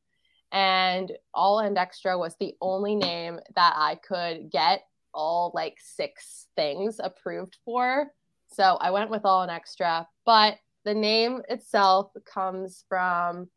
and 0.51 1.11
All 1.33 1.59
and 1.59 1.77
Extra 1.77 2.17
was 2.17 2.35
the 2.39 2.55
only 2.61 2.95
name 2.95 3.39
that 3.55 3.73
I 3.75 3.95
could 3.95 4.51
get 4.51 4.83
all 5.13 5.51
like 5.55 5.77
six 5.79 6.47
things 6.55 6.99
approved 7.03 7.57
for. 7.65 8.07
So 8.53 8.77
I 8.79 8.91
went 8.91 9.09
with 9.09 9.25
All 9.25 9.41
and 9.41 9.51
Extra, 9.51 10.07
but 10.25 10.57
the 10.85 10.93
name 10.93 11.41
itself 11.49 12.11
comes 12.31 12.85
from 12.87 13.49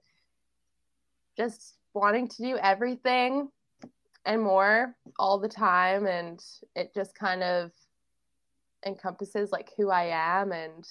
just 1.37 1.75
wanting 1.95 2.29
to 2.29 2.43
do 2.43 2.57
everything 2.57 3.51
and 4.27 4.43
more 4.43 4.95
all 5.19 5.39
the 5.39 5.49
time 5.49 6.07
and 6.07 6.45
it 6.75 6.95
just 6.95 7.15
kind 7.15 7.43
of 7.43 7.73
encompasses 8.87 9.53
like 9.53 9.71
who 9.77 9.91
I 9.91 10.05
am 10.05 10.53
and 10.53 10.87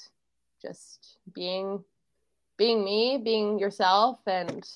just 0.62 1.18
being 1.34 1.84
being 2.58 2.84
me, 2.84 3.18
being 3.24 3.58
yourself 3.58 4.20
and 4.28 4.68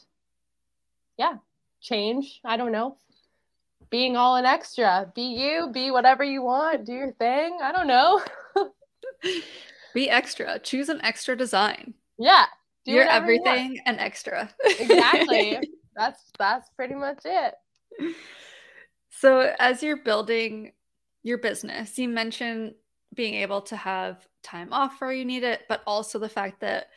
yeah, 1.17 1.35
change, 1.81 2.39
I 2.43 2.57
don't 2.57 2.71
know. 2.71 2.97
Being 3.89 4.17
all 4.17 4.37
an 4.37 4.45
extra. 4.45 5.11
Be 5.13 5.21
you, 5.21 5.69
be 5.71 5.91
whatever 5.91 6.23
you 6.23 6.41
want, 6.41 6.85
do 6.85 6.93
your 6.93 7.11
thing. 7.11 7.59
I 7.61 7.71
don't 7.71 7.87
know. 7.87 8.21
be 9.93 10.09
extra. 10.09 10.57
Choose 10.59 10.89
an 10.89 11.01
extra 11.03 11.35
design. 11.35 11.93
Yeah. 12.17 12.45
You're 12.85 13.07
everything 13.07 13.75
you 13.75 13.81
and 13.85 13.99
extra. 13.99 14.49
exactly. 14.79 15.59
That's 15.95 16.23
that's 16.39 16.69
pretty 16.71 16.95
much 16.95 17.19
it. 17.23 18.15
So, 19.19 19.53
as 19.59 19.83
you're 19.83 20.03
building 20.03 20.73
your 21.21 21.37
business, 21.37 21.97
you 21.97 22.09
mentioned 22.09 22.73
being 23.13 23.35
able 23.35 23.61
to 23.61 23.75
have 23.75 24.27
time 24.41 24.73
off 24.73 24.99
where 24.99 25.11
you 25.11 25.23
need 25.23 25.43
it, 25.43 25.61
but 25.69 25.83
also 25.85 26.19
the 26.19 26.29
fact 26.29 26.61
that 26.61 26.87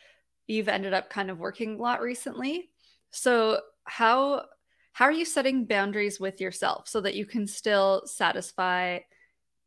you've 0.47 0.67
ended 0.67 0.93
up 0.93 1.09
kind 1.09 1.29
of 1.29 1.37
working 1.37 1.75
a 1.75 1.81
lot 1.81 2.01
recently. 2.01 2.69
So, 3.11 3.61
how 3.85 4.45
how 4.93 5.05
are 5.05 5.11
you 5.11 5.25
setting 5.25 5.65
boundaries 5.65 6.19
with 6.19 6.41
yourself 6.41 6.87
so 6.87 7.01
that 7.01 7.13
you 7.13 7.25
can 7.25 7.45
still 7.45 8.01
satisfy 8.05 8.99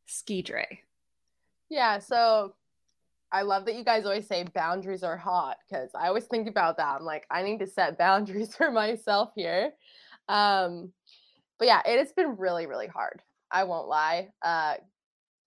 ski 0.07 0.43
dre? 0.43 0.81
Yeah, 1.69 2.01
so 2.01 2.57
I 3.31 3.43
love 3.43 3.65
that 3.67 3.77
you 3.77 3.85
guys 3.85 4.05
always 4.05 4.27
say 4.27 4.45
boundaries 4.55 5.05
are 5.05 5.17
hot 5.17 5.59
because 5.69 5.91
I 5.95 6.09
always 6.09 6.25
think 6.25 6.49
about 6.49 6.79
that. 6.79 6.97
I'm 6.97 7.05
like, 7.05 7.27
I 7.31 7.45
need 7.45 7.61
to 7.61 7.67
set 7.69 7.97
boundaries 8.07 8.57
for 8.57 8.73
myself 8.73 9.31
here. 9.37 9.73
Um, 10.29 10.93
but 11.61 11.69
yeah, 11.69 11.83
it 11.87 11.99
has 11.99 12.13
been 12.13 12.37
really, 12.37 12.67
really 12.67 12.89
hard. 12.89 13.23
I 13.53 13.65
won't 13.65 13.87
lie. 13.87 14.31
Uh, 14.43 14.77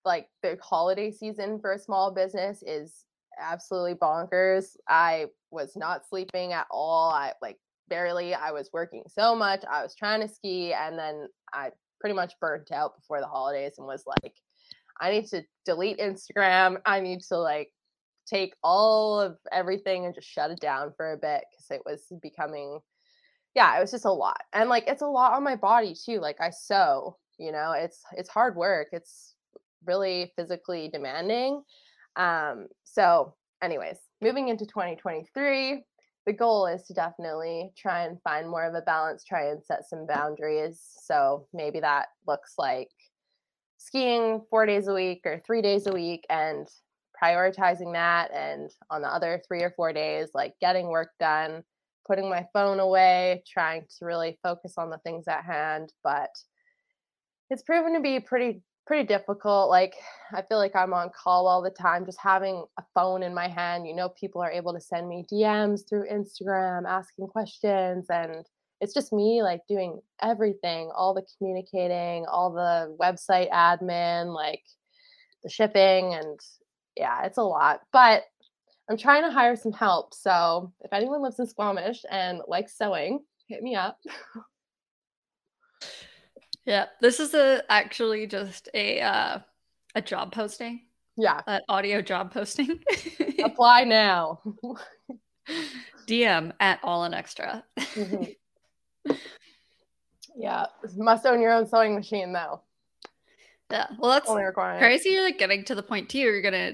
like 0.06 0.28
the 0.44 0.58
holiday 0.62 1.12
season 1.12 1.60
for 1.60 1.74
a 1.74 1.80
small 1.80 2.12
business 2.14 2.64
is 2.66 3.06
absolutely 3.42 3.96
bonkers. 3.96 4.78
I 4.88 5.26
was 5.50 5.76
not 5.76 6.08
sleeping 6.08 6.54
at 6.54 6.68
all. 6.70 7.10
I 7.10 7.34
like 7.42 7.58
barely. 7.90 8.36
I 8.36 8.52
was 8.52 8.70
working 8.72 9.04
so 9.08 9.36
much. 9.36 9.64
I 9.70 9.82
was 9.82 9.96
trying 9.96 10.22
to 10.22 10.28
ski, 10.28 10.72
and 10.74 10.98
then 10.98 11.28
I 11.52 11.72
pretty 12.00 12.16
much 12.16 12.34
burnt 12.40 12.72
out 12.72 12.96
before 12.96 13.20
the 13.20 13.28
holidays 13.28 13.74
and 13.80 13.88
was 13.88 14.04
like, 14.06 14.36
I 15.02 15.10
need 15.10 15.26
to 15.28 15.44
delete 15.66 15.98
Instagram. 15.98 16.78
I 16.86 17.00
need 17.00 17.22
to 17.30 17.38
like 17.38 17.72
take 18.28 18.54
all 18.64 19.20
of 19.20 19.38
everything 19.52 20.06
and 20.06 20.14
just 20.14 20.28
shut 20.28 20.52
it 20.52 20.60
down 20.60 20.94
for 20.96 21.14
a 21.14 21.18
bit 21.18 21.44
because 21.52 21.72
it 21.72 21.82
was 21.86 22.06
becoming 22.22 22.80
yeah, 23.56 23.78
it 23.78 23.82
was 23.82 23.92
just 23.92 24.06
a 24.06 24.12
lot. 24.12 24.42
And 24.54 24.70
like 24.70 24.86
it's 24.88 25.02
a 25.02 25.08
lot 25.08 25.34
on 25.34 25.44
my 25.44 25.56
body 25.56 25.96
too. 25.96 26.20
Like 26.20 26.38
I 26.42 26.50
sew, 26.50 27.18
you 27.38 27.52
know, 27.52 27.74
it's 27.74 28.02
it's 28.18 28.30
hard 28.30 28.56
work. 28.56 28.88
It's 28.92 29.36
really 29.86 30.32
physically 30.36 30.90
demanding. 30.90 31.64
Um 32.16 32.68
so 32.84 33.36
anyways, 33.62 33.98
moving 34.22 34.50
into 34.50 34.66
2023, 34.66 35.84
the 36.26 36.34
goal 36.34 36.68
is 36.68 36.84
to 36.84 36.94
definitely 36.94 37.72
try 37.78 38.06
and 38.06 38.22
find 38.24 38.50
more 38.50 38.66
of 38.66 38.76
a 38.76 38.82
balance, 38.82 39.24
try 39.24 39.50
and 39.50 39.64
set 39.64 39.88
some 39.88 40.08
boundaries. 40.08 40.82
So 41.04 41.48
maybe 41.54 41.80
that 41.82 42.08
looks 42.28 42.56
like 42.58 42.90
skiing 43.78 44.42
4 44.50 44.66
days 44.66 44.88
a 44.88 44.94
week 44.94 45.22
or 45.26 45.42
3 45.46 45.62
days 45.62 45.88
a 45.88 45.94
week 45.94 46.26
and 46.30 46.68
prioritizing 47.22 47.94
that 47.94 48.32
and 48.34 48.72
on 48.90 49.02
the 49.02 49.08
other 49.08 49.42
3 49.48 49.62
or 49.64 49.72
4 49.76 49.94
days 49.94 50.30
like 50.34 50.54
getting 50.60 50.88
work 50.88 51.12
done 51.20 51.64
putting 52.06 52.30
my 52.30 52.46
phone 52.54 52.80
away, 52.80 53.44
trying 53.48 53.86
to 54.00 54.06
really 54.06 54.38
focus 54.44 54.76
on 54.78 54.90
the 54.90 54.98
things 55.00 55.28
at 55.28 55.46
hand. 55.46 55.94
But 56.04 56.30
it's 57.50 57.64
proven 57.64 57.94
to 57.94 58.02
be 58.02 58.20
pretty 58.20 58.62
pretty 58.86 59.08
difficult. 59.08 59.70
Like 59.70 59.96
I 60.34 60.42
feel 60.42 60.58
like 60.58 60.76
I'm 60.76 60.94
on 60.94 61.10
call 61.10 61.48
all 61.48 61.62
the 61.62 61.70
time, 61.70 62.06
just 62.06 62.20
having 62.22 62.66
a 62.78 62.84
phone 62.94 63.24
in 63.24 63.34
my 63.34 63.48
hand. 63.48 63.88
You 63.88 63.96
know, 63.96 64.10
people 64.10 64.42
are 64.42 64.52
able 64.52 64.74
to 64.74 64.82
send 64.82 65.08
me 65.08 65.26
DMs 65.32 65.88
through 65.88 66.08
Instagram, 66.10 66.84
asking 66.88 67.28
questions, 67.28 68.08
and 68.10 68.46
it's 68.82 68.94
just 68.94 69.14
me 69.14 69.42
like 69.42 69.62
doing 69.68 70.02
everything, 70.22 70.92
all 70.96 71.14
the 71.14 71.26
communicating, 71.38 72.26
all 72.26 72.52
the 72.52 72.96
website 73.00 73.50
admin, 73.52 74.34
like 74.34 74.64
the 75.44 75.50
shipping, 75.50 76.14
and 76.14 76.40
yeah, 76.98 77.26
it's 77.26 77.38
a 77.38 77.44
lot. 77.44 77.82
But 77.92 78.24
I'm 78.90 78.98
trying 78.98 79.24
to 79.24 79.32
hire 79.32 79.56
some 79.56 79.72
help. 79.72 80.14
So 80.14 80.72
if 80.82 80.92
anyone 80.92 81.22
lives 81.22 81.40
in 81.40 81.48
Squamish 81.48 82.04
and 82.10 82.42
likes 82.48 82.78
sewing, 82.78 83.20
hit 83.48 83.64
me 83.64 83.76
up. 83.76 84.00
yeah, 86.66 86.86
this 87.02 87.20
is 87.20 87.34
a 87.34 87.64
actually 87.70 88.28
just 88.28 88.70
a 88.74 89.02
uh, 89.02 89.40
a 89.96 90.02
job 90.02 90.34
posting. 90.34 90.82
Yeah, 91.16 91.42
an 91.48 91.62
audio 91.70 92.02
job 92.02 92.34
posting. 92.34 92.80
Apply 93.44 93.84
now. 93.84 94.42
DM 96.08 96.52
at 96.60 96.80
all 96.84 97.04
an 97.04 97.14
extra. 97.14 97.64
mm-hmm. 97.78 99.12
Yeah, 100.36 100.66
must 100.98 101.28
own 101.28 101.42
your 101.42 101.52
own 101.52 101.68
sewing 101.68 101.94
machine 101.94 102.34
though. 102.34 102.62
Yeah, 103.70 103.86
well, 104.00 104.12
that's 104.12 104.28
crazy. 104.80 105.10
You're 105.10 105.24
like 105.24 105.38
getting 105.38 105.64
to 105.66 105.76
the 105.76 105.84
point 105.84 106.10
too. 106.10 106.18
You're 106.18 106.42
gonna 106.42 106.74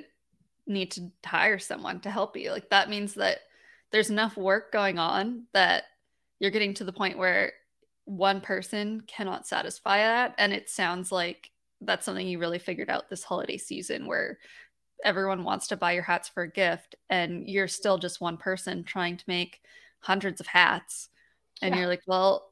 need 0.70 0.92
to 0.92 1.12
hire 1.26 1.60
someone 1.60 2.00
to 2.02 2.12
help 2.12 2.38
you. 2.38 2.52
Like 2.52 2.70
that 2.70 2.90
means 2.90 3.16
that 3.16 3.40
there's 3.92 4.10
enough 4.10 4.38
work 4.38 4.72
going 4.72 5.00
on 5.00 5.46
that 5.54 5.86
you're 6.40 6.52
getting 6.52 6.74
to 6.76 6.84
the 6.84 6.94
point 6.94 7.18
where 7.18 7.54
one 8.06 8.42
person 8.42 9.02
cannot 9.08 9.48
satisfy 9.48 9.98
that. 9.98 10.36
And 10.38 10.54
it 10.54 10.70
sounds 10.70 11.12
like 11.12 11.52
that's 11.82 12.06
something 12.06 12.28
you 12.28 12.40
really 12.40 12.60
figured 12.60 12.90
out 12.90 13.10
this 13.10 13.24
holiday 13.24 13.58
season 13.58 14.06
where 14.06 14.38
everyone 15.04 15.44
wants 15.44 15.68
to 15.68 15.78
buy 15.78 15.94
your 15.94 16.04
hats 16.04 16.28
for 16.30 16.44
a 16.44 16.52
gift 16.52 16.96
and 17.10 17.48
you're 17.48 17.68
still 17.68 17.98
just 17.98 18.22
one 18.22 18.38
person 18.38 18.84
trying 18.84 19.18
to 19.18 19.24
make 19.28 19.62
hundreds 20.00 20.40
of 20.40 20.48
hats. 20.48 21.10
And 21.62 21.74
yeah. 21.74 21.82
you're 21.82 21.90
like, 21.90 22.04
well, 22.08 22.52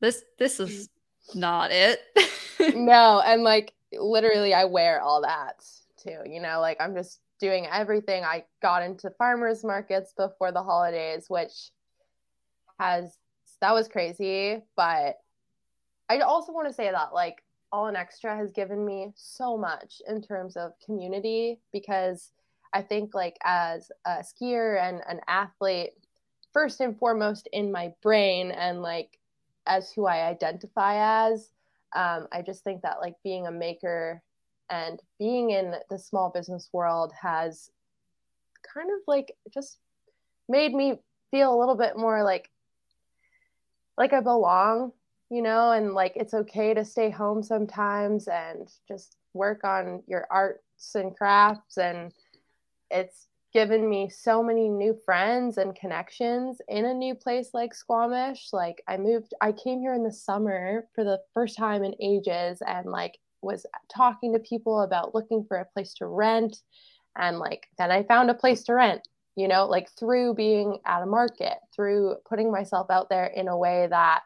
this 0.00 0.22
this 0.38 0.60
is 0.60 0.88
mm. 1.30 1.36
not 1.36 1.70
it. 1.70 2.00
no, 2.74 3.20
and 3.24 3.42
like 3.42 3.72
literally 3.92 4.54
I 4.54 4.64
wear 4.64 5.00
all 5.00 5.22
that 5.22 5.64
You 6.06 6.40
know, 6.40 6.60
like 6.60 6.78
I'm 6.80 6.94
just 6.94 7.20
doing 7.40 7.66
everything. 7.70 8.24
I 8.24 8.44
got 8.60 8.82
into 8.82 9.10
farmers 9.10 9.64
markets 9.64 10.12
before 10.16 10.52
the 10.52 10.62
holidays, 10.62 11.26
which 11.28 11.70
has 12.78 13.16
that 13.60 13.74
was 13.74 13.88
crazy. 13.88 14.62
But 14.76 15.18
I 16.08 16.18
also 16.20 16.52
want 16.52 16.68
to 16.68 16.74
say 16.74 16.90
that 16.90 17.14
like 17.14 17.42
All 17.72 17.86
an 17.86 17.96
Extra 17.96 18.36
has 18.36 18.52
given 18.52 18.84
me 18.84 19.12
so 19.14 19.56
much 19.56 20.02
in 20.08 20.20
terms 20.20 20.56
of 20.56 20.72
community 20.84 21.60
because 21.72 22.32
I 22.72 22.82
think 22.82 23.14
like 23.14 23.36
as 23.44 23.90
a 24.04 24.18
skier 24.22 24.80
and 24.80 25.02
an 25.08 25.20
athlete, 25.28 25.92
first 26.52 26.80
and 26.80 26.98
foremost 26.98 27.48
in 27.52 27.72
my 27.72 27.92
brain 28.02 28.50
and 28.50 28.82
like 28.82 29.18
as 29.66 29.92
who 29.92 30.06
I 30.06 30.26
identify 30.26 31.28
as, 31.28 31.50
um, 31.94 32.26
I 32.32 32.42
just 32.42 32.64
think 32.64 32.82
that 32.82 33.00
like 33.00 33.14
being 33.22 33.46
a 33.46 33.52
maker 33.52 34.22
and 34.72 35.00
being 35.18 35.50
in 35.50 35.74
the 35.90 35.98
small 35.98 36.30
business 36.30 36.70
world 36.72 37.12
has 37.20 37.70
kind 38.74 38.88
of 38.90 39.00
like 39.06 39.32
just 39.52 39.78
made 40.48 40.72
me 40.72 40.98
feel 41.30 41.54
a 41.54 41.58
little 41.58 41.76
bit 41.76 41.96
more 41.96 42.24
like 42.24 42.50
like 43.98 44.14
I 44.14 44.20
belong, 44.20 44.92
you 45.30 45.42
know, 45.42 45.72
and 45.72 45.92
like 45.92 46.14
it's 46.16 46.32
okay 46.32 46.72
to 46.72 46.84
stay 46.84 47.10
home 47.10 47.42
sometimes 47.42 48.26
and 48.26 48.66
just 48.88 49.16
work 49.34 49.62
on 49.64 50.02
your 50.06 50.26
arts 50.30 50.94
and 50.94 51.14
crafts 51.14 51.76
and 51.76 52.12
it's 52.90 53.28
given 53.52 53.86
me 53.86 54.08
so 54.08 54.42
many 54.42 54.70
new 54.70 54.98
friends 55.04 55.58
and 55.58 55.76
connections 55.76 56.62
in 56.68 56.86
a 56.86 56.94
new 56.94 57.14
place 57.14 57.50
like 57.52 57.74
Squamish. 57.74 58.48
Like 58.54 58.82
I 58.88 58.96
moved 58.96 59.34
I 59.42 59.52
came 59.52 59.80
here 59.80 59.92
in 59.92 60.04
the 60.04 60.12
summer 60.12 60.86
for 60.94 61.04
the 61.04 61.20
first 61.34 61.58
time 61.58 61.84
in 61.84 61.94
ages 62.00 62.62
and 62.66 62.86
like 62.86 63.18
was 63.42 63.66
talking 63.94 64.32
to 64.32 64.38
people 64.38 64.82
about 64.82 65.14
looking 65.14 65.44
for 65.44 65.58
a 65.58 65.64
place 65.64 65.94
to 65.94 66.06
rent 66.06 66.58
and 67.16 67.38
like 67.38 67.66
then 67.78 67.90
I 67.90 68.02
found 68.04 68.30
a 68.30 68.34
place 68.34 68.62
to 68.64 68.74
rent 68.74 69.06
you 69.36 69.48
know, 69.48 69.66
like 69.66 69.90
through 69.90 70.34
being 70.34 70.78
at 70.84 71.02
a 71.02 71.06
market, 71.06 71.56
through 71.74 72.16
putting 72.28 72.52
myself 72.52 72.90
out 72.90 73.08
there 73.08 73.26
in 73.26 73.48
a 73.48 73.56
way 73.56 73.86
that 73.88 74.22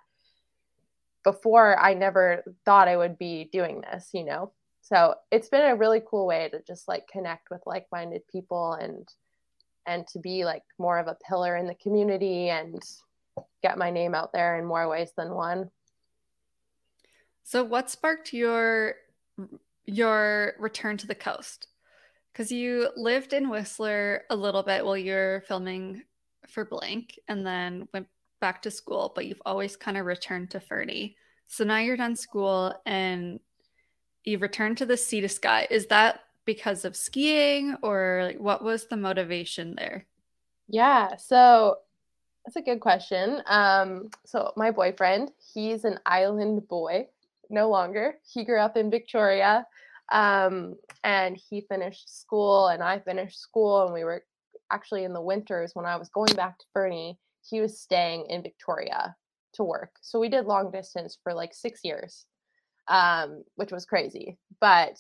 before 1.23 1.79
I 1.79 1.95
never 1.95 2.43
thought 2.65 2.89
I 2.89 2.97
would 2.97 3.19
be 3.19 3.49
doing 3.53 3.83
this, 3.83 4.11
you 4.13 4.25
know. 4.25 4.53
So 4.83 5.15
it's 5.31 5.49
been 5.49 5.65
a 5.65 5.77
really 5.77 6.03
cool 6.09 6.27
way 6.27 6.49
to 6.49 6.61
just 6.67 6.89
like 6.89 7.09
connect 7.09 7.51
with 7.51 7.61
like-minded 7.67 8.23
people 8.31 8.75
and 8.75 9.09
and 9.89 10.07
to 10.09 10.19
be 10.19 10.45
like 10.45 10.63
more 10.79 10.99
of 10.99 11.07
a 11.07 11.17
pillar 11.29 11.57
in 11.57 11.67
the 11.67 11.75
community 11.77 12.49
and 12.49 12.83
get 13.63 13.79
my 13.79 13.91
name 13.91 14.15
out 14.15 14.33
there 14.33 14.59
in 14.59 14.65
more 14.65 14.89
ways 14.89 15.13
than 15.17 15.31
one. 15.31 15.71
So 17.45 17.63
what 17.63 17.91
sparked 17.91 18.33
your 18.33 18.97
your 19.85 20.55
return 20.59 20.97
to 20.99 21.07
the 21.07 21.15
coast? 21.15 21.69
because 22.37 22.53
you 22.53 22.91
lived 22.97 23.33
in 23.33 23.49
Whistler 23.49 24.25
a 24.29 24.37
little 24.37 24.63
bit 24.63 24.85
while 24.85 24.99
you're 24.99 25.41
filming 25.49 26.03
for 26.47 26.67
Blank 26.67 27.19
and 27.29 27.47
then 27.47 27.89
went 27.95 28.09
back 28.43 28.61
to 28.63 28.71
school, 28.71 29.11
but 29.15 29.25
you've 29.25 29.41
always 29.47 29.75
kind 29.75 29.97
of 29.97 30.05
returned 30.05 30.51
to 30.51 30.61
Fernie. 30.61 31.17
So 31.47 31.65
now 31.65 31.79
you're 31.79 31.97
done 31.97 32.15
school 32.15 32.75
and 32.85 33.41
you've 34.23 34.43
returned 34.43 34.77
to 34.79 34.87
the 34.87 34.99
sea 34.99 35.23
to 35.23 35.31
sky. 35.31 35.67
Is 35.71 35.87
that 35.87 36.21
because 36.45 36.85
of 36.85 36.95
skiing 36.95 37.75
or 37.83 38.21
like, 38.25 38.39
what 38.39 38.63
was 38.63 38.87
the 38.87 38.99
motivation 38.99 39.75
there? 39.75 40.05
Yeah, 40.69 41.17
so 41.17 41.79
that's 42.45 42.57
a 42.57 42.61
good 42.61 42.81
question. 42.81 43.41
Um, 43.47 44.11
so 44.27 44.53
my 44.57 44.73
boyfriend, 44.73 45.31
he's 45.55 45.85
an 45.85 46.01
island 46.05 46.69
boy, 46.69 47.07
no 47.51 47.69
longer. 47.69 48.15
He 48.33 48.45
grew 48.45 48.61
up 48.61 48.77
in 48.77 48.91
Victoria 48.91 49.67
um, 50.13 50.77
and 51.05 51.37
he 51.37 51.63
finished 51.63 52.21
school 52.21 52.69
and 52.69 52.83
I 52.83 53.01
finished 53.01 53.41
school 53.41 53.85
and 53.85 53.93
we 53.93 54.05
were 54.05 54.25
actually 54.73 55.05
in 55.05 55.13
the 55.13 55.23
winters 55.23 55.73
when 55.75 55.87
I 55.87 55.97
was 55.97 56.09
going 56.09 56.35
back 56.35 56.59
to 56.59 56.65
Fernie, 56.73 57.19
he 57.49 57.61
was 57.61 57.81
staying 57.81 58.27
in 58.29 58.43
Victoria 58.43 59.15
to 59.55 59.65
work. 59.65 59.91
So 60.01 60.19
we 60.19 60.29
did 60.29 60.47
long 60.47 60.71
distance 60.71 61.19
for 61.23 61.35
like 61.35 61.55
six 61.55 61.81
years, 61.85 62.27
um, 62.89 63.43
which 63.57 63.73
was 63.73 63.87
crazy. 63.87 64.39
But 64.61 64.99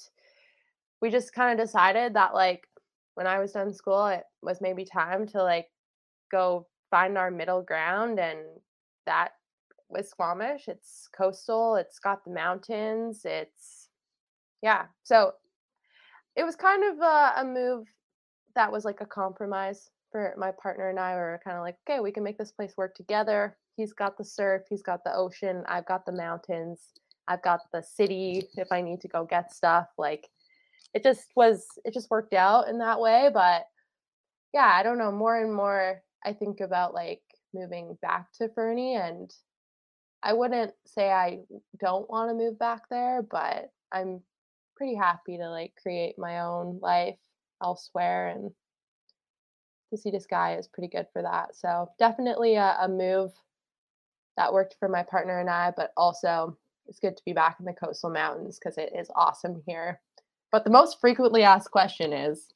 we 1.01 1.11
just 1.11 1.33
kind 1.35 1.59
of 1.59 1.65
decided 1.65 2.15
that 2.15 2.35
like 2.35 2.67
when 3.15 3.27
I 3.27 3.39
was 3.39 3.53
done 3.53 3.73
school, 3.73 4.07
it 4.07 4.25
was 4.43 4.61
maybe 4.61 4.85
time 4.85 5.27
to 5.29 5.43
like 5.43 5.67
go 6.31 6.67
find 6.91 7.19
our 7.19 7.31
middle 7.31 7.63
ground 7.63 8.19
and 8.19 8.39
that 9.07 9.33
was 9.88 10.09
Squamish. 10.09 10.68
It's 10.68 11.09
coastal, 11.16 11.77
it's 11.77 11.99
got 11.99 12.25
the 12.25 12.33
mountains, 12.33 13.22
it's 13.25 13.87
yeah 14.62 14.87
so 15.03 15.33
it 16.35 16.44
was 16.44 16.57
kind 16.57 16.85
of 16.85 16.99
a, 17.01 17.33
a, 17.38 17.44
move 17.44 17.87
that 18.55 18.70
was 18.70 18.85
like 18.85 19.01
a 19.01 19.07
compromise 19.07 19.90
for 20.11 20.35
my 20.38 20.51
partner 20.62 20.88
and 20.88 20.99
i 20.99 21.12
we 21.12 21.20
were 21.20 21.40
kind 21.44 21.57
of 21.57 21.62
like 21.62 21.77
okay 21.88 22.01
we 22.01 22.12
can 22.12 22.25
make 22.25 22.38
this 22.38 22.53
place 22.53 22.75
work 22.77 22.94
together 22.94 23.57
he's 23.77 23.92
got 23.92 24.16
the 24.16 24.25
surf 24.25 24.62
he's 24.68 24.83
got 24.83 25.05
the 25.05 25.14
ocean 25.14 25.62
i've 25.68 25.87
got 25.87 26.05
the 26.07 26.12
mountains 26.12 26.92
i've 27.29 27.42
got 27.42 27.61
the 27.72 27.83
city 27.83 28.46
if 28.57 28.68
i 28.72 28.81
need 28.81 29.01
to 29.01 29.09
go 29.09 29.25
get 29.25 29.53
stuff 29.53 29.87
like 29.99 30.27
it 30.94 31.03
just 31.03 31.29
was 31.37 31.66
it 31.85 31.92
just 31.92 32.11
worked 32.11 32.35
out 32.35 32.68
in 32.68 32.79
that 32.79 33.01
way 33.01 33.31
but 33.33 33.66
yeah 34.55 34.72
i 34.75 34.83
don't 34.83 34.99
know 34.99 35.12
more 35.12 35.40
and 35.42 35.55
more 35.55 36.01
i 36.25 36.33
think 36.33 36.61
about 36.61 36.94
like 36.94 37.20
moving 37.53 37.96
back 38.01 38.27
to 38.33 38.49
fernie 38.55 38.96
and 38.96 39.33
i 40.27 40.33
wouldn't 40.33 40.73
say 40.87 41.11
i 41.11 41.39
don't 41.81 42.09
want 42.11 42.31
to 42.31 42.35
move 42.35 42.59
back 42.59 42.83
there 42.91 43.23
but 43.23 43.71
i'm 43.93 44.21
pretty 44.77 44.95
happy 44.95 45.37
to 45.37 45.49
like 45.49 45.73
create 45.81 46.19
my 46.19 46.41
own 46.41 46.79
life 46.83 47.19
elsewhere 47.62 48.29
and 48.29 48.51
the 49.91 49.97
sea 49.97 50.11
to 50.11 50.21
sky 50.21 50.57
is 50.57 50.69
pretty 50.69 50.89
good 50.89 51.07
for 51.12 51.23
that 51.23 51.57
so 51.57 51.89
definitely 51.99 52.57
a, 52.57 52.77
a 52.81 52.89
move 52.89 53.33
that 54.37 54.53
worked 54.53 54.77
for 54.79 54.89
my 54.89 55.03
partner 55.03 55.41
and 55.41 55.49
i 55.49 55.73
but 55.77 55.93
also 55.97 56.57
it's 56.89 57.01
good 57.01 57.17
to 57.17 57.25
be 57.25 57.33
back 57.33 57.57
in 57.59 57.67
the 57.67 57.73
coastal 57.73 58.11
mountains 58.11 58.59
because 58.59 58.79
it 58.79 58.93
is 58.97 59.11
awesome 59.15 59.62
here. 59.67 60.01
But 60.53 60.65
the 60.65 60.71
most 60.71 61.01
frequently 61.01 61.43
asked 61.43 61.71
question 61.71 62.12
is 62.12 62.47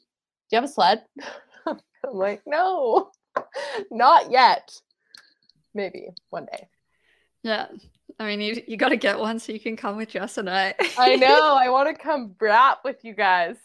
do 0.48 0.56
you 0.56 0.60
have 0.60 0.64
a 0.64 0.72
sled? 0.72 1.02
I'm 1.66 1.78
like 2.12 2.42
no 2.46 3.10
not 3.90 4.30
yet. 4.30 4.72
Maybe 5.74 6.08
one 6.30 6.46
day 6.46 6.68
yeah 7.42 7.66
I 8.20 8.26
mean, 8.26 8.40
you 8.42 8.62
you 8.68 8.76
got 8.76 8.90
to 8.90 8.96
get 8.96 9.18
one 9.18 9.38
so 9.38 9.50
you 9.50 9.58
can 9.58 9.78
come 9.78 9.96
with 9.96 10.10
Jess 10.10 10.36
and 10.36 10.48
I. 10.48 10.74
I 10.98 11.16
know. 11.16 11.56
I 11.58 11.70
want 11.70 11.88
to 11.88 12.00
come 12.00 12.34
rap 12.38 12.80
with 12.84 13.02
you 13.02 13.14
guys. 13.14 13.56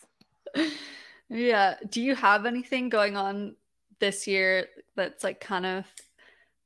Yeah. 1.30 1.76
Do 1.90 2.02
you 2.02 2.16
have 2.16 2.46
anything 2.46 2.88
going 2.88 3.18
on 3.18 3.56
this 4.00 4.28
year 4.28 4.68
that's 4.96 5.26
like 5.26 5.42
kind 5.42 5.66
of 5.66 5.86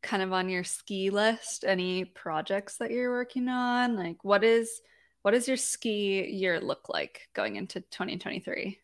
kind 0.03 0.21
of 0.21 0.31
on 0.33 0.49
your 0.49 0.63
ski 0.63 1.09
list? 1.09 1.65
Any 1.65 2.05
projects 2.05 2.77
that 2.77 2.91
you're 2.91 3.09
working 3.09 3.49
on? 3.49 3.95
Like 3.95 4.23
what 4.23 4.43
is 4.43 4.81
what 5.23 5.31
does 5.31 5.47
your 5.47 5.57
ski 5.57 6.29
year 6.29 6.59
look 6.59 6.89
like 6.89 7.27
going 7.33 7.55
into 7.55 7.81
2023? 7.81 8.77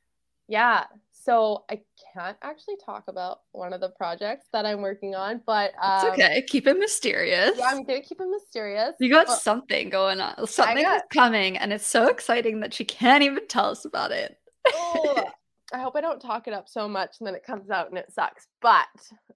Yeah. 0.48 0.86
So 1.26 1.64
I 1.72 1.82
can't 2.14 2.38
actually 2.44 2.76
talk 2.86 3.06
about 3.08 3.40
one 3.52 3.74
of 3.74 3.82
the 3.82 3.90
projects 3.90 4.46
that 4.54 4.64
I'm 4.64 4.82
working 4.82 5.16
on, 5.16 5.42
but 5.48 5.72
um, 5.82 6.06
it's 6.06 6.14
okay. 6.14 6.44
Keep 6.48 6.68
it 6.68 6.78
mysterious. 6.78 7.54
Yeah, 7.58 7.66
I'm 7.66 7.84
gonna 7.84 8.04
keep 8.04 8.22
it 8.22 8.28
mysterious. 8.30 8.92
You 9.00 9.10
got 9.10 9.28
well, 9.28 9.38
something 9.38 9.90
going 9.90 10.22
on. 10.22 10.46
Something 10.46 10.84
got... 10.84 10.98
is 10.98 11.02
coming, 11.12 11.58
and 11.58 11.74
it's 11.74 11.88
so 11.88 12.10
exciting 12.10 12.60
that 12.60 12.76
she 12.76 12.86
can't 12.86 13.24
even 13.24 13.48
tell 13.48 13.72
us 13.72 13.86
about 13.86 14.12
it. 14.12 14.38
oh, 14.72 15.24
I 15.74 15.80
hope 15.80 15.96
I 15.96 16.02
don't 16.02 16.22
talk 16.22 16.48
it 16.48 16.54
up 16.54 16.70
so 16.70 16.88
much 16.88 17.16
and 17.20 17.26
then 17.26 17.34
it 17.34 17.44
comes 17.44 17.72
out 17.72 17.90
and 17.90 17.98
it 17.98 18.14
sucks. 18.14 18.46
But 18.62 18.86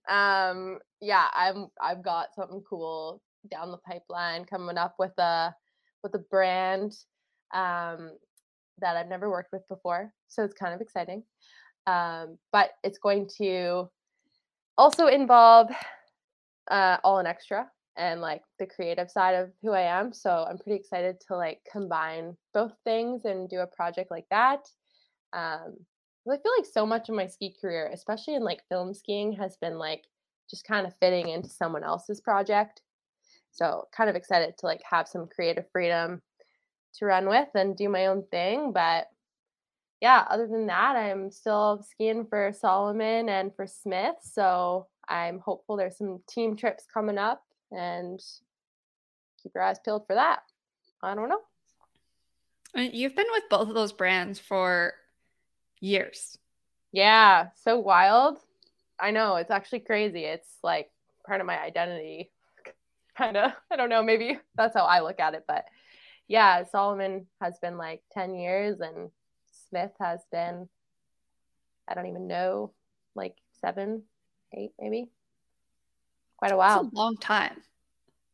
um, 0.08 0.78
yeah, 1.02 1.26
I'm 1.34 1.70
I've 1.82 2.04
got 2.04 2.36
something 2.36 2.62
cool 2.70 3.20
down 3.50 3.72
the 3.72 3.78
pipeline 3.78 4.46
coming 4.46 4.78
up 4.78 4.94
with 5.00 5.18
a 5.18 5.56
with 6.04 6.14
a 6.14 6.20
brand 6.20 6.94
um, 7.52 8.12
that 8.78 8.96
I've 8.96 9.10
never 9.10 9.28
worked 9.28 9.52
with 9.52 9.68
before, 9.68 10.14
so 10.28 10.44
it's 10.44 10.54
kind 10.54 10.76
of 10.76 10.82
exciting. 10.82 11.24
Um, 11.90 12.38
but 12.52 12.72
it's 12.84 13.00
going 13.00 13.28
to 13.40 13.90
also 14.78 15.08
involve 15.08 15.72
uh, 16.70 16.98
all 17.04 17.18
an 17.18 17.26
extra 17.26 17.68
and 17.98 18.22
like 18.22 18.44
the 18.60 18.68
creative 18.68 19.10
side 19.10 19.34
of 19.34 19.50
who 19.64 19.72
I 19.72 19.82
am. 19.82 20.14
So 20.14 20.46
I'm 20.48 20.60
pretty 20.60 20.80
excited 20.80 21.16
to 21.28 21.36
like 21.36 21.60
combine 21.72 22.38
both 22.54 22.74
things 22.84 23.26
and 23.26 23.50
do 23.50 23.60
a 23.60 23.68
project 23.68 24.12
like 24.12 24.28
that. 24.30 24.60
Um, 25.34 25.78
I 26.32 26.38
feel 26.38 26.54
like 26.58 26.68
so 26.72 26.86
much 26.86 27.10
of 27.10 27.16
my 27.16 27.26
ski 27.26 27.56
career, 27.60 27.90
especially 27.92 28.36
in 28.36 28.44
like 28.44 28.62
film 28.70 28.94
skiing, 28.94 29.34
has 29.34 29.58
been 29.58 29.80
like 29.80 30.04
just 30.48 30.66
kind 30.66 30.86
of 30.86 30.94
fitting 31.00 31.30
into 31.30 31.50
someone 31.50 31.84
else's 31.84 32.22
project. 32.22 32.82
So 33.52 33.88
kind 33.98 34.12
of 34.12 34.16
excited 34.16 34.54
to 34.60 34.66
like 34.68 34.82
have 34.88 35.08
some 35.08 35.28
creative 35.28 35.66
freedom 35.72 36.22
to 37.00 37.06
run 37.06 37.28
with 37.28 37.50
and 37.56 37.76
do 37.76 37.90
my 37.90 38.06
own 38.06 38.26
thing. 38.30 38.74
But 38.74 39.08
yeah, 40.02 40.26
other 40.30 40.48
than 40.48 40.68
that, 40.68 40.96
I'm 40.96 41.30
still 41.30 41.86
skiing 41.90 42.26
for 42.26 42.54
Salomon 42.54 43.28
and 43.28 43.54
for 43.56 43.68
Smith. 43.68 44.16
So 44.22 44.88
I'm 45.08 45.40
hopeful 45.40 45.76
there's 45.76 45.98
some 45.98 46.22
team 46.28 46.56
trips 46.56 46.86
coming 46.94 47.18
up 47.18 47.44
and 47.72 48.20
keep 49.42 49.52
your 49.54 49.64
eyes 49.64 49.80
peeled 49.84 50.08
for 50.08 50.16
that. 50.16 50.40
I 51.04 51.16
don't 51.16 51.30
know. 51.30 51.42
Uh, 52.78 52.82
you've 52.82 53.16
been 53.16 53.26
with 53.32 53.44
both 53.50 53.68
of 53.68 53.76
those 53.76 53.92
brands 53.92 54.40
for 54.40 54.94
years. 55.82 56.38
Yeah, 56.92 57.48
so 57.64 57.80
wild. 57.80 58.38
I 59.00 59.12
know, 59.12 59.36
it's 59.36 59.52
actually 59.52 59.80
crazy. 59.80 60.24
It's 60.24 60.48
like 60.64 60.90
part 61.26 61.42
of 61.42 61.48
my 61.48 61.60
identity. 61.60 62.32
kind 63.18 63.38
of. 63.38 63.52
I 63.72 63.76
don't 63.76 63.90
know, 63.90 64.04
maybe 64.04 64.40
that's 64.56 64.76
how 64.76 64.86
I 64.86 65.02
look 65.02 65.20
at 65.20 65.34
it, 65.34 65.44
but 65.48 65.66
yeah, 66.28 66.64
Salomon 66.64 67.26
has 67.42 67.58
been 67.60 67.78
like 67.78 68.04
10 68.14 68.36
years 68.36 68.80
and 68.82 69.10
Smith 69.70 69.92
has 70.00 70.22
been, 70.32 70.68
I 71.88 71.94
don't 71.94 72.08
even 72.08 72.28
know, 72.28 72.72
like 73.16 73.36
seven, 73.62 74.04
eight, 74.54 74.72
maybe. 74.80 75.10
Quite 76.38 76.52
a 76.52 76.58
while. 76.58 76.84
That's 76.84 76.94
a 76.94 76.96
long 76.96 77.18
time. 77.18 77.62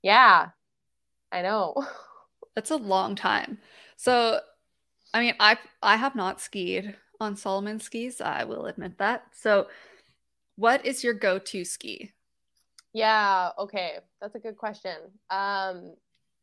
Yeah, 0.01 0.49
I 1.31 1.41
know. 1.41 1.75
That's 2.55 2.71
a 2.71 2.77
long 2.77 3.15
time. 3.15 3.57
So, 3.97 4.39
I 5.13 5.19
mean, 5.19 5.33
I 5.39 5.57
I 5.81 5.95
have 5.95 6.15
not 6.15 6.39
skied 6.39 6.95
on 7.19 7.36
Salomon 7.36 7.79
skis. 7.79 8.21
I 8.21 8.43
will 8.43 8.67
admit 8.67 8.97
that. 8.99 9.23
So, 9.33 9.67
what 10.55 10.86
is 10.86 11.03
your 11.03 11.13
go-to 11.13 11.65
ski? 11.65 12.13
Yeah, 12.93 13.49
okay. 13.57 13.97
That's 14.21 14.36
a 14.36 14.39
good 14.39 14.57
question. 14.57 14.95
Um 15.29 15.95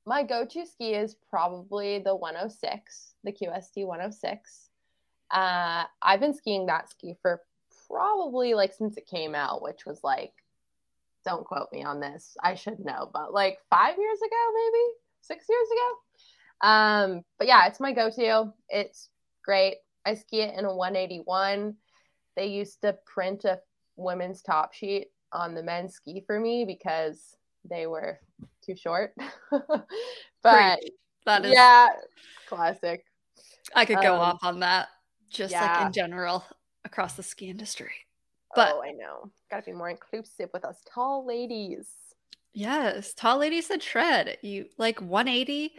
my 0.05 0.25
go-to 0.25 0.67
ski 0.67 0.95
is 0.95 1.15
probably 1.31 2.01
the 2.01 2.15
106, 2.15 3.15
the 3.23 3.33
QST 3.33 3.87
106. 3.87 4.69
Uh 5.33 5.85
I've 6.01 6.21
been 6.21 6.35
skiing 6.35 6.67
that 6.67 6.91
ski 6.91 7.17
for 7.23 7.41
probably 7.89 8.55
like 8.55 8.73
since 8.73 8.97
it 8.97 9.07
came 9.07 9.35
out, 9.35 9.63
which 9.63 9.87
was 9.87 10.01
like 10.03 10.33
don't 11.25 11.45
quote 11.45 11.69
me 11.73 11.85
on 11.85 12.01
this. 12.01 12.37
I 12.43 12.55
should 12.55 12.81
know, 12.81 13.09
but 13.13 13.33
like 13.33 13.59
5 13.71 13.97
years 13.97 14.19
ago 14.19 14.37
maybe, 14.55 14.85
6 15.23 15.47
years 15.49 15.69
ago. 15.71 16.69
Um 16.69 17.25
but 17.39 17.47
yeah, 17.47 17.67
it's 17.67 17.81
my 17.81 17.93
go-to. 17.93 18.53
It's 18.69 19.09
great. 19.45 19.77
I 20.05 20.15
ski 20.15 20.43
it 20.43 20.59
in 20.59 20.65
a 20.65 20.75
181. 20.75 21.77
They 22.37 22.47
used 22.47 22.81
to 22.83 22.97
print 23.07 23.45
a 23.45 23.61
women's 23.97 24.43
top 24.43 24.73
sheet 24.73 25.09
on 25.33 25.55
the 25.55 25.63
men's 25.63 25.95
ski 25.95 26.23
for 26.27 26.39
me 26.39 26.65
because 26.65 27.37
they 27.69 27.87
were 27.87 28.19
too 28.65 28.77
short. 28.77 29.15
but 30.43 30.81
that 31.27 31.45
is 31.45 31.53
yeah, 31.53 31.89
classic. 32.49 33.05
I 33.75 33.85
could 33.85 34.01
go 34.03 34.15
um, 34.15 34.21
off 34.21 34.39
on 34.43 34.61
that 34.61 34.89
just 35.33 35.53
yeah. 35.53 35.79
like 35.79 35.87
in 35.87 35.93
general 35.93 36.45
across 36.85 37.15
the 37.15 37.23
ski 37.23 37.49
industry. 37.49 37.93
But 38.55 38.73
oh, 38.75 38.83
I 38.83 38.93
know. 38.93 39.31
Gotta 39.51 39.65
be 39.65 39.73
more 39.73 39.91
inclusive 39.91 40.51
with 40.53 40.65
us 40.65 40.83
tall 40.93 41.27
ladies. 41.27 41.89
Yes, 42.53 43.15
tall 43.15 43.39
ladies 43.39 43.69
that 43.69 43.81
tread. 43.81 44.37
You 44.43 44.67
like 44.77 45.01
180 45.01 45.73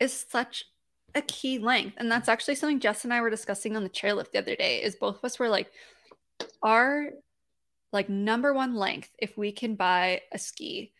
is 0.00 0.26
such 0.28 0.64
a 1.14 1.22
key 1.22 1.58
length. 1.58 1.96
And 1.98 2.10
that's 2.10 2.28
actually 2.28 2.56
something 2.56 2.80
Jess 2.80 3.04
and 3.04 3.12
I 3.12 3.20
were 3.20 3.30
discussing 3.30 3.76
on 3.76 3.82
the 3.82 3.88
chairlift 3.88 4.32
the 4.32 4.38
other 4.38 4.56
day 4.56 4.82
is 4.82 4.96
both 4.96 5.18
of 5.18 5.24
us 5.24 5.38
were 5.38 5.48
like, 5.48 5.70
our 6.62 7.08
like 7.92 8.08
number 8.08 8.52
one 8.52 8.74
length, 8.74 9.10
if 9.18 9.36
we 9.36 9.52
can 9.52 9.74
buy 9.74 10.20
a 10.32 10.38
ski 10.38 10.92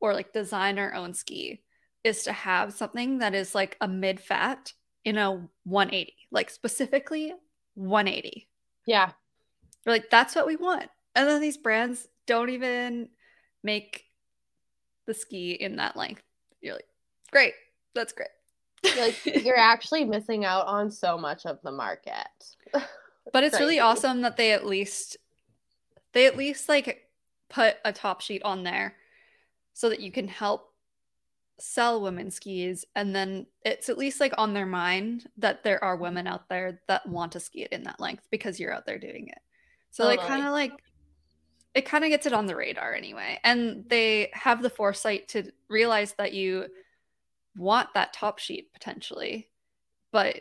or 0.00 0.14
like 0.14 0.32
design 0.32 0.78
our 0.78 0.94
own 0.94 1.14
ski, 1.14 1.62
is 2.04 2.22
to 2.22 2.32
have 2.32 2.72
something 2.72 3.18
that 3.18 3.34
is 3.34 3.54
like 3.54 3.76
a 3.80 3.88
mid 3.88 4.20
fat 4.20 4.72
in 5.04 5.18
a 5.18 5.48
180, 5.64 6.14
like 6.30 6.50
specifically 6.50 7.32
180. 7.76 8.48
Yeah. 8.86 9.12
We're 9.84 9.92
like, 9.92 10.10
that's 10.10 10.34
what 10.34 10.46
we 10.46 10.56
want. 10.56 10.88
And 11.14 11.28
then 11.28 11.40
these 11.40 11.56
brands 11.56 12.08
don't 12.26 12.50
even 12.50 13.08
make 13.62 14.04
the 15.06 15.14
ski 15.14 15.52
in 15.52 15.76
that 15.76 15.96
length. 15.96 16.22
You're 16.60 16.74
like, 16.74 16.88
great, 17.30 17.54
that's 17.94 18.12
great 18.12 18.28
like 18.96 19.26
you're 19.26 19.58
actually 19.58 20.04
missing 20.04 20.44
out 20.44 20.66
on 20.66 20.90
so 20.90 21.18
much 21.18 21.46
of 21.46 21.58
the 21.62 21.72
market. 21.72 22.28
but 23.32 23.44
it's 23.44 23.60
really 23.60 23.80
awesome 23.80 24.22
that 24.22 24.36
they 24.36 24.52
at 24.52 24.66
least 24.66 25.16
they 26.12 26.26
at 26.26 26.36
least 26.36 26.68
like 26.68 27.08
put 27.48 27.76
a 27.84 27.92
top 27.92 28.20
sheet 28.20 28.42
on 28.42 28.62
there 28.62 28.94
so 29.72 29.88
that 29.88 30.00
you 30.00 30.10
can 30.10 30.28
help 30.28 30.65
sell 31.58 32.02
women's 32.02 32.34
skis 32.34 32.84
and 32.94 33.14
then 33.14 33.46
it's 33.64 33.88
at 33.88 33.96
least 33.96 34.20
like 34.20 34.34
on 34.36 34.52
their 34.52 34.66
mind 34.66 35.26
that 35.38 35.64
there 35.64 35.82
are 35.82 35.96
women 35.96 36.26
out 36.26 36.48
there 36.48 36.80
that 36.86 37.08
want 37.08 37.32
to 37.32 37.40
ski 37.40 37.62
it 37.62 37.72
in 37.72 37.82
that 37.84 37.98
length 37.98 38.26
because 38.30 38.60
you're 38.60 38.74
out 38.74 38.84
there 38.84 38.98
doing 38.98 39.28
it. 39.28 39.38
So 39.90 40.04
totally. 40.04 40.18
like 40.18 40.26
kind 40.26 40.46
of 40.46 40.52
like 40.52 40.72
it 41.74 41.84
kind 41.84 42.04
of 42.04 42.10
gets 42.10 42.26
it 42.26 42.32
on 42.32 42.46
the 42.46 42.56
radar 42.56 42.94
anyway. 42.94 43.38
And 43.44 43.84
they 43.88 44.30
have 44.32 44.62
the 44.62 44.70
foresight 44.70 45.28
to 45.28 45.52
realize 45.68 46.14
that 46.14 46.32
you 46.32 46.66
want 47.56 47.92
that 47.94 48.14
top 48.14 48.38
sheet 48.38 48.72
potentially, 48.72 49.50
but 50.10 50.36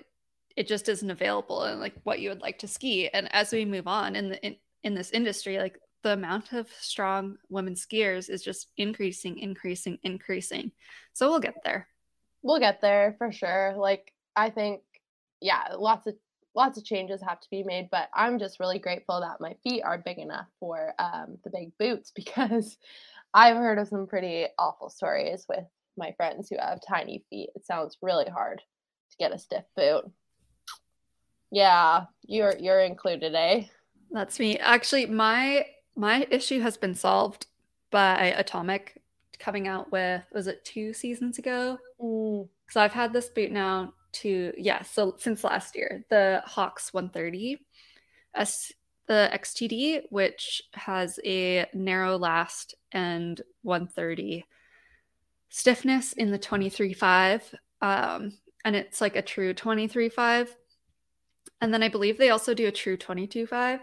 it 0.56 0.68
just 0.68 0.88
isn't 0.88 1.10
available 1.10 1.64
and 1.64 1.82
like 1.82 1.94
what 2.04 2.20
you 2.20 2.30
would 2.30 2.42
like 2.42 2.60
to 2.60 2.68
ski. 2.68 3.10
And 3.10 3.34
as 3.34 3.52
we 3.52 3.66
move 3.66 3.88
on 3.88 4.16
in 4.16 4.30
the 4.30 4.46
in, 4.46 4.56
in 4.84 4.96
this 4.96 5.12
industry, 5.12 5.60
like 5.60 5.80
the 6.06 6.14
amount 6.14 6.54
of 6.54 6.70
strong 6.80 7.36
women 7.50 7.74
skiers 7.74 8.30
is 8.30 8.44
just 8.44 8.68
increasing, 8.78 9.40
increasing, 9.40 9.98
increasing. 10.04 10.72
So 11.14 11.32
we'll 11.32 11.40
get 11.40 11.56
there. 11.64 11.88
We'll 12.44 12.60
get 12.60 12.80
there 12.80 13.16
for 13.18 13.32
sure. 13.32 13.74
Like 13.76 14.14
I 14.36 14.52
think, 14.52 14.82
yeah, 15.42 15.64
lots 15.76 16.06
of 16.06 16.14
lots 16.54 16.78
of 16.78 16.86
changes 16.86 17.24
have 17.24 17.40
to 17.40 17.50
be 17.50 17.64
made, 17.64 17.90
but 17.92 18.10
I'm 18.14 18.38
just 18.38 18.60
really 18.60 18.78
grateful 18.78 19.20
that 19.22 19.42
my 19.42 19.56
feet 19.64 19.82
are 19.82 19.98
big 19.98 20.20
enough 20.20 20.46
for 20.60 20.94
um, 21.00 21.40
the 21.44 21.50
big 21.50 21.72
boots 21.80 22.12
because 22.16 22.78
I've 23.34 23.58
heard 23.58 23.80
of 23.80 23.88
some 23.88 24.06
pretty 24.06 24.46
awful 24.60 24.92
stories 24.92 25.48
with 25.50 25.66
my 25.98 26.12
friends 26.18 26.50
who 26.50 26.58
have 26.60 26.82
tiny 26.88 27.26
feet. 27.32 27.50
It 27.56 27.66
sounds 27.66 27.98
really 28.04 28.30
hard 28.30 28.62
to 29.10 29.18
get 29.18 29.34
a 29.34 29.40
stiff 29.40 29.66
boot. 29.76 30.04
Yeah, 31.52 32.06
you're 32.28 32.56
you're 32.60 32.82
included, 32.82 33.34
eh? 33.34 33.64
That's 34.12 34.40
me. 34.40 34.60
Actually, 34.60 35.08
my 35.08 35.66
my 35.96 36.28
issue 36.30 36.62
has 36.62 36.78
been 36.78 36.96
solved 36.96 37.48
by 37.92 38.34
Atomic 38.38 39.02
coming 39.40 39.68
out 39.68 39.92
with 39.92 40.24
was 40.34 40.48
it 40.48 40.64
two 40.66 40.94
seasons 40.94 41.38
ago? 41.38 41.78
Mm. 42.02 42.48
So 42.70 42.82
I've 42.82 42.94
had 42.94 43.14
this 43.14 43.30
boot 43.30 43.52
now 43.52 43.94
to 44.14 44.54
yeah, 44.58 44.82
so 44.84 45.16
since 45.18 45.44
last 45.44 45.76
year, 45.76 46.06
the 46.10 46.44
Hawx 46.48 46.94
130 46.94 47.60
S 48.34 48.72
the 49.08 49.30
XTD, 49.34 50.02
which 50.10 50.64
has 50.74 51.20
a 51.24 51.68
narrow 51.74 52.18
last 52.18 52.74
and 52.92 53.40
130 53.62 54.46
stiffness 55.56 56.12
in 56.14 56.32
the 56.32 56.40
23.5 56.40 57.42
um, 57.82 58.34
and 58.66 58.76
it's 58.76 59.00
like 59.00 59.16
a 59.16 59.22
true 59.22 59.54
23.5 59.54 60.50
and 61.62 61.74
then 61.74 61.82
i 61.82 61.88
believe 61.88 62.18
they 62.18 62.30
also 62.30 62.54
do 62.54 62.68
a 62.68 62.72
true 62.72 62.98
22.5 62.98 63.80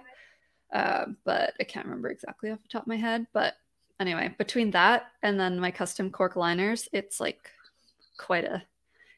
uh, 0.73 1.07
but 1.25 1.55
i 1.61 1.64
can't 1.64 1.87
remember 1.87 2.09
exactly 2.09 2.51
off 2.51 2.62
the 2.62 2.68
top 2.68 2.83
of 2.83 2.89
my 2.89 2.97
head 2.97 3.27
but 3.33 3.55
anyway 4.01 4.35
between 4.39 4.70
that 4.70 5.07
and 5.23 5.39
then 5.39 5.61
my 5.61 5.70
custom 5.70 6.11
cork 6.11 6.37
liners 6.37 6.89
it's 6.93 7.20
like 7.20 7.51
quite 8.18 8.45
a 8.45 8.62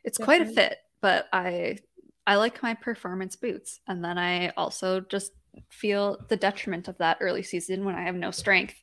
it's 0.04 0.18
quite 0.18 0.42
a 0.42 0.46
fit 0.46 0.78
but 1.00 1.26
i 1.32 1.78
i 2.26 2.36
like 2.36 2.62
my 2.62 2.74
performance 2.74 3.36
boots 3.36 3.80
and 3.86 4.04
then 4.04 4.18
i 4.18 4.48
also 4.50 5.00
just 5.00 5.32
feel 5.70 6.18
the 6.28 6.36
detriment 6.36 6.88
of 6.88 6.98
that 6.98 7.18
early 7.20 7.42
season 7.42 7.84
when 7.84 7.94
i 7.94 8.02
have 8.02 8.16
no 8.16 8.30
strength 8.30 8.74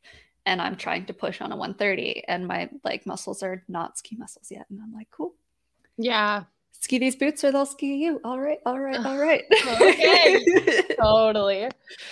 and 0.45 0.61
I'm 0.61 0.75
trying 0.75 1.05
to 1.05 1.13
push 1.13 1.41
on 1.41 1.51
a 1.51 1.55
130 1.55 2.23
and 2.27 2.47
my 2.47 2.69
like 2.83 3.05
muscles 3.05 3.43
are 3.43 3.63
not 3.67 3.97
ski 3.97 4.15
muscles 4.17 4.49
yet. 4.49 4.65
And 4.69 4.79
I'm 4.81 4.93
like, 4.93 5.09
cool. 5.11 5.35
Yeah. 5.97 6.43
Ski 6.81 6.97
these 6.97 7.15
boots 7.15 7.43
or 7.43 7.51
they'll 7.51 7.65
ski 7.65 7.95
you. 7.95 8.19
All 8.23 8.39
right. 8.39 8.57
All 8.65 8.79
right. 8.79 9.05
All 9.05 9.17
right. 9.19 9.43
okay. 9.51 10.83
totally. 11.01 11.69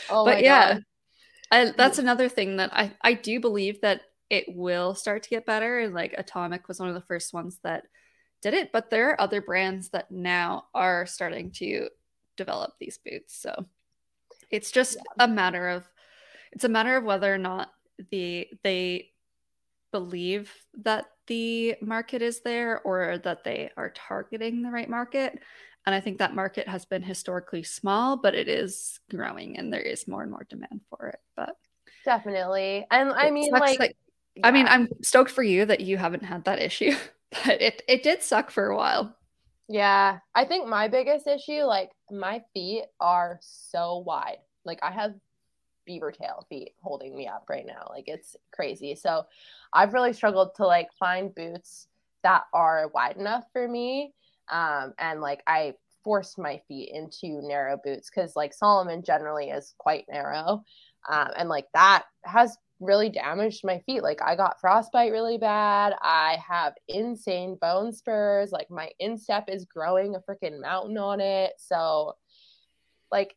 Oh 0.10 0.26
but 0.26 0.44
yeah, 0.44 0.80
I, 1.52 1.66
mm. 1.66 1.76
that's 1.76 1.98
another 1.98 2.30
thing 2.30 2.58
that 2.58 2.72
I, 2.72 2.92
I 3.02 3.14
do 3.14 3.40
believe 3.40 3.82
that 3.82 4.02
it 4.30 4.46
will 4.48 4.94
start 4.94 5.24
to 5.24 5.30
get 5.30 5.46
better. 5.46 5.80
And 5.80 5.94
like 5.94 6.14
Atomic 6.18 6.68
was 6.68 6.80
one 6.80 6.88
of 6.88 6.96
the 6.96 7.02
first 7.02 7.34
ones 7.34 7.60
that 7.64 7.86
did 8.42 8.54
it, 8.54 8.72
but 8.72 8.90
there 8.90 9.10
are 9.10 9.20
other 9.20 9.42
brands 9.42 9.90
that 9.90 10.12
now 10.12 10.66
are 10.74 11.06
starting 11.06 11.52
to 11.54 11.90
develop 12.38 12.74
these 12.80 13.00
boots. 13.00 13.36
So 13.42 13.66
it's 14.52 14.72
just 14.72 14.98
yeah. 14.98 15.26
a 15.26 15.28
matter 15.28 15.70
of 15.70 15.90
it's 16.52 16.64
a 16.64 16.70
matter 16.70 16.96
of 16.96 17.04
whether 17.04 17.34
or 17.34 17.38
not 17.38 17.72
the 18.12 18.48
they 18.64 19.09
believe 19.92 20.54
that 20.84 21.06
the 21.28 21.76
market 21.82 22.22
is 22.22 22.42
there 22.42 22.82
or 22.82 23.20
that 23.20 23.44
they 23.44 23.70
are 23.78 23.92
targeting 23.92 24.62
the 24.62 24.72
right 24.72 24.90
market. 24.90 25.40
And 25.86 25.96
I 25.96 26.00
think 26.00 26.20
that 26.20 26.36
market 26.36 26.68
has 26.68 26.86
been 26.86 27.02
historically 27.02 27.64
small, 27.64 28.18
but 28.18 28.36
it 28.36 28.48
is 28.48 29.00
growing 29.10 29.58
and 29.58 29.72
there 29.72 29.82
is 29.82 30.08
more 30.08 30.22
and 30.22 30.32
more 30.32 30.46
demand 30.50 30.82
for 30.90 31.08
it. 31.08 31.20
But 31.36 31.56
definitely. 32.06 32.86
And 32.92 33.12
I 33.12 33.32
mean 33.32 33.52
like 33.52 33.80
that, 33.80 33.94
yeah. 34.36 34.48
I 34.48 34.52
mean, 34.52 34.68
I'm 34.68 34.90
stoked 35.02 35.32
for 35.32 35.44
you 35.44 35.66
that 35.66 35.80
you 35.80 35.98
haven't 35.98 36.24
had 36.24 36.46
that 36.46 36.62
issue, 36.62 36.96
but 37.46 37.62
it 37.62 37.82
it 37.88 38.04
did 38.04 38.24
suck 38.24 38.52
for 38.52 38.68
a 38.68 38.76
while. 38.76 39.16
Yeah. 39.68 40.20
I 40.34 40.46
think 40.46 40.68
my 40.68 40.88
biggest 40.88 41.28
issue, 41.28 41.62
like 41.62 41.92
my 42.12 42.42
feet 42.54 42.86
are 43.00 43.40
so 43.42 44.00
wide. 44.00 44.40
Like 44.66 44.80
I 44.82 44.92
have 44.92 45.14
beaver 45.90 46.12
tail 46.12 46.46
feet 46.50 46.74
holding 46.84 47.18
me 47.18 47.28
up 47.28 47.46
right 47.50 47.66
now. 47.66 47.88
Like 47.90 48.04
it's 48.08 48.36
crazy. 48.52 48.94
So 48.94 49.26
I've 49.74 49.92
really 49.92 50.14
struggled 50.14 50.54
to 50.56 50.68
like 50.68 50.94
find 51.00 51.34
boots 51.34 51.88
that 52.22 52.44
are 52.54 52.92
wide 52.94 53.18
enough 53.18 53.46
for 53.52 53.68
me. 53.68 54.14
Um, 54.52 54.94
and 55.00 55.20
like 55.20 55.42
I 55.48 55.74
forced 56.04 56.38
my 56.38 56.62
feet 56.68 56.92
into 56.94 57.42
narrow 57.42 57.76
boots 57.84 58.12
because 58.14 58.36
like 58.36 58.54
Salomon 58.54 59.02
generally 59.02 59.50
is 59.50 59.74
quite 59.80 60.06
narrow. 60.08 60.64
Um, 61.10 61.30
and 61.36 61.50
like 61.50 61.66
that 61.74 62.04
has 62.24 62.56
really 62.80 63.10
damaged 63.10 63.64
my 63.64 63.80
feet. 63.80 64.04
Like 64.04 64.22
I 64.22 64.36
got 64.36 64.62
frostbite 64.62 65.12
really 65.12 65.40
bad. 65.40 65.96
I 66.04 66.38
have 66.48 66.74
insane 66.88 67.58
bone 67.60 67.92
spurs. 67.92 68.52
Like 68.52 68.70
my 68.70 68.92
instep 69.00 69.46
is 69.50 69.66
growing 69.66 70.14
a 70.14 70.20
freaking 70.20 70.62
mountain 70.62 71.00
on 71.00 71.20
it. 71.20 71.54
So 71.58 72.16
like 73.12 73.36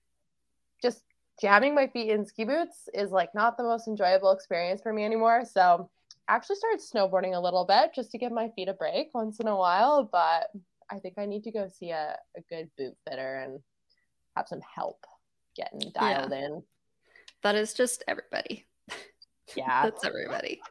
jamming 1.42 1.74
my 1.74 1.88
feet 1.88 2.08
in 2.08 2.24
ski 2.24 2.44
boots 2.44 2.88
is 2.94 3.10
like 3.10 3.34
not 3.34 3.56
the 3.56 3.64
most 3.64 3.88
enjoyable 3.88 4.30
experience 4.30 4.80
for 4.80 4.92
me 4.92 5.04
anymore. 5.04 5.42
So 5.44 5.90
I 6.28 6.36
actually 6.36 6.56
started 6.56 6.80
snowboarding 6.80 7.36
a 7.36 7.40
little 7.40 7.64
bit 7.64 7.90
just 7.92 8.12
to 8.12 8.18
give 8.18 8.30
my 8.30 8.48
feet 8.50 8.68
a 8.68 8.74
break 8.74 9.08
once 9.12 9.40
in 9.40 9.48
a 9.48 9.56
while. 9.56 10.08
But 10.10 10.50
I 10.88 11.00
think 11.00 11.14
I 11.18 11.26
need 11.26 11.42
to 11.44 11.50
go 11.50 11.68
see 11.68 11.90
a, 11.90 12.16
a 12.36 12.40
good 12.48 12.70
boot 12.78 12.94
fitter 13.08 13.40
and 13.40 13.58
have 14.36 14.46
some 14.46 14.60
help 14.60 15.04
getting 15.56 15.90
dialed 15.92 16.30
yeah. 16.30 16.46
in. 16.46 16.62
That 17.42 17.56
is 17.56 17.74
just 17.74 18.04
everybody. 18.06 18.64
Yeah. 19.54 19.82
That's 19.82 20.06
everybody. 20.06 20.62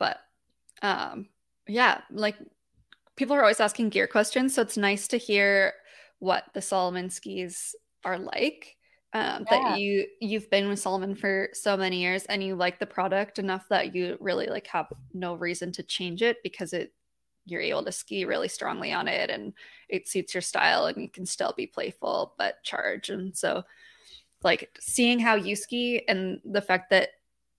But 0.00 0.18
um, 0.82 1.28
yeah, 1.68 2.00
like 2.10 2.34
people 3.14 3.36
are 3.36 3.42
always 3.42 3.60
asking 3.60 3.90
gear 3.90 4.08
questions, 4.08 4.54
so 4.54 4.62
it's 4.62 4.76
nice 4.76 5.06
to 5.08 5.16
hear 5.16 5.74
what 6.18 6.42
the 6.52 6.60
Salomon 6.60 7.10
skis 7.10 7.76
are 8.04 8.18
like. 8.18 8.78
Um, 9.12 9.44
yeah. 9.50 9.70
That 9.70 9.80
you 9.80 10.06
you've 10.20 10.48
been 10.50 10.68
with 10.68 10.78
Salomon 10.78 11.16
for 11.16 11.48
so 11.52 11.76
many 11.76 12.00
years 12.00 12.24
and 12.26 12.44
you 12.44 12.54
like 12.54 12.78
the 12.78 12.86
product 12.86 13.40
enough 13.40 13.66
that 13.68 13.94
you 13.94 14.16
really 14.20 14.46
like 14.46 14.68
have 14.68 14.86
no 15.12 15.34
reason 15.34 15.72
to 15.72 15.82
change 15.82 16.22
it 16.22 16.36
because 16.44 16.72
it 16.72 16.92
you're 17.44 17.60
able 17.60 17.84
to 17.84 17.90
ski 17.90 18.24
really 18.24 18.46
strongly 18.46 18.92
on 18.92 19.08
it 19.08 19.28
and 19.28 19.52
it 19.88 20.08
suits 20.08 20.32
your 20.32 20.40
style 20.42 20.86
and 20.86 21.02
you 21.02 21.08
can 21.08 21.26
still 21.26 21.52
be 21.56 21.66
playful 21.66 22.34
but 22.38 22.62
charge 22.62 23.08
and 23.08 23.36
so 23.36 23.64
like 24.44 24.70
seeing 24.78 25.18
how 25.18 25.34
you 25.34 25.56
ski 25.56 26.04
and 26.06 26.40
the 26.44 26.62
fact 26.62 26.90
that 26.90 27.08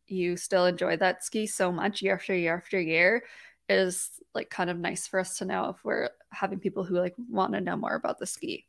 you 0.07 0.37
still 0.37 0.65
enjoy 0.65 0.95
that 0.95 1.23
ski 1.23 1.45
so 1.45 1.71
much 1.71 2.01
year 2.01 2.15
after 2.15 2.35
year 2.35 2.55
after 2.55 2.79
year 2.79 3.23
is 3.69 4.09
like 4.33 4.49
kind 4.49 4.69
of 4.69 4.77
nice 4.77 5.07
for 5.07 5.19
us 5.19 5.37
to 5.37 5.45
know 5.45 5.69
if 5.69 5.83
we're 5.83 6.09
having 6.31 6.59
people 6.59 6.83
who 6.83 6.95
like 6.95 7.15
want 7.29 7.53
to 7.53 7.61
know 7.61 7.77
more 7.77 7.95
about 7.95 8.19
the 8.19 8.25
ski. 8.25 8.65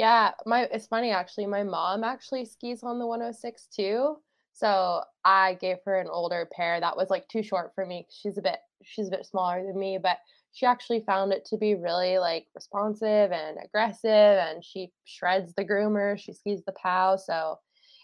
Yeah, 0.00 0.30
my 0.46 0.62
it's 0.72 0.86
funny 0.86 1.10
actually. 1.10 1.44
My 1.44 1.62
mom 1.62 2.04
actually 2.04 2.46
skis 2.46 2.82
on 2.82 2.98
the 2.98 3.06
106 3.06 3.66
too. 3.66 4.16
So 4.54 5.02
I 5.26 5.58
gave 5.60 5.76
her 5.84 6.00
an 6.00 6.08
older 6.10 6.48
pair 6.50 6.80
that 6.80 6.96
was 6.96 7.10
like 7.10 7.28
too 7.28 7.42
short 7.42 7.72
for 7.74 7.84
me. 7.84 8.06
She's 8.08 8.38
a 8.38 8.40
bit 8.40 8.60
she's 8.82 9.08
a 9.08 9.10
bit 9.10 9.26
smaller 9.26 9.62
than 9.62 9.78
me, 9.78 9.98
but 10.02 10.16
she 10.52 10.64
actually 10.64 11.04
found 11.06 11.34
it 11.34 11.44
to 11.50 11.58
be 11.58 11.74
really 11.74 12.18
like 12.18 12.46
responsive 12.54 13.30
and 13.30 13.58
aggressive 13.62 14.08
and 14.10 14.64
she 14.64 14.90
shreds 15.04 15.52
the 15.52 15.66
groomer, 15.66 16.18
she 16.18 16.32
skis 16.32 16.62
the 16.64 16.72
pow, 16.72 17.16
so 17.16 17.58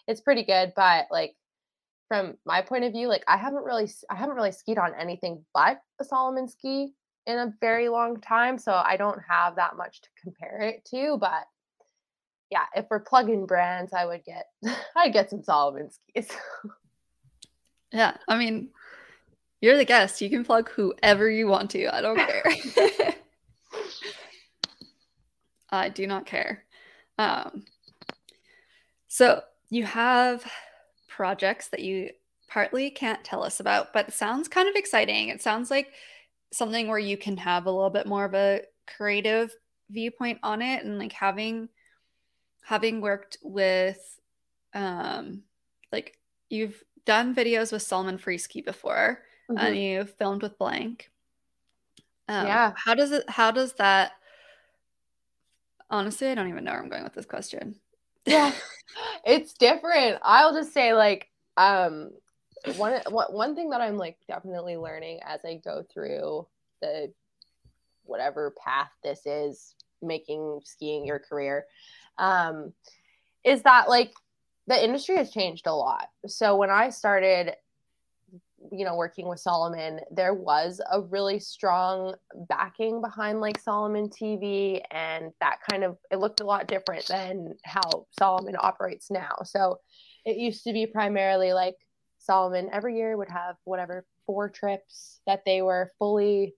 it's 0.07 0.20
pretty 0.20 0.44
good, 0.44 0.74
but 0.76 1.07
like 1.11 1.34
from 2.09 2.34
my 2.44 2.61
point 2.61 2.84
of 2.84 2.92
view, 2.92 3.09
like 3.09 3.24
I 3.26 3.38
haven't 3.38 3.64
really 3.64 3.88
I 4.11 4.16
haven't 4.16 4.36
really 4.36 4.53
skied 4.53 4.76
on 4.76 4.92
anything 5.01 5.47
but 5.55 5.80
a 5.99 6.05
Salomon 6.05 6.47
ski 6.49 6.92
in 7.26 7.38
a 7.38 7.55
very 7.62 7.88
long 7.88 8.20
time, 8.20 8.59
so 8.59 8.74
I 8.74 8.99
don't 8.99 9.20
have 9.30 9.57
that 9.57 9.78
much 9.78 10.03
to 10.03 10.09
compare 10.22 10.61
it 10.61 10.84
to, 10.90 11.16
but 11.18 11.47
yeah, 12.51 12.64
if 12.74 12.86
we're 12.90 13.01
plugging 13.01 13.47
brands, 13.47 13.92
I 13.92 14.07
would 14.07 14.24
get 14.24 14.47
I'd 14.97 15.12
get 15.12 15.30
some 15.30 15.42
Salomon 15.42 15.90
skis. 15.90 16.30
yeah, 17.92 18.16
I 18.28 18.36
mean, 18.36 18.70
you're 19.61 19.76
the 19.76 19.84
guest. 19.84 20.20
You 20.20 20.30
can 20.30 20.44
plug 20.44 20.70
whoever 20.70 21.30
you 21.30 21.47
want 21.47 21.70
to. 21.70 21.94
I 21.94 22.01
don't 22.01 22.16
care. 22.16 22.44
I 25.70 25.88
do 25.88 26.07
not 26.07 26.26
care. 26.26 26.64
Um, 27.18 27.64
so 29.09 29.42
you 29.70 29.84
have 29.84 30.44
projects 31.09 31.68
that 31.68 31.80
you 31.80 32.11
partly 32.49 32.90
can't 32.90 33.24
tell 33.24 33.42
us 33.42 33.59
about, 33.61 33.92
but 33.92 34.12
sounds 34.12 34.49
kind 34.49 34.68
of 34.68 34.76
exciting. 34.76 35.28
It 35.28 35.42
sounds 35.42 35.70
like 35.70 35.88
something 36.53 36.88
where 36.88 36.99
you 36.99 37.16
can 37.16 37.36
have 37.38 37.66
a 37.66 37.70
little 37.70 37.90
bit 37.90 38.07
more 38.07 38.24
of 38.24 38.34
a 38.34 38.62
creative 38.86 39.51
viewpoint 39.90 40.38
on 40.42 40.62
it 40.62 40.84
and 40.84 40.99
like 40.99 41.12
having 41.12 41.68
having 42.67 43.01
worked 43.01 43.39
with 43.43 44.21
um 44.75 45.43
like 45.93 46.19
you've 46.51 46.83
done 47.05 47.33
videos 47.33 47.71
with 47.71 47.83
Salomon 47.83 48.19
Freeski 48.19 48.64
before 48.64 49.23
mm-hmm. 49.49 49.64
and 49.64 49.77
you've 49.77 50.11
filmed 50.14 50.43
with 50.43 50.59
Blank. 50.59 51.12
Um, 52.29 52.45
yeah. 52.49 52.73
How 52.77 52.95
does 52.95 53.12
it 53.12 53.31
how 53.31 53.53
does 53.53 53.75
that 53.75 54.12
honestly 55.89 56.29
I 56.29 56.35
don't 56.35 56.49
even 56.49 56.64
know 56.64 56.73
where 56.73 56.83
I'm 56.83 56.89
going 56.89 57.05
with 57.05 57.14
this 57.14 57.25
question. 57.25 57.77
Yeah. 58.27 58.53
it's 59.25 59.53
different. 59.53 60.19
I'll 60.23 60.53
just 60.53 60.75
say 60.75 60.93
like 60.93 61.29
um 61.57 62.11
one 62.77 63.01
one 63.31 63.55
thing 63.55 63.71
that 63.71 63.81
I'm 63.81 63.97
like 63.97 64.19
definitely 64.27 64.77
learning 64.77 65.21
as 65.25 65.39
I 65.45 65.61
go 65.64 65.85
through 65.89 66.49
the 66.83 67.12
whatever 68.03 68.53
path 68.59 68.91
this 69.05 69.25
is 69.25 69.77
making 70.03 70.61
skiing 70.64 71.07
your 71.07 71.21
career 71.21 71.67
um 72.19 72.73
is 73.45 73.62
that 73.62 73.89
like 73.89 74.12
the 74.67 74.83
industry 74.83 75.17
has 75.17 75.31
changed 75.31 75.67
a 75.67 75.75
lot. 75.75 76.09
So 76.27 76.57
when 76.57 76.71
I 76.71 76.91
started 76.91 77.55
you 78.73 78.85
know 78.85 78.97
working 78.97 79.29
with 79.29 79.39
Salomon, 79.39 80.01
there 80.11 80.35
was 80.35 80.81
a 80.91 81.01
really 81.01 81.39
strong 81.39 82.14
backing 82.49 83.01
behind 83.01 83.41
like 83.41 83.61
Salomon 83.61 84.09
TV 84.09 84.81
and 84.91 85.33
that 85.41 85.59
kind 85.71 85.85
of 85.85 85.99
it 86.11 86.17
looked 86.17 86.41
a 86.41 86.45
lot 86.45 86.67
different 86.67 87.07
than 87.07 87.55
how 87.64 88.07
Salomon 88.19 88.57
operates 88.59 89.11
now. 89.11 89.37
So 89.45 89.79
it 90.25 90.37
used 90.37 90.64
to 90.64 90.73
be 90.73 90.87
primarily 90.87 91.53
like 91.53 91.77
Salomon 92.19 92.69
every 92.73 92.97
year 92.97 93.17
would 93.17 93.31
have 93.31 93.57
whatever 93.64 94.05
four 94.27 94.49
trips 94.49 95.21
that 95.27 95.45
they 95.47 95.62
were 95.62 95.93
fully 95.99 96.55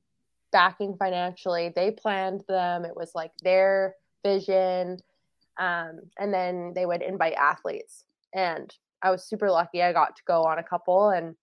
backing 0.50 0.96
financially. 0.96 1.72
They 1.74 1.90
planned 1.90 2.42
them. 2.48 2.86
It 2.86 2.96
was 2.96 3.12
like 3.14 3.32
their 3.42 3.94
vision 4.24 4.98
um, 5.58 6.00
and 6.18 6.32
then 6.32 6.72
they 6.74 6.86
would 6.86 7.02
invite 7.02 7.34
athletes 7.34 8.04
and 8.34 8.72
I 9.02 9.10
was 9.10 9.24
super 9.24 9.50
lucky 9.50 9.82
I 9.82 9.92
got 9.92 10.16
to 10.16 10.22
go 10.26 10.42
on 10.42 10.58
a 10.58 10.62
couple 10.62 11.10
and 11.10 11.34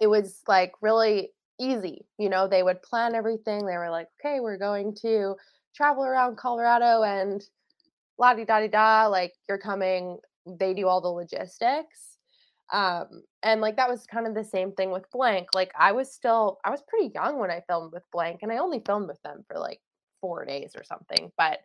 it 0.00 0.06
was 0.06 0.40
like 0.46 0.72
really 0.80 1.30
easy. 1.58 2.06
You 2.18 2.28
know, 2.28 2.48
they 2.48 2.62
would 2.62 2.82
plan 2.82 3.14
everything. 3.14 3.66
They 3.66 3.76
were 3.76 3.90
like, 3.90 4.08
okay, 4.20 4.40
we're 4.40 4.58
going 4.58 4.94
to 5.02 5.36
travel 5.74 6.04
around 6.04 6.36
Colorado 6.36 7.02
and 7.02 7.42
la 8.18 8.34
di 8.34 8.44
da 8.44 8.60
di 8.60 8.68
da, 8.68 9.06
like 9.06 9.32
you're 9.48 9.58
coming. 9.58 10.18
They 10.46 10.74
do 10.74 10.88
all 10.88 11.00
the 11.00 11.08
logistics. 11.08 12.18
Um, 12.72 13.22
and 13.42 13.60
like 13.60 13.76
that 13.76 13.88
was 13.88 14.06
kind 14.06 14.26
of 14.26 14.34
the 14.34 14.44
same 14.44 14.72
thing 14.72 14.90
with 14.90 15.10
Blank. 15.10 15.48
Like 15.54 15.72
I 15.78 15.92
was 15.92 16.12
still, 16.12 16.58
I 16.64 16.70
was 16.70 16.82
pretty 16.86 17.12
young 17.14 17.38
when 17.38 17.50
I 17.50 17.62
filmed 17.68 17.92
with 17.92 18.04
Blank, 18.12 18.40
and 18.42 18.50
I 18.50 18.58
only 18.58 18.82
filmed 18.84 19.08
with 19.08 19.22
them 19.22 19.44
for 19.46 19.58
like 19.58 19.80
four 20.20 20.44
days 20.44 20.72
or 20.74 20.84
something. 20.84 21.30
But 21.36 21.58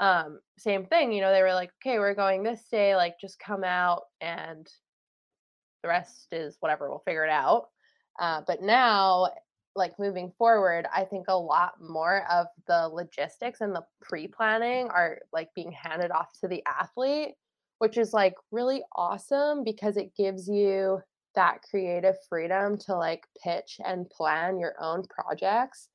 um, 0.00 0.40
same 0.58 0.86
thing, 0.86 1.12
you 1.12 1.20
know, 1.20 1.32
they 1.32 1.42
were 1.42 1.54
like, 1.54 1.70
okay, 1.80 1.98
we're 1.98 2.14
going 2.14 2.42
this 2.42 2.62
day, 2.70 2.96
like 2.96 3.20
just 3.20 3.38
come 3.38 3.64
out 3.64 4.02
and 4.20 4.68
the 5.82 5.88
rest 5.88 6.28
is 6.32 6.56
whatever 6.60 6.90
we'll 6.90 7.02
figure 7.06 7.24
it 7.24 7.30
out. 7.30 7.68
Uh, 8.18 8.42
but 8.46 8.62
now 8.62 9.28
like 9.76 9.96
moving 10.00 10.32
forward 10.36 10.84
i 10.92 11.04
think 11.04 11.26
a 11.28 11.38
lot 11.38 11.74
more 11.80 12.26
of 12.28 12.48
the 12.66 12.88
logistics 12.88 13.60
and 13.60 13.72
the 13.72 13.84
pre-planning 14.02 14.88
are 14.88 15.20
like 15.32 15.48
being 15.54 15.70
handed 15.70 16.10
off 16.10 16.28
to 16.40 16.48
the 16.48 16.60
athlete 16.66 17.34
which 17.80 17.96
is 17.96 18.12
like 18.12 18.34
really 18.50 18.82
awesome 18.94 19.64
because 19.64 19.96
it 19.96 20.14
gives 20.14 20.46
you 20.46 21.00
that 21.34 21.62
creative 21.68 22.16
freedom 22.28 22.76
to 22.76 22.94
like 22.94 23.24
pitch 23.42 23.80
and 23.84 24.08
plan 24.10 24.58
your 24.58 24.74
own 24.80 25.02
projects. 25.08 25.88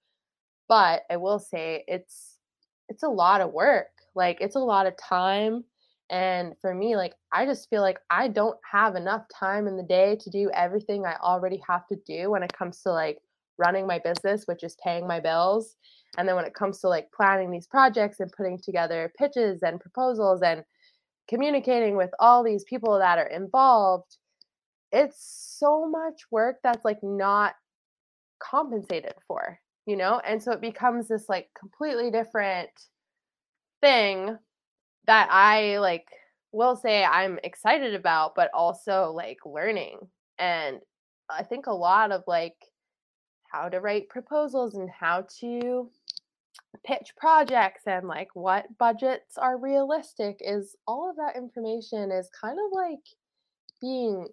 But 0.68 1.04
i 1.12 1.18
will 1.18 1.40
say 1.40 1.84
it's 1.88 2.35
it's 2.90 3.04
a 3.04 3.10
lot 3.10 3.42
of 3.42 3.52
work 3.52 3.88
like 4.16 4.38
it's 4.42 4.56
a 4.56 4.60
lot 4.60 4.86
of 4.86 4.94
time 4.98 5.64
and 6.10 6.54
for 6.62 6.74
me, 6.74 6.96
like, 6.96 7.14
I 7.32 7.46
just 7.46 7.70
feel 7.70 7.82
like 7.82 8.00
I 8.12 8.28
don't 8.28 8.58
have 8.72 8.96
enough 8.96 9.24
time 9.34 9.68
in 9.68 9.76
the 9.76 9.84
day 9.84 10.18
to 10.22 10.30
do 10.30 10.52
everything 10.54 11.06
I 11.06 11.16
already 11.16 11.62
have 11.68 11.88
to 11.88 11.96
do 12.06 12.30
when 12.30 12.44
it 12.44 12.54
comes 12.54 12.82
to 12.82 12.92
like 12.92 13.18
running 13.58 13.88
my 13.88 14.00
business, 14.00 14.44
which 14.46 14.64
is 14.64 14.78
paying 14.84 15.08
my 15.08 15.20
bills. 15.20 15.76
And 16.18 16.28
then 16.28 16.36
when 16.36 16.46
it 16.46 16.54
comes 16.54 16.80
to 16.82 16.90
like 16.90 17.12
planning 17.12 17.50
these 17.50 17.68
projects 17.68 18.20
and 18.20 18.32
putting 18.32 18.60
together 18.60 19.12
pitches 19.18 19.64
and 19.64 19.80
proposals 19.80 20.42
and 20.44 20.64
communicating 21.28 21.98
with 21.98 22.12
all 22.20 22.44
these 22.44 22.64
people 22.66 23.00
that 23.00 23.18
are 23.18 23.28
involved, 23.28 24.18
it's 24.92 25.58
so 25.58 25.90
much 25.90 26.22
work 26.30 26.58
that's 26.64 26.86
like 26.86 27.00
not 27.02 27.56
compensated 28.40 29.16
for, 29.28 29.60
you 29.86 29.96
know? 29.96 30.22
And 30.26 30.42
so 30.42 30.52
it 30.52 30.62
becomes 30.62 31.08
this 31.08 31.30
like 31.30 31.50
completely 31.58 32.12
different 32.12 32.70
thing 33.82 34.38
that 35.06 35.30
I 35.32 35.78
like 35.80 36.08
will 36.52 36.76
say 36.76 37.04
I'm 37.04 37.40
excited 37.44 37.94
about, 37.96 38.34
but 38.36 38.50
also 38.54 39.12
like 39.12 39.40
learning. 39.46 40.00
And 40.40 40.80
I 41.30 41.44
think 41.44 41.68
a 41.68 41.74
lot 41.74 42.12
of 42.12 42.24
like 42.28 42.56
how 43.52 43.70
to 43.70 43.80
write 43.80 44.10
proposals 44.10 44.76
and 44.76 44.90
how 44.90 45.28
to 45.40 45.90
pitch 46.86 47.14
projects 47.18 47.84
and 47.88 48.08
like 48.08 48.30
what 48.34 48.66
budgets 48.78 49.38
are 49.38 49.58
realistic 49.58 50.38
is 50.42 50.76
all 50.88 51.10
of 51.10 51.16
that 51.16 51.36
information 51.36 52.12
is 52.12 52.30
kind 52.40 52.58
of 52.60 52.72
like 52.72 53.00
being 53.82 54.28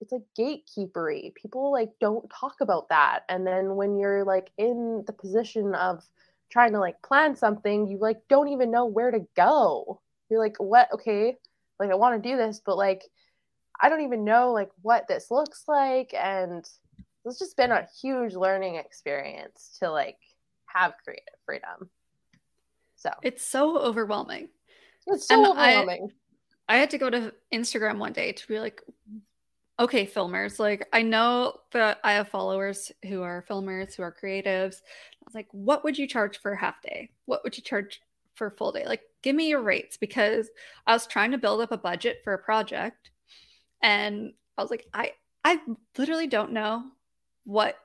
it's 0.00 0.12
like 0.12 0.22
gatekeepery. 0.38 1.34
People 1.34 1.72
like 1.72 1.90
don't 2.00 2.30
talk 2.30 2.60
about 2.60 2.88
that. 2.88 3.20
And 3.28 3.46
then 3.46 3.74
when 3.76 3.98
you're 3.98 4.24
like 4.24 4.50
in 4.56 5.02
the 5.06 5.12
position 5.12 5.74
of 5.74 6.04
trying 6.50 6.72
to 6.72 6.78
like 6.78 7.00
plan 7.02 7.36
something, 7.36 7.88
you 7.88 7.98
like 7.98 8.20
don't 8.28 8.48
even 8.48 8.70
know 8.70 8.86
where 8.86 9.10
to 9.10 9.26
go. 9.36 10.00
You're 10.30 10.40
like, 10.40 10.56
what? 10.58 10.92
Okay, 10.92 11.36
like 11.78 11.90
I 11.90 11.94
want 11.94 12.22
to 12.22 12.28
do 12.28 12.36
this, 12.36 12.60
but 12.64 12.76
like 12.76 13.02
I 13.80 13.88
don't 13.88 14.02
even 14.02 14.24
know 14.24 14.52
like 14.52 14.70
what 14.82 15.08
this 15.08 15.30
looks 15.30 15.64
like, 15.66 16.14
and 16.14 16.68
it's 17.24 17.38
just 17.38 17.56
been 17.56 17.72
a 17.72 17.86
huge 18.00 18.34
learning 18.34 18.76
experience 18.76 19.76
to 19.80 19.90
like 19.90 20.18
have 20.66 20.94
creative 21.02 21.34
freedom. 21.44 21.90
So 22.96 23.10
it's 23.22 23.44
so 23.44 23.78
overwhelming. 23.78 24.48
It's 25.06 25.28
so 25.28 25.36
and 25.36 25.46
overwhelming. 25.46 26.10
I, 26.68 26.74
I 26.74 26.78
had 26.78 26.90
to 26.90 26.98
go 26.98 27.08
to 27.08 27.32
Instagram 27.52 27.98
one 27.98 28.12
day 28.12 28.32
to 28.32 28.48
be 28.48 28.60
like, 28.60 28.82
okay, 29.78 30.06
filmers, 30.06 30.58
like 30.58 30.88
I 30.92 31.02
know 31.02 31.54
that 31.72 31.98
I 32.02 32.12
have 32.12 32.28
followers 32.28 32.90
who 33.08 33.22
are 33.22 33.44
filmers, 33.48 33.94
who 33.94 34.02
are 34.02 34.14
creatives. 34.14 34.76
I 34.76 35.24
was 35.24 35.34
like, 35.34 35.48
what 35.52 35.84
would 35.84 35.96
you 35.98 36.06
charge 36.06 36.40
for 36.40 36.52
a 36.52 36.58
half 36.58 36.82
day? 36.82 37.10
What 37.26 37.44
would 37.44 37.56
you 37.56 37.62
charge 37.62 38.00
for 38.34 38.50
full 38.50 38.72
day? 38.72 38.84
Like, 38.86 39.02
give 39.22 39.36
me 39.36 39.48
your 39.48 39.62
rates 39.62 39.96
because 39.96 40.48
I 40.86 40.92
was 40.92 41.06
trying 41.06 41.30
to 41.32 41.38
build 41.38 41.60
up 41.60 41.72
a 41.72 41.78
budget 41.78 42.20
for 42.24 42.34
a 42.34 42.38
project 42.38 43.10
and 43.82 44.32
I 44.56 44.62
was 44.62 44.70
like, 44.70 44.86
I 44.92 45.12
I 45.44 45.60
literally 45.96 46.26
don't 46.26 46.52
know 46.52 46.84
what 47.44 47.76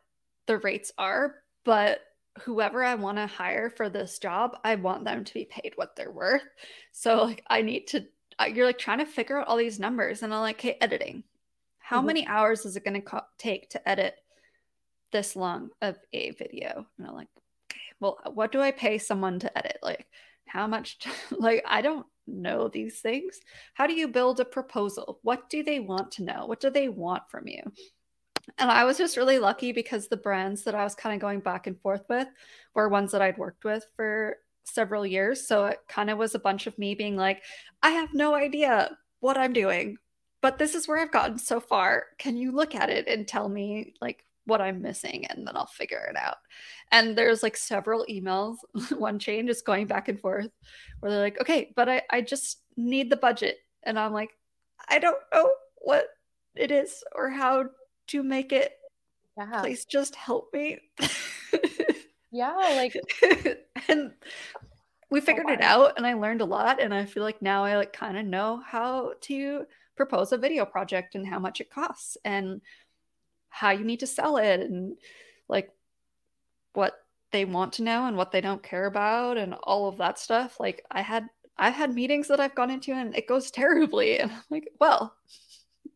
the 0.47 0.57
rates 0.57 0.91
are, 0.97 1.35
but 1.63 2.01
whoever 2.41 2.83
I 2.83 2.95
want 2.95 3.17
to 3.19 3.27
hire 3.27 3.69
for 3.69 3.89
this 3.89 4.17
job, 4.19 4.57
I 4.63 4.75
want 4.75 5.05
them 5.05 5.23
to 5.23 5.33
be 5.33 5.45
paid 5.45 5.73
what 5.75 5.95
they're 5.95 6.11
worth. 6.11 6.43
So 6.91 7.23
like 7.25 7.43
I 7.47 7.61
need 7.61 7.87
to 7.89 8.05
you're 8.51 8.65
like 8.65 8.79
trying 8.79 8.97
to 8.97 9.05
figure 9.05 9.37
out 9.39 9.47
all 9.47 9.57
these 9.57 9.79
numbers 9.79 10.23
and 10.23 10.33
I'm 10.33 10.41
like, 10.41 10.59
"Hey, 10.59 10.77
editing 10.81 11.23
how 11.93 11.99
mm-hmm. 11.99 12.07
many 12.07 12.27
hours 12.27 12.65
is 12.65 12.75
it 12.75 12.83
going 12.83 12.95
to 12.95 13.01
co- 13.01 13.21
take 13.37 13.69
to 13.69 13.87
edit 13.87 14.15
this 15.11 15.35
long 15.35 15.69
of 15.79 15.95
a 16.11 16.31
video? 16.31 16.87
And 16.97 17.07
I'm 17.07 17.13
like, 17.13 17.27
okay, 17.71 17.81
well, 17.99 18.17
what 18.33 18.51
do 18.51 18.59
I 18.59 18.71
pay 18.71 18.97
someone 18.97 19.37
to 19.39 19.55
edit? 19.55 19.77
Like, 19.83 20.07
how 20.47 20.65
much? 20.65 20.97
To, 20.99 21.09
like, 21.37 21.63
I 21.67 21.83
don't 21.83 22.07
know 22.25 22.67
these 22.67 22.99
things. 22.99 23.39
How 23.75 23.85
do 23.85 23.93
you 23.93 24.07
build 24.07 24.39
a 24.39 24.45
proposal? 24.45 25.19
What 25.21 25.51
do 25.51 25.61
they 25.61 25.79
want 25.79 26.13
to 26.13 26.23
know? 26.23 26.47
What 26.47 26.59
do 26.59 26.71
they 26.71 26.89
want 26.89 27.29
from 27.29 27.47
you? 27.47 27.61
And 28.57 28.71
I 28.71 28.85
was 28.85 28.97
just 28.97 29.15
really 29.15 29.37
lucky 29.37 29.71
because 29.71 30.07
the 30.07 30.17
brands 30.17 30.63
that 30.63 30.73
I 30.73 30.83
was 30.83 30.95
kind 30.95 31.13
of 31.13 31.21
going 31.21 31.41
back 31.41 31.67
and 31.67 31.79
forth 31.79 32.05
with 32.09 32.27
were 32.73 32.89
ones 32.89 33.11
that 33.11 33.21
I'd 33.21 33.37
worked 33.37 33.65
with 33.65 33.85
for 33.95 34.37
several 34.63 35.05
years. 35.05 35.47
So 35.47 35.65
it 35.65 35.77
kind 35.87 36.09
of 36.09 36.17
was 36.17 36.33
a 36.33 36.39
bunch 36.39 36.65
of 36.65 36.75
me 36.79 36.95
being 36.95 37.15
like, 37.15 37.43
I 37.83 37.91
have 37.91 38.15
no 38.15 38.33
idea 38.33 38.97
what 39.19 39.37
I'm 39.37 39.53
doing 39.53 39.97
but 40.43 40.59
this 40.59 40.75
is 40.75 40.89
where 40.89 40.99
I've 40.99 41.11
gotten 41.11 41.39
so 41.39 41.61
far. 41.61 42.07
Can 42.19 42.35
you 42.35 42.51
look 42.51 42.75
at 42.75 42.89
it 42.89 43.07
and 43.07 43.25
tell 43.25 43.47
me 43.47 43.93
like 44.01 44.25
what 44.45 44.59
I'm 44.59 44.81
missing 44.81 45.25
and 45.27 45.47
then 45.47 45.55
I'll 45.55 45.67
figure 45.67 46.05
it 46.09 46.17
out. 46.17 46.35
And 46.91 47.17
there's 47.17 47.41
like 47.41 47.55
several 47.55 48.05
emails, 48.09 48.57
one 48.91 49.19
chain 49.19 49.47
just 49.47 49.65
going 49.65 49.87
back 49.87 50.09
and 50.09 50.19
forth 50.19 50.49
where 50.99 51.11
they're 51.13 51.21
like, 51.21 51.39
okay, 51.39 51.71
but 51.77 51.87
I, 51.87 52.01
I 52.09 52.19
just 52.19 52.59
need 52.75 53.09
the 53.09 53.15
budget. 53.15 53.59
And 53.83 53.97
I'm 53.97 54.11
like, 54.11 54.31
I 54.89 54.99
don't 54.99 55.17
know 55.33 55.49
what 55.77 56.07
it 56.55 56.71
is 56.71 57.05
or 57.15 57.29
how 57.29 57.69
to 58.07 58.21
make 58.21 58.51
it. 58.51 58.73
Yeah. 59.37 59.61
Please 59.61 59.85
just 59.85 60.13
help 60.13 60.53
me. 60.53 60.79
yeah, 62.31 62.51
like 62.51 62.97
and 63.87 64.11
we 65.09 65.21
figured 65.21 65.45
oh, 65.47 65.53
it 65.53 65.61
out 65.61 65.93
and 65.95 66.05
I 66.05 66.15
learned 66.15 66.41
a 66.41 66.45
lot 66.45 66.81
and 66.81 66.93
I 66.93 67.05
feel 67.05 67.23
like 67.23 67.41
now 67.41 67.63
I 67.63 67.77
like 67.77 67.93
kind 67.93 68.17
of 68.17 68.25
know 68.25 68.61
how 68.65 69.13
to 69.21 69.65
propose 69.95 70.31
a 70.31 70.37
video 70.37 70.65
project 70.65 71.15
and 71.15 71.27
how 71.27 71.39
much 71.39 71.61
it 71.61 71.69
costs 71.69 72.17
and 72.25 72.61
how 73.49 73.69
you 73.69 73.83
need 73.83 73.99
to 73.99 74.07
sell 74.07 74.37
it 74.37 74.61
and 74.61 74.97
like 75.47 75.69
what 76.73 76.93
they 77.31 77.45
want 77.45 77.73
to 77.73 77.83
know 77.83 78.05
and 78.05 78.17
what 78.17 78.31
they 78.31 78.41
don't 78.41 78.63
care 78.63 78.85
about 78.85 79.37
and 79.37 79.53
all 79.63 79.87
of 79.87 79.97
that 79.97 80.17
stuff 80.17 80.59
like 80.59 80.83
i 80.91 81.01
had 81.01 81.27
i've 81.57 81.73
had 81.73 81.93
meetings 81.93 82.27
that 82.27 82.39
i've 82.39 82.55
gone 82.55 82.71
into 82.71 82.91
and 82.91 83.15
it 83.15 83.27
goes 83.27 83.51
terribly 83.51 84.19
and 84.19 84.31
i'm 84.31 84.43
like 84.49 84.69
well 84.79 85.15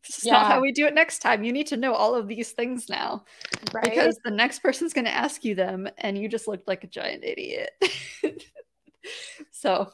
it's 0.04 0.24
yeah. 0.24 0.34
not 0.34 0.46
how 0.46 0.60
we 0.60 0.70
do 0.70 0.86
it 0.86 0.94
next 0.94 1.18
time 1.18 1.42
you 1.42 1.52
need 1.52 1.66
to 1.66 1.76
know 1.76 1.92
all 1.92 2.14
of 2.14 2.28
these 2.28 2.52
things 2.52 2.88
now 2.88 3.24
right? 3.72 3.84
because 3.84 4.18
the 4.24 4.30
next 4.30 4.60
person's 4.60 4.92
going 4.92 5.04
to 5.04 5.14
ask 5.14 5.44
you 5.44 5.54
them 5.54 5.88
and 5.98 6.16
you 6.16 6.28
just 6.28 6.46
looked 6.46 6.68
like 6.68 6.84
a 6.84 6.88
giant 6.88 7.24
idiot 7.24 7.70
so 9.50 9.90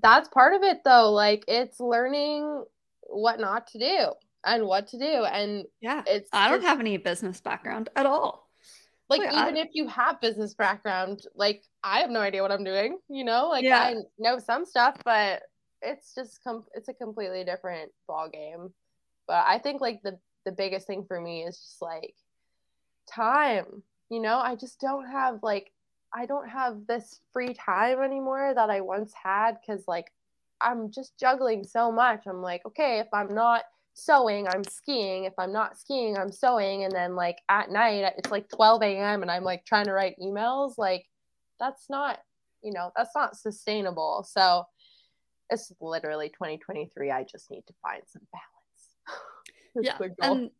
that's 0.00 0.28
part 0.30 0.54
of 0.54 0.62
it 0.62 0.78
though 0.84 1.12
like 1.12 1.44
it's 1.46 1.78
learning 1.78 2.64
what 3.12 3.38
not 3.40 3.66
to 3.68 3.78
do 3.78 4.12
and 4.44 4.66
what 4.66 4.88
to 4.88 4.98
do. 4.98 5.24
And 5.24 5.64
yeah, 5.80 6.02
it's 6.06 6.28
I 6.32 6.50
don't 6.50 6.62
have 6.62 6.80
any 6.80 6.96
business 6.96 7.40
background 7.40 7.88
at 7.96 8.06
all. 8.06 8.48
Like 9.08 9.20
Wait, 9.20 9.32
even 9.32 9.56
if 9.56 9.68
you 9.72 9.88
have 9.88 10.20
business 10.20 10.54
background, 10.54 11.26
like 11.34 11.62
I 11.84 11.98
have 11.98 12.10
no 12.10 12.20
idea 12.20 12.42
what 12.42 12.52
I'm 12.52 12.64
doing, 12.64 12.98
you 13.08 13.24
know? 13.24 13.48
Like 13.48 13.64
yeah. 13.64 13.78
I 13.78 13.94
know 14.18 14.38
some 14.38 14.64
stuff, 14.64 14.96
but 15.04 15.42
it's 15.82 16.14
just 16.14 16.42
com- 16.42 16.64
it's 16.74 16.88
a 16.88 16.94
completely 16.94 17.44
different 17.44 17.92
ball 18.06 18.28
game. 18.28 18.72
But 19.26 19.44
I 19.46 19.58
think 19.58 19.80
like 19.80 20.00
the 20.02 20.18
the 20.44 20.52
biggest 20.52 20.86
thing 20.86 21.04
for 21.06 21.20
me 21.20 21.42
is 21.42 21.58
just 21.58 21.82
like 21.82 22.14
time. 23.12 23.82
You 24.08 24.20
know, 24.20 24.38
I 24.38 24.56
just 24.56 24.80
don't 24.80 25.06
have 25.06 25.40
like 25.42 25.72
I 26.14 26.26
don't 26.26 26.48
have 26.48 26.86
this 26.86 27.20
free 27.32 27.54
time 27.54 28.00
anymore 28.00 28.52
that 28.54 28.70
I 28.70 28.80
once 28.80 29.12
had 29.12 29.58
cuz 29.66 29.84
like 29.86 30.12
I'm 30.62 30.90
just 30.90 31.18
juggling 31.18 31.64
so 31.64 31.90
much. 31.90 32.24
I'm 32.26 32.42
like, 32.42 32.64
okay, 32.66 32.98
if 33.00 33.08
I'm 33.12 33.34
not 33.34 33.62
sewing, 33.94 34.46
I'm 34.48 34.64
skiing. 34.64 35.24
If 35.24 35.34
I'm 35.38 35.52
not 35.52 35.78
skiing, 35.78 36.16
I'm 36.16 36.32
sewing. 36.32 36.84
And 36.84 36.92
then 36.92 37.14
like 37.14 37.38
at 37.48 37.70
night, 37.70 38.12
it's 38.16 38.30
like 38.30 38.48
12 38.48 38.82
a.m. 38.82 39.22
and 39.22 39.30
I'm 39.30 39.44
like 39.44 39.64
trying 39.64 39.86
to 39.86 39.92
write 39.92 40.16
emails. 40.22 40.74
Like 40.78 41.06
that's 41.60 41.88
not, 41.90 42.18
you 42.62 42.72
know, 42.72 42.90
that's 42.96 43.14
not 43.14 43.36
sustainable. 43.36 44.26
So 44.28 44.64
it's 45.50 45.72
literally 45.80 46.28
2023. 46.30 47.10
I 47.10 47.24
just 47.24 47.50
need 47.50 47.64
to 47.66 47.74
find 47.82 48.02
some 48.06 48.22
balance. 48.32 50.00
yeah. 50.20 50.26
And 50.26 50.50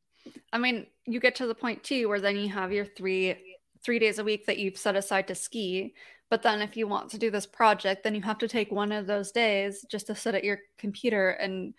I 0.53 0.59
mean, 0.59 0.87
you 1.07 1.21
get 1.21 1.37
to 1.37 1.47
the 1.47 1.55
point 1.55 1.83
too 1.83 2.09
where 2.09 2.21
then 2.21 2.37
you 2.37 2.49
have 2.51 2.73
your 2.73 2.85
three 2.85 3.37
three 3.85 3.99
days 3.99 4.19
a 4.21 4.25
week 4.25 4.47
that 4.47 4.59
you've 4.59 4.79
set 4.79 4.95
aside 4.95 5.27
to 5.27 5.35
ski 5.35 5.95
but 6.33 6.43
then 6.43 6.63
if 6.63 6.79
you 6.79 6.89
want 6.89 7.11
to 7.11 7.19
do 7.19 7.31
this 7.31 7.45
project, 7.45 8.03
then 8.03 8.15
you 8.15 8.23
have 8.23 8.39
to 8.39 8.49
take 8.49 8.73
one 8.73 8.91
of 8.91 9.07
those 9.07 9.33
days 9.33 9.85
just 9.91 10.07
to 10.07 10.15
sit 10.15 10.35
at 10.35 10.45
your 10.45 10.61
computer 10.79 11.29
and 11.29 11.75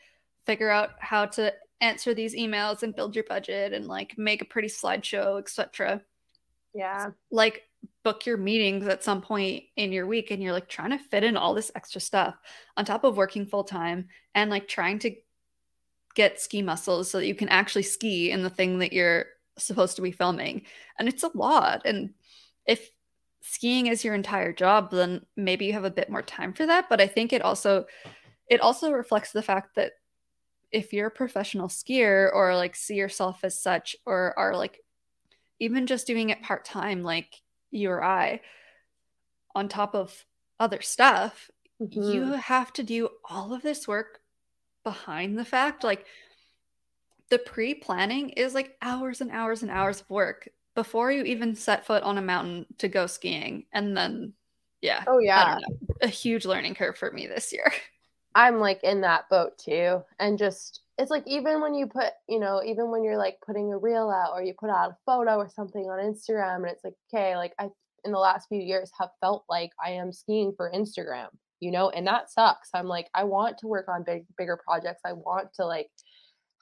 figure 0.46 0.70
out 0.70 0.92
how 1.00 1.26
to 1.26 1.52
answer 1.82 2.14
these 2.14 2.36
emails 2.36 2.84
and 2.84 2.96
build 2.96 3.16
your 3.16 3.24
budget 3.24 3.74
and 3.74 3.88
like 3.88 4.16
make 4.16 4.44
a 4.44 4.46
pretty 4.46 4.68
slideshow, 4.68 5.40
etc. 5.40 6.04
Yeah. 6.76 7.10
Like 7.32 7.64
book 8.04 8.28
your 8.28 8.38
meetings 8.38 8.86
at 8.86 9.04
some 9.04 9.24
point 9.24 9.64
in 9.76 9.92
your 9.92 10.06
week 10.06 10.30
and 10.30 10.40
you're 10.40 10.54
like 10.54 10.70
trying 10.70 10.92
to 10.92 11.00
fit 11.00 11.24
in 11.24 11.36
all 11.36 11.56
this 11.56 11.72
extra 11.74 12.00
stuff 12.00 12.36
on 12.78 12.86
top 12.86 13.04
of 13.06 13.18
working 13.18 13.48
full 13.48 13.64
time 13.64 14.08
and 14.36 14.52
like 14.52 14.68
trying 14.68 15.00
to 15.00 15.16
get 16.14 16.40
ski 16.40 16.62
muscles 16.62 17.10
so 17.10 17.18
that 17.18 17.26
you 17.26 17.34
can 17.34 17.50
actually 17.50 17.82
ski 17.82 18.30
in 18.30 18.44
the 18.44 18.52
thing 18.52 18.78
that 18.78 18.94
you're 18.94 19.26
supposed 19.58 19.96
to 19.96 20.04
be 20.04 20.12
filming. 20.12 20.62
And 21.00 21.10
it's 21.10 21.24
a 21.24 21.32
lot. 21.34 21.82
And 21.86 22.14
if 22.68 22.92
skiing 23.44 23.88
is 23.88 24.04
your 24.04 24.16
entire 24.16 24.54
job, 24.54 24.90
then 24.90 25.26
maybe 25.36 25.66
you 25.66 25.74
have 25.74 25.84
a 25.84 25.92
bit 25.92 26.10
more 26.10 26.22
time 26.22 26.54
for 26.54 26.66
that. 26.66 26.88
But 26.90 27.02
I 27.02 27.08
think 27.08 27.34
it 27.34 27.42
also 27.42 27.86
it 28.50 28.62
also 28.62 28.92
reflects 28.92 29.32
the 29.32 29.42
fact 29.42 29.76
that 29.76 29.94
if 30.72 30.92
you're 30.92 31.08
a 31.08 31.12
professional 31.12 31.68
skier 31.68 32.34
or 32.34 32.56
like 32.56 32.76
see 32.76 32.96
yourself 32.96 33.44
as 33.44 33.62
such 33.62 33.96
or 34.06 34.34
are 34.40 34.56
like 34.56 34.80
even 35.60 35.86
just 35.86 36.08
doing 36.08 36.30
it 36.30 36.42
part 36.42 36.66
time 36.66 37.04
like 37.04 37.42
you 37.70 37.90
or 37.92 38.04
I 38.04 38.42
on 39.54 39.68
top 39.68 39.94
of 39.94 40.26
other 40.60 40.82
stuff, 40.82 41.52
mm-hmm. 41.82 42.02
you 42.02 42.24
have 42.34 42.74
to 42.74 42.84
do 42.84 43.10
all 43.30 43.54
of 43.54 43.62
this 43.62 43.88
work 43.88 44.22
behind 44.84 45.38
the 45.38 45.46
fact 45.46 45.84
like 45.84 46.06
the 47.30 47.40
pre-planning 47.40 48.30
is 48.30 48.54
like 48.54 48.76
hours 48.82 49.22
and 49.22 49.32
hours 49.32 49.62
and 49.62 49.72
hours 49.72 50.02
of 50.02 50.10
work 50.10 50.50
before 50.76 51.12
you 51.12 51.24
even 51.24 51.56
set 51.56 51.86
foot 51.86 52.04
on 52.04 52.18
a 52.18 52.22
mountain 52.22 52.66
to 52.80 52.88
go 52.88 53.08
skiing 53.08 53.66
and 53.74 53.96
then 53.96 54.34
yeah 54.82 55.04
oh 55.08 55.20
yeah. 55.20 55.60
a 56.02 56.08
huge 56.08 56.46
learning 56.46 56.76
curve 56.76 56.98
for 56.98 57.12
me 57.12 57.28
this 57.28 57.54
year. 57.54 57.72
I'm 58.36 58.60
like 58.60 58.84
in 58.84 59.02
that 59.02 59.30
boat 59.30 59.58
too 59.60 60.02
and 60.20 60.40
just 60.40 60.82
it's 60.98 61.12
like 61.12 61.24
even 61.28 61.62
when 61.62 61.76
you 61.76 61.86
put 61.86 62.12
you 62.28 62.40
know 62.40 62.62
even 62.66 62.90
when 62.90 63.04
you're 63.04 63.18
like 63.18 63.38
putting 63.46 63.72
a 63.72 63.78
reel 63.78 64.10
out 64.10 64.32
or 64.34 64.42
you 64.42 64.54
put 64.60 64.72
out 64.72 64.92
a 64.92 64.98
photo 65.06 65.38
or 65.38 65.50
something 65.50 65.84
on 65.84 66.00
instagram 66.00 66.58
and 66.58 66.68
it's 66.68 66.84
like 66.84 66.96
okay 67.14 67.36
like 67.36 67.54
i 67.60 67.68
in 68.06 68.12
the 68.12 68.18
last 68.18 68.48
few 68.50 68.60
years 68.60 68.92
have 69.00 69.10
felt 69.22 69.46
like 69.50 69.70
i 69.84 69.92
am 69.92 70.12
skiing 70.12 70.52
for 70.58 70.72
instagram 70.74 71.28
you 71.60 71.72
know 71.72 71.90
and 71.92 72.06
that 72.08 72.30
sucks. 72.32 72.70
I'm 72.74 72.88
like 72.88 73.08
i 73.14 73.24
want 73.24 73.60
to 73.60 73.68
work 73.68 73.88
on 73.88 74.04
big 74.04 74.26
bigger 74.38 74.60
projects. 74.66 75.02
I 75.06 75.14
want 75.14 75.54
to 75.56 75.66
like 75.66 75.90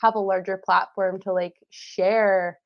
have 0.02 0.16
a 0.16 0.20
larger 0.20 0.62
platform 0.64 1.20
to 1.22 1.34
like 1.34 1.56
share 1.70 2.60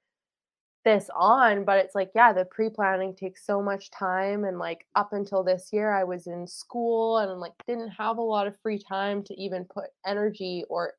this 0.86 1.09
on 1.15 1.65
but 1.65 1.79
it's 1.79 1.95
like 1.95 2.11
yeah 2.13 2.31
the 2.31 2.45
pre-planning 2.45 3.13
takes 3.15 3.43
so 3.43 3.61
much 3.61 3.89
time 3.89 4.45
and 4.45 4.59
like 4.59 4.86
up 4.95 5.13
until 5.13 5.43
this 5.43 5.69
year 5.73 5.91
i 5.91 6.03
was 6.03 6.27
in 6.27 6.45
school 6.47 7.17
and 7.17 7.41
like 7.41 7.53
didn't 7.67 7.89
have 7.89 8.19
a 8.19 8.21
lot 8.21 8.45
of 8.45 8.55
free 8.61 8.79
time 8.79 9.23
to 9.23 9.33
even 9.33 9.65
put 9.65 9.86
energy 10.05 10.63
or 10.69 10.93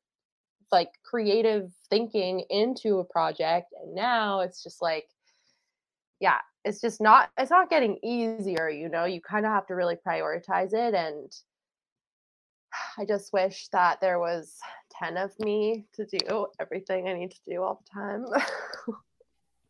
like 0.73 0.89
creative 1.03 1.71
thinking 1.89 2.43
into 2.49 2.99
a 2.99 3.03
project 3.05 3.73
and 3.81 3.95
now 3.95 4.41
it's 4.41 4.61
just 4.61 4.81
like 4.81 5.07
yeah 6.19 6.39
it's 6.65 6.81
just 6.81 6.99
not 6.99 7.29
it's 7.37 7.49
not 7.51 7.69
getting 7.69 7.97
easier 8.03 8.69
you 8.69 8.89
know? 8.89 9.05
You 9.05 9.21
kind 9.21 9.45
of 9.45 9.53
have 9.53 9.67
to 9.67 9.75
really 9.75 9.95
prioritize 9.95 10.73
it 10.73 10.93
and 10.93 11.31
i 12.97 13.05
just 13.05 13.31
wish 13.31 13.69
that 13.69 14.01
there 14.01 14.19
was 14.19 14.57
10 14.99 15.15
of 15.15 15.31
me 15.39 15.85
to 15.93 16.05
do 16.05 16.47
everything 16.59 17.07
i 17.07 17.13
need 17.13 17.31
to 17.31 17.39
do 17.49 17.63
all 17.63 17.81
the 17.81 18.01
time 18.01 18.25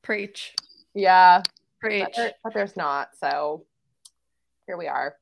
Preach. 0.08 0.56
Yeah. 0.94 1.44
Preach. 1.82 2.06
But, 2.06 2.16
there, 2.16 2.32
but 2.42 2.54
there's 2.54 2.78
not. 2.78 3.10
So 3.20 3.66
here 4.66 4.78
we 4.78 4.88
are. 4.88 5.18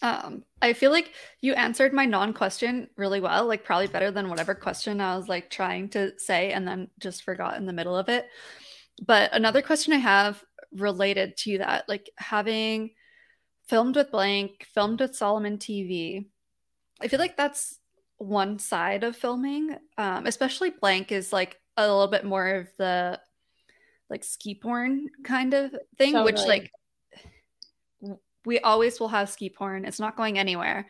Um, 0.00 0.42
I 0.62 0.72
feel 0.72 0.90
like 0.90 1.12
you 1.42 1.52
answered 1.52 1.92
my 1.92 2.06
non-question 2.06 2.88
really 2.96 3.20
well, 3.20 3.46
like 3.46 3.62
probably 3.62 3.88
better 3.88 4.10
than 4.10 4.30
whatever 4.30 4.54
question 4.54 5.02
I 5.02 5.18
was 5.18 5.28
like 5.28 5.50
trying 5.50 5.90
to 5.90 6.18
say 6.18 6.52
and 6.52 6.66
then 6.66 6.88
just 6.98 7.24
forgot 7.24 7.58
in 7.58 7.66
the 7.66 7.74
middle 7.74 7.94
of 7.94 8.08
it. 8.08 8.26
But 9.06 9.34
another 9.34 9.60
question 9.60 9.92
I 9.92 9.98
have 9.98 10.42
related 10.74 11.36
to 11.40 11.58
that, 11.58 11.86
like 11.90 12.08
having 12.16 12.92
filmed 13.68 13.96
with 13.96 14.10
Blank, 14.10 14.66
filmed 14.72 15.00
with 15.00 15.14
Salomon 15.14 15.58
TV, 15.58 16.24
I 17.02 17.08
feel 17.08 17.20
like 17.20 17.36
that's 17.36 17.78
one 18.16 18.58
side 18.58 19.04
of 19.04 19.14
filming. 19.14 19.76
Um, 19.98 20.26
especially 20.26 20.70
Blank 20.70 21.12
is 21.12 21.34
like 21.34 21.60
a 21.76 21.82
little 21.82 22.08
bit 22.08 22.24
more 22.24 22.48
of 22.48 22.68
the 22.78 23.20
like 24.12 24.22
ski 24.22 24.54
porn 24.54 25.08
kind 25.24 25.54
of 25.54 25.74
thing, 25.98 26.12
totally. 26.12 26.32
which 26.32 26.42
like 26.42 26.70
we 28.44 28.60
always 28.60 29.00
will 29.00 29.08
have 29.08 29.30
ski 29.30 29.48
porn. 29.48 29.84
It's 29.84 29.98
not 29.98 30.16
going 30.16 30.38
anywhere. 30.38 30.86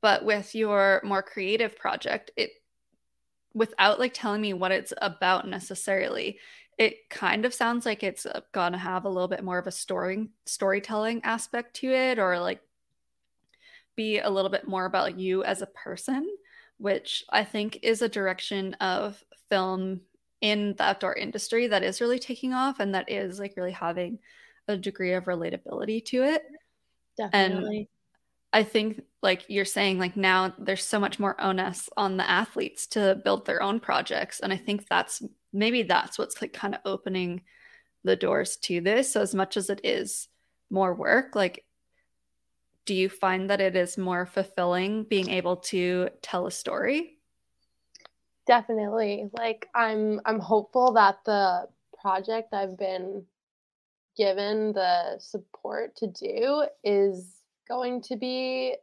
But 0.00 0.24
with 0.24 0.54
your 0.54 1.00
more 1.04 1.22
creative 1.22 1.76
project, 1.76 2.30
it 2.36 2.50
without 3.54 3.98
like 3.98 4.14
telling 4.14 4.40
me 4.40 4.54
what 4.54 4.72
it's 4.72 4.92
about 4.98 5.46
necessarily, 5.48 6.38
it 6.78 7.08
kind 7.10 7.44
of 7.44 7.52
sounds 7.52 7.84
like 7.84 8.02
it's 8.02 8.24
uh, 8.24 8.40
gonna 8.52 8.78
have 8.78 9.04
a 9.04 9.08
little 9.08 9.28
bit 9.28 9.44
more 9.44 9.58
of 9.58 9.66
a 9.66 9.72
story 9.72 10.28
storytelling 10.46 11.20
aspect 11.24 11.76
to 11.76 11.92
it, 11.92 12.18
or 12.18 12.38
like 12.38 12.60
be 13.94 14.20
a 14.20 14.30
little 14.30 14.50
bit 14.50 14.66
more 14.66 14.86
about 14.86 15.04
like 15.04 15.18
you 15.18 15.44
as 15.44 15.60
a 15.60 15.66
person, 15.66 16.26
which 16.78 17.24
I 17.28 17.44
think 17.44 17.80
is 17.82 18.00
a 18.00 18.08
direction 18.08 18.74
of 18.74 19.22
film 19.50 20.02
in 20.40 20.74
the 20.76 20.84
outdoor 20.84 21.14
industry 21.14 21.66
that 21.66 21.82
is 21.82 22.00
really 22.00 22.18
taking 22.18 22.52
off 22.52 22.80
and 22.80 22.94
that 22.94 23.10
is 23.10 23.38
like 23.38 23.54
really 23.56 23.72
having 23.72 24.18
a 24.68 24.76
degree 24.76 25.14
of 25.14 25.24
relatability 25.24 26.04
to 26.04 26.22
it. 26.22 26.42
Definitely. 27.16 27.78
And 27.78 27.86
I 28.52 28.62
think 28.62 29.02
like 29.22 29.44
you're 29.48 29.64
saying 29.64 29.98
like 29.98 30.16
now 30.16 30.54
there's 30.58 30.84
so 30.84 30.98
much 30.98 31.18
more 31.18 31.38
onus 31.40 31.88
on 31.96 32.16
the 32.16 32.28
athletes 32.28 32.86
to 32.88 33.20
build 33.22 33.44
their 33.44 33.62
own 33.62 33.80
projects 33.80 34.40
and 34.40 34.52
I 34.52 34.56
think 34.56 34.88
that's 34.88 35.22
maybe 35.52 35.82
that's 35.82 36.18
what's 36.18 36.40
like 36.40 36.52
kind 36.52 36.74
of 36.74 36.80
opening 36.84 37.42
the 38.04 38.16
doors 38.16 38.56
to 38.56 38.80
this 38.80 39.12
so 39.12 39.20
as 39.20 39.34
much 39.34 39.56
as 39.56 39.68
it 39.68 39.80
is 39.84 40.28
more 40.70 40.94
work 40.94 41.34
like 41.34 41.64
do 42.86 42.94
you 42.94 43.08
find 43.08 43.50
that 43.50 43.60
it 43.60 43.76
is 43.76 43.98
more 43.98 44.24
fulfilling 44.24 45.04
being 45.04 45.28
able 45.28 45.56
to 45.56 46.08
tell 46.22 46.46
a 46.46 46.50
story 46.50 47.17
definitely 48.48 49.30
like 49.38 49.68
i'm 49.74 50.20
i'm 50.24 50.40
hopeful 50.40 50.92
that 50.94 51.18
the 51.24 51.68
project 52.00 52.52
i've 52.52 52.76
been 52.76 53.24
given 54.16 54.72
the 54.72 55.16
support 55.20 55.94
to 55.94 56.08
do 56.08 56.66
is 56.82 57.36
going 57.68 58.02
to 58.02 58.16
be 58.16 58.74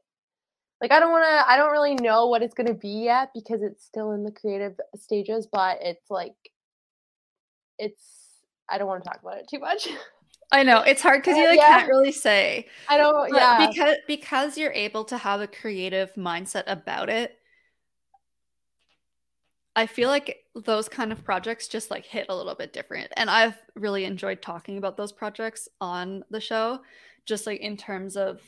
like 0.82 0.92
I 0.92 1.00
don't 1.00 1.12
want 1.12 1.26
to 1.26 1.52
I 1.52 1.58
don't 1.58 1.72
really 1.72 1.96
know 1.96 2.28
what 2.28 2.42
it's 2.42 2.54
going 2.54 2.68
to 2.68 2.74
be 2.74 3.04
yet 3.04 3.32
because 3.34 3.62
it's 3.62 3.84
still 3.84 4.12
in 4.12 4.24
the 4.24 4.32
creative 4.32 4.80
stages 4.96 5.48
but 5.52 5.80
it's 5.82 6.10
like 6.10 6.36
it's 7.78 8.04
I 8.70 8.78
don't 8.78 8.88
want 8.88 9.04
to 9.04 9.10
talk 9.10 9.22
about 9.22 9.38
it 9.38 9.48
too 9.50 9.60
much. 9.60 9.88
I 10.52 10.64
know 10.64 10.82
it's 10.82 11.02
hard 11.02 11.22
because 11.22 11.38
you 11.40 11.48
like 11.48 11.60
yeah. 11.60 11.80
can't 11.80 11.90
really 11.90 12.12
say. 12.12 12.68
I 12.88 12.98
don't. 12.98 13.30
But 13.30 13.38
yeah, 13.38 13.68
because 13.68 13.96
because 14.08 14.58
you're 14.58 14.72
able 14.72 15.04
to 15.06 15.18
have 15.18 15.42
a 15.42 15.48
creative 15.48 16.14
mindset 16.16 16.64
about 16.68 17.10
it. 17.10 17.40
I 19.76 19.86
feel 19.88 20.10
like 20.10 20.46
those 20.56 20.88
kind 20.88 21.12
of 21.12 21.24
projects 21.24 21.68
just 21.68 21.92
like 21.92 22.06
hit 22.06 22.28
a 22.30 22.36
little 22.36 22.56
bit 22.56 22.72
different. 22.72 23.12
And 23.18 23.30
I've 23.30 23.58
really 23.76 24.06
enjoyed 24.06 24.42
talking 24.42 24.78
about 24.78 24.96
those 24.96 25.12
projects 25.12 25.68
on 25.82 26.24
the 26.30 26.40
show, 26.40 26.80
just 27.26 27.46
like 27.46 27.60
in 27.60 27.76
terms 27.76 28.16
of 28.16 28.40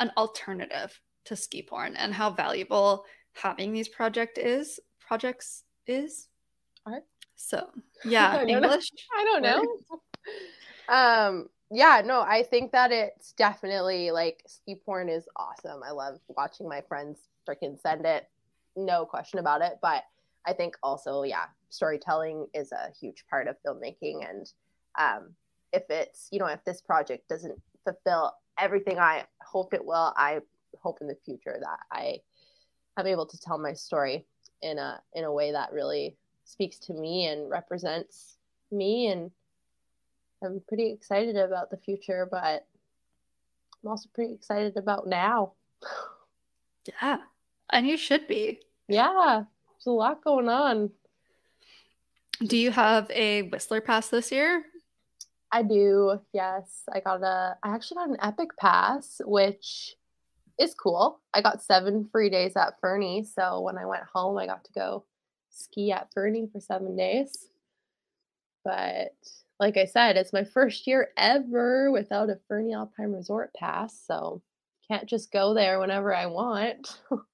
an 0.00 0.10
alternative 0.16 1.00
to 1.26 1.36
ski 1.36 1.62
porn 1.62 1.94
and 1.96 2.12
how 2.12 2.30
valuable 2.30 3.04
having 3.34 3.72
these 3.72 3.88
project 3.88 4.36
is 4.36 4.80
projects 4.98 5.64
is. 5.86 6.28
Art. 6.86 7.04
So 7.36 7.68
yeah, 8.04 8.38
I 8.38 8.44
English. 8.46 8.90
I 9.16 9.24
don't 9.24 9.42
know. 10.88 10.94
um 10.94 11.48
yeah, 11.70 12.02
no, 12.04 12.20
I 12.20 12.42
think 12.42 12.72
that 12.72 12.92
it's 12.92 13.32
definitely 13.32 14.10
like 14.10 14.42
ski 14.46 14.74
porn 14.74 15.08
is 15.08 15.26
awesome. 15.36 15.82
I 15.86 15.92
love 15.92 16.18
watching 16.28 16.68
my 16.68 16.82
friends 16.82 17.18
freaking 17.48 17.80
send 17.80 18.04
it. 18.04 18.28
No 18.76 19.06
question 19.06 19.38
about 19.38 19.62
it. 19.62 19.78
But 19.80 20.04
I 20.46 20.52
think 20.52 20.76
also, 20.82 21.22
yeah, 21.22 21.46
storytelling 21.70 22.46
is 22.54 22.72
a 22.72 22.90
huge 23.00 23.24
part 23.28 23.48
of 23.48 23.56
filmmaking. 23.66 24.28
And 24.28 24.52
um, 24.98 25.30
if 25.72 25.84
it's, 25.88 26.28
you 26.32 26.38
know, 26.38 26.46
if 26.46 26.64
this 26.64 26.80
project 26.80 27.28
doesn't 27.28 27.60
fulfill 27.84 28.32
everything 28.58 28.98
I 28.98 29.24
hope 29.42 29.74
it 29.74 29.84
will, 29.84 30.12
I 30.16 30.40
hope 30.80 30.98
in 31.00 31.06
the 31.06 31.16
future 31.24 31.58
that 31.60 31.78
I 31.90 32.18
am 32.98 33.06
able 33.06 33.26
to 33.26 33.38
tell 33.38 33.58
my 33.58 33.72
story 33.72 34.26
in 34.62 34.78
a 34.78 35.00
in 35.14 35.24
a 35.24 35.32
way 35.32 35.52
that 35.52 35.72
really 35.72 36.16
speaks 36.44 36.78
to 36.78 36.92
me 36.92 37.26
and 37.26 37.50
represents 37.50 38.36
me 38.70 39.08
and 39.08 39.30
I'm 40.44 40.60
pretty 40.66 40.90
excited 40.90 41.36
about 41.36 41.70
the 41.70 41.76
future, 41.76 42.26
but 42.30 42.66
I'm 43.82 43.90
also 43.90 44.08
pretty 44.12 44.32
excited 44.34 44.76
about 44.76 45.06
now. 45.06 45.52
Yeah. 47.00 47.18
And 47.70 47.86
you 47.86 47.96
should 47.96 48.26
be. 48.26 48.60
Yeah. 48.88 49.44
There's 49.84 49.92
a 49.92 49.96
lot 49.96 50.22
going 50.22 50.48
on. 50.48 50.90
Do 52.44 52.56
you 52.56 52.70
have 52.70 53.10
a 53.10 53.42
Whistler 53.42 53.80
pass 53.80 54.08
this 54.08 54.30
year? 54.30 54.64
I 55.50 55.62
do. 55.62 56.20
Yes, 56.32 56.84
I 56.92 57.00
got 57.00 57.22
a. 57.22 57.56
I 57.62 57.74
actually 57.74 57.96
got 57.96 58.08
an 58.10 58.16
Epic 58.22 58.50
pass, 58.58 59.20
which 59.24 59.96
is 60.58 60.74
cool. 60.74 61.20
I 61.34 61.42
got 61.42 61.62
seven 61.62 62.08
free 62.12 62.30
days 62.30 62.56
at 62.56 62.80
Fernie, 62.80 63.24
so 63.24 63.60
when 63.60 63.76
I 63.76 63.86
went 63.86 64.04
home, 64.12 64.38
I 64.38 64.46
got 64.46 64.64
to 64.64 64.72
go 64.72 65.04
ski 65.50 65.90
at 65.90 66.12
Fernie 66.14 66.48
for 66.52 66.60
seven 66.60 66.96
days. 66.96 67.48
But 68.64 69.14
like 69.58 69.76
I 69.76 69.86
said, 69.86 70.16
it's 70.16 70.32
my 70.32 70.44
first 70.44 70.86
year 70.86 71.08
ever 71.16 71.90
without 71.90 72.30
a 72.30 72.38
Fernie 72.46 72.72
Alpine 72.72 73.12
Resort 73.12 73.52
pass, 73.54 74.00
so 74.06 74.42
can't 74.86 75.08
just 75.08 75.32
go 75.32 75.54
there 75.54 75.80
whenever 75.80 76.14
I 76.14 76.26
want. 76.26 77.00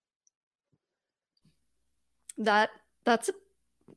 that 2.38 2.70
that's 3.04 3.30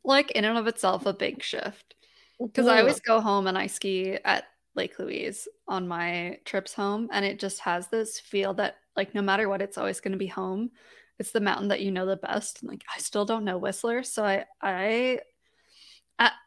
like 0.03 0.31
in 0.31 0.45
and 0.45 0.57
of 0.57 0.67
itself 0.67 1.05
a 1.05 1.13
big 1.13 1.43
shift 1.43 1.95
because 2.39 2.67
I 2.67 2.79
always 2.79 2.99
go 2.99 3.21
home 3.21 3.47
and 3.47 3.57
I 3.57 3.67
ski 3.67 4.17
at 4.25 4.45
Lake 4.75 4.97
Louise 4.99 5.47
on 5.67 5.87
my 5.87 6.39
trips 6.45 6.73
home, 6.73 7.09
and 7.11 7.25
it 7.25 7.39
just 7.39 7.59
has 7.59 7.87
this 7.87 8.19
feel 8.19 8.53
that 8.55 8.77
like 8.95 9.13
no 9.13 9.21
matter 9.21 9.47
what, 9.47 9.61
it's 9.61 9.77
always 9.77 9.99
going 9.99 10.13
to 10.13 10.17
be 10.17 10.27
home. 10.27 10.71
It's 11.19 11.31
the 11.31 11.39
mountain 11.39 11.67
that 11.67 11.81
you 11.81 11.91
know 11.91 12.05
the 12.05 12.17
best. 12.17 12.61
And, 12.61 12.69
like 12.69 12.83
I 12.93 12.99
still 12.99 13.25
don't 13.25 13.45
know 13.45 13.57
Whistler, 13.57 14.03
so 14.03 14.23
I 14.23 14.45
I 14.61 15.19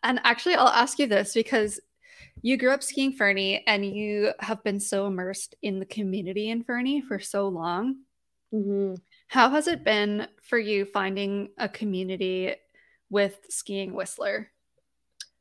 and 0.02 0.20
actually 0.24 0.54
I'll 0.54 0.68
ask 0.68 0.98
you 0.98 1.06
this 1.06 1.34
because 1.34 1.80
you 2.42 2.56
grew 2.56 2.70
up 2.70 2.82
skiing 2.82 3.12
Fernie 3.12 3.62
and 3.66 3.84
you 3.84 4.32
have 4.40 4.62
been 4.64 4.80
so 4.80 5.06
immersed 5.06 5.54
in 5.62 5.78
the 5.78 5.86
community 5.86 6.50
in 6.50 6.62
Fernie 6.64 7.00
for 7.00 7.18
so 7.18 7.48
long. 7.48 7.96
Mm-hmm. 8.52 8.94
How 9.34 9.50
has 9.50 9.66
it 9.66 9.82
been 9.82 10.28
for 10.42 10.60
you 10.60 10.84
finding 10.84 11.48
a 11.58 11.68
community 11.68 12.54
with 13.10 13.36
skiing 13.48 13.92
Whistler? 13.92 14.48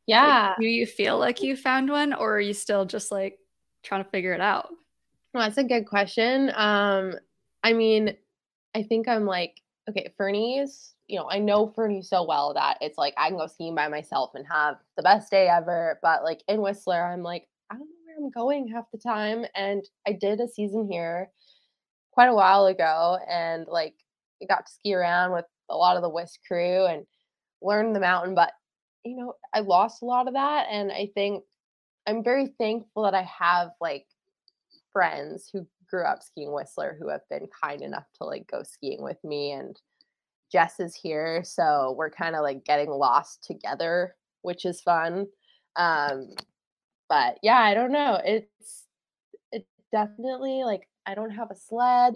Yeah. 0.07 0.47
Like, 0.47 0.57
do 0.61 0.65
you 0.65 0.87
feel 0.87 1.19
like 1.19 1.43
you 1.43 1.55
found 1.55 1.91
one 1.91 2.11
or 2.11 2.37
are 2.37 2.39
you 2.39 2.55
still 2.55 2.85
just 2.85 3.11
like 3.11 3.37
trying 3.83 4.03
to 4.03 4.09
figure 4.09 4.33
it 4.33 4.41
out? 4.41 4.69
Well, 5.31 5.43
that's 5.43 5.59
a 5.59 5.63
good 5.63 5.85
question. 5.85 6.51
Um, 6.55 7.13
I 7.63 7.73
mean, 7.73 8.17
I 8.73 8.81
think 8.81 9.07
I'm 9.07 9.27
like, 9.27 9.61
okay, 9.87 10.11
Fernie's, 10.17 10.95
you 11.05 11.19
know, 11.19 11.29
I 11.29 11.37
know 11.37 11.67
Fernie 11.75 12.01
so 12.01 12.23
well 12.23 12.55
that 12.55 12.79
it's 12.81 12.97
like 12.97 13.13
I 13.15 13.27
can 13.27 13.37
go 13.37 13.45
skiing 13.45 13.75
by 13.75 13.89
myself 13.89 14.31
and 14.33 14.43
have 14.49 14.77
the 14.97 15.03
best 15.03 15.29
day 15.29 15.49
ever. 15.49 15.99
But 16.01 16.23
like 16.23 16.41
in 16.47 16.61
Whistler, 16.61 17.13
I'm 17.13 17.21
like, 17.21 17.47
I 17.69 17.75
don't 17.75 17.87
know 17.87 17.95
where 18.07 18.17
I'm 18.17 18.31
going 18.31 18.69
half 18.69 18.89
the 18.91 18.97
time. 18.97 19.45
And 19.53 19.83
I 20.07 20.13
did 20.13 20.41
a 20.41 20.47
season 20.47 20.89
here 20.89 21.29
quite 22.13 22.29
a 22.29 22.35
while 22.35 22.67
ago 22.67 23.17
and 23.27 23.65
like 23.67 23.95
I 24.41 24.45
got 24.45 24.65
to 24.65 24.71
ski 24.71 24.93
around 24.93 25.33
with 25.33 25.45
a 25.69 25.75
lot 25.75 25.95
of 25.95 26.01
the 26.03 26.09
Whist 26.09 26.39
crew 26.47 26.85
and 26.85 27.05
learn 27.61 27.93
the 27.93 27.99
mountain. 27.99 28.35
But, 28.35 28.51
you 29.03 29.15
know, 29.15 29.33
I 29.53 29.59
lost 29.59 30.01
a 30.01 30.05
lot 30.05 30.27
of 30.27 30.33
that. 30.33 30.67
And 30.69 30.91
I 30.91 31.09
think 31.13 31.43
I'm 32.07 32.23
very 32.23 32.53
thankful 32.59 33.03
that 33.03 33.15
I 33.15 33.23
have 33.23 33.69
like 33.81 34.05
friends 34.91 35.49
who 35.51 35.65
grew 35.89 36.03
up 36.03 36.21
skiing 36.23 36.53
Whistler 36.53 36.97
who 36.99 37.09
have 37.09 37.21
been 37.29 37.47
kind 37.63 37.81
enough 37.81 38.05
to 38.17 38.25
like 38.25 38.47
go 38.51 38.63
skiing 38.63 39.03
with 39.03 39.17
me. 39.23 39.51
And 39.51 39.79
Jess 40.51 40.79
is 40.79 40.95
here. 40.95 41.43
So 41.43 41.95
we're 41.97 42.11
kind 42.11 42.35
of 42.35 42.41
like 42.41 42.65
getting 42.65 42.89
lost 42.89 43.43
together, 43.43 44.15
which 44.41 44.65
is 44.65 44.81
fun. 44.81 45.27
Um, 45.75 46.35
but 47.09 47.37
yeah, 47.41 47.59
I 47.59 47.73
don't 47.73 47.91
know. 47.91 48.19
It's, 48.23 48.45
it 48.61 48.92
definitely 49.93 50.63
like 50.65 50.89
I 51.05 51.15
don't 51.15 51.29
have 51.29 51.51
a 51.51 51.55
sled. 51.55 52.15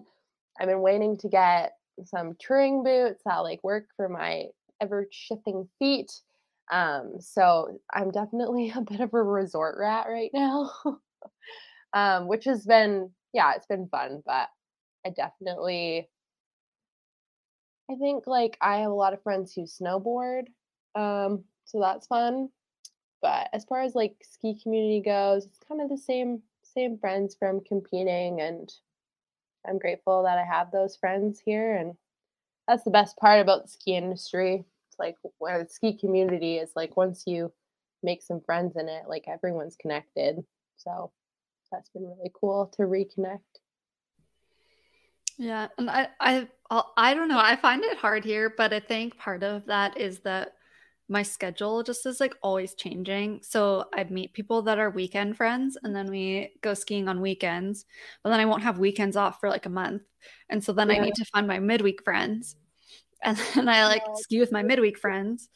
I've 0.59 0.67
been 0.67 0.81
waiting 0.81 1.15
to 1.17 1.29
get 1.29 1.73
some 2.03 2.35
touring 2.39 2.83
boots 2.83 3.21
that 3.25 3.37
like 3.37 3.63
work 3.63 3.85
for 3.95 4.09
my 4.09 4.47
ever 4.81 5.07
shifting 5.11 5.69
feet. 5.79 6.11
Um, 6.71 7.13
so 7.19 7.79
I'm 7.93 8.11
definitely 8.11 8.71
a 8.75 8.81
bit 8.81 8.99
of 8.99 9.13
a 9.13 9.23
resort 9.23 9.77
rat 9.79 10.07
right 10.09 10.31
now, 10.33 10.71
um, 11.93 12.27
which 12.27 12.43
has 12.45 12.65
been, 12.65 13.11
yeah, 13.33 13.53
it's 13.55 13.67
been 13.67 13.87
fun, 13.87 14.21
but 14.25 14.49
I 15.05 15.11
definitely 15.11 16.09
I 17.89 17.95
think 17.95 18.27
like 18.27 18.57
I 18.59 18.79
have 18.79 18.91
a 18.91 18.95
lot 18.95 19.13
of 19.13 19.23
friends 19.23 19.53
who 19.53 19.61
snowboard. 19.61 20.47
Um, 20.95 21.45
so 21.63 21.79
that's 21.79 22.07
fun. 22.07 22.49
But 23.21 23.49
as 23.53 23.65
far 23.65 23.81
as 23.81 23.95
like 23.95 24.15
ski 24.21 24.59
community 24.61 25.01
goes, 25.01 25.45
it's 25.45 25.59
kind 25.67 25.81
of 25.81 25.89
the 25.89 25.97
same 25.97 26.41
same 26.77 26.97
friends 26.99 27.35
from 27.37 27.61
competing 27.61 28.39
and 28.41 28.71
I'm 29.67 29.79
grateful 29.79 30.23
that 30.23 30.37
I 30.37 30.43
have 30.43 30.71
those 30.71 30.95
friends 30.95 31.41
here 31.43 31.75
and 31.75 31.95
that's 32.67 32.83
the 32.83 32.91
best 32.91 33.17
part 33.17 33.41
about 33.41 33.63
the 33.63 33.69
ski 33.69 33.95
industry. 33.95 34.63
It's 34.87 34.99
like 34.99 35.15
where 35.39 35.63
the 35.63 35.69
ski 35.69 35.97
community 35.97 36.57
is 36.57 36.69
like 36.75 36.95
once 36.95 37.23
you 37.25 37.51
make 38.03 38.21
some 38.21 38.41
friends 38.41 38.75
in 38.75 38.87
it, 38.89 39.03
like 39.07 39.25
everyone's 39.27 39.75
connected. 39.75 40.43
So 40.77 41.11
that's 41.71 41.89
been 41.89 42.03
really 42.03 42.31
cool 42.39 42.67
to 42.77 42.83
reconnect. 42.83 43.39
Yeah, 45.37 45.67
and 45.77 45.89
I 45.89 46.09
I 46.19 46.47
I 46.95 47.13
don't 47.13 47.27
know. 47.27 47.39
I 47.39 47.55
find 47.55 47.83
it 47.83 47.97
hard 47.97 48.23
here, 48.23 48.53
but 48.55 48.73
I 48.73 48.79
think 48.79 49.17
part 49.17 49.43
of 49.43 49.65
that 49.65 49.97
is 49.97 50.19
that 50.19 50.53
my 51.09 51.23
schedule 51.23 51.83
just 51.83 52.05
is 52.05 52.19
like 52.19 52.35
always 52.41 52.73
changing. 52.73 53.39
So 53.41 53.85
I 53.93 54.03
meet 54.05 54.33
people 54.33 54.61
that 54.63 54.79
are 54.79 54.89
weekend 54.89 55.37
friends 55.37 55.77
and 55.81 55.95
then 55.95 56.07
we 56.07 56.51
go 56.61 56.73
skiing 56.73 57.07
on 57.07 57.21
weekends, 57.21 57.85
but 58.23 58.29
then 58.29 58.39
I 58.39 58.45
won't 58.45 58.63
have 58.63 58.77
weekends 58.77 59.15
off 59.15 59.39
for 59.39 59.49
like 59.49 59.65
a 59.65 59.69
month. 59.69 60.03
And 60.49 60.61
so 60.63 60.73
then 60.73 60.89
yeah. 60.89 60.95
I 60.95 60.99
need 60.99 61.15
to 61.15 61.25
find 61.25 61.47
my 61.47 61.59
midweek 61.59 62.03
friends. 62.03 62.55
And 63.23 63.35
then 63.55 63.67
I 63.67 63.87
like 63.87 64.03
ski 64.17 64.39
with 64.39 64.51
my 64.51 64.61
midweek 64.61 64.99
friends. 64.99 65.49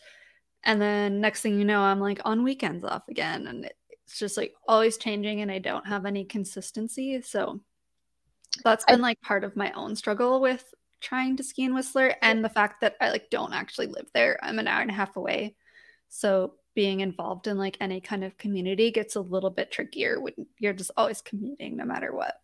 And 0.64 0.82
then 0.82 1.22
next 1.22 1.42
thing 1.42 1.60
you 1.60 1.64
know, 1.64 1.82
I'm 1.82 2.00
like 2.00 2.20
on 2.26 2.44
weekends 2.44 2.84
off 2.84 3.08
again. 3.08 3.46
And 3.46 3.70
it's 3.92 4.18
just 4.18 4.36
like 4.36 4.56
always 4.68 4.98
changing 4.98 5.42
and 5.42 5.52
I 5.52 5.60
don't 5.60 5.86
have 5.86 6.08
any 6.08 6.26
consistency. 6.26 7.22
So 7.22 7.62
that's 8.64 8.84
been 8.86 9.00
like 9.00 9.22
part 9.22 9.44
of 9.44 9.56
my 9.56 9.72
own 9.74 9.96
struggle 9.96 10.42
with 10.42 10.74
trying 11.02 11.36
to 11.38 11.44
ski 11.44 11.64
in 11.64 11.74
Whistler 11.74 12.16
and 12.22 12.44
the 12.44 12.50
fact 12.50 12.82
that 12.82 12.96
I 13.02 13.10
like 13.10 13.30
don't 13.30 13.54
actually 13.54 13.88
live 13.88 14.08
there. 14.14 14.40
I'm 14.42 14.60
an 14.60 14.68
hour 14.68 14.82
and 14.82 14.92
a 14.92 14.94
half 14.94 15.16
away. 15.18 15.56
So 16.10 16.54
being 16.74 17.02
involved 17.02 17.48
in 17.48 17.58
like 17.58 17.78
any 17.82 18.00
kind 18.00 18.24
of 18.24 18.38
community 18.38 18.92
gets 18.92 19.16
a 19.16 19.22
little 19.22 19.50
bit 19.50 19.72
trickier 19.72 20.22
when 20.22 20.34
you're 20.60 20.74
just 20.74 20.92
always 20.96 21.22
commuting 21.22 21.76
no 21.76 21.86
matter 21.86 22.14
what. 22.16 22.36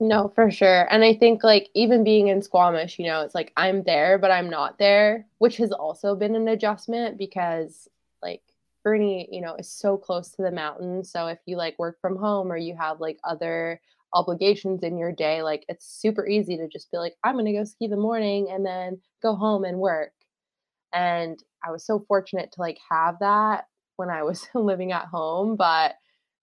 No, 0.00 0.32
for 0.34 0.50
sure. 0.50 0.92
And 0.92 1.04
I 1.04 1.14
think 1.14 1.44
like 1.44 1.68
even 1.74 2.02
being 2.02 2.28
in 2.28 2.42
Squamish, 2.42 2.98
you 2.98 3.06
know, 3.06 3.20
it's 3.20 3.34
like 3.34 3.52
I'm 3.56 3.84
there, 3.84 4.18
but 4.18 4.32
I'm 4.32 4.50
not 4.50 4.78
there, 4.78 5.26
which 5.38 5.56
has 5.58 5.70
also 5.70 6.16
been 6.16 6.34
an 6.34 6.48
adjustment 6.48 7.16
because 7.16 7.88
like 8.20 8.42
Fernie, 8.82 9.28
you 9.30 9.40
know, 9.40 9.54
is 9.54 9.70
so 9.70 9.96
close 9.96 10.30
to 10.30 10.42
the 10.42 10.50
mountains. 10.50 11.10
So 11.10 11.28
if 11.28 11.38
you 11.46 11.56
like 11.56 11.78
work 11.78 12.00
from 12.00 12.16
home 12.16 12.50
or 12.50 12.56
you 12.56 12.74
have 12.76 13.00
like 13.00 13.20
other 13.22 13.80
obligations 14.14 14.82
in 14.82 14.98
your 14.98 15.12
day, 15.12 15.42
like 15.42 15.64
it's 15.68 15.86
super 15.86 16.26
easy 16.26 16.56
to 16.56 16.68
just 16.68 16.90
be 16.90 16.98
like, 16.98 17.14
I'm 17.24 17.34
going 17.34 17.46
to 17.46 17.52
go 17.52 17.64
ski 17.64 17.86
the 17.86 17.96
morning 17.96 18.48
and 18.50 18.64
then 18.64 19.00
go 19.22 19.34
home 19.34 19.64
and 19.64 19.78
work. 19.78 20.12
And 20.92 21.42
I 21.64 21.70
was 21.70 21.86
so 21.86 22.04
fortunate 22.06 22.52
to 22.52 22.60
like 22.60 22.78
have 22.90 23.18
that 23.20 23.66
when 23.96 24.10
I 24.10 24.22
was 24.22 24.46
living 24.54 24.92
at 24.92 25.06
home, 25.06 25.56
but 25.56 25.94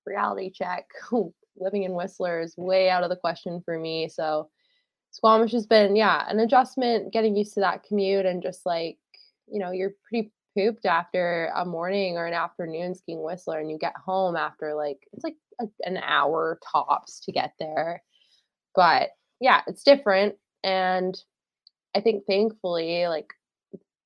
reality 0.05 0.51
check, 0.51 0.85
living 1.57 1.83
in 1.83 1.93
Whistler 1.93 2.39
is 2.39 2.55
way 2.57 2.89
out 2.89 3.03
of 3.03 3.09
the 3.09 3.15
question 3.15 3.61
for 3.63 3.77
me. 3.77 4.09
So 4.09 4.49
Squamish 5.11 5.51
has 5.51 5.65
been, 5.65 5.95
yeah, 5.95 6.25
an 6.29 6.39
adjustment, 6.39 7.11
getting 7.11 7.35
used 7.35 7.53
to 7.55 7.59
that 7.61 7.83
commute 7.83 8.25
and 8.25 8.41
just 8.41 8.65
like, 8.65 8.97
you 9.47 9.59
know, 9.59 9.71
you're 9.71 9.93
pretty 10.07 10.31
pooped 10.57 10.85
after 10.85 11.51
a 11.55 11.65
morning 11.65 12.17
or 12.17 12.25
an 12.25 12.33
afternoon 12.33 12.95
skiing 12.95 13.21
Whistler 13.21 13.59
and 13.59 13.69
you 13.69 13.77
get 13.77 13.95
home 13.97 14.35
after 14.35 14.73
like, 14.73 14.99
it's 15.13 15.23
like 15.23 15.35
a, 15.59 15.65
an 15.83 15.97
hour 15.97 16.59
tops 16.71 17.19
to 17.21 17.31
get 17.31 17.53
there. 17.59 18.03
But 18.75 19.09
yeah, 19.39 19.61
it's 19.67 19.83
different. 19.83 20.35
And 20.63 21.17
I 21.95 22.01
think 22.01 22.25
thankfully, 22.25 23.07
like 23.07 23.33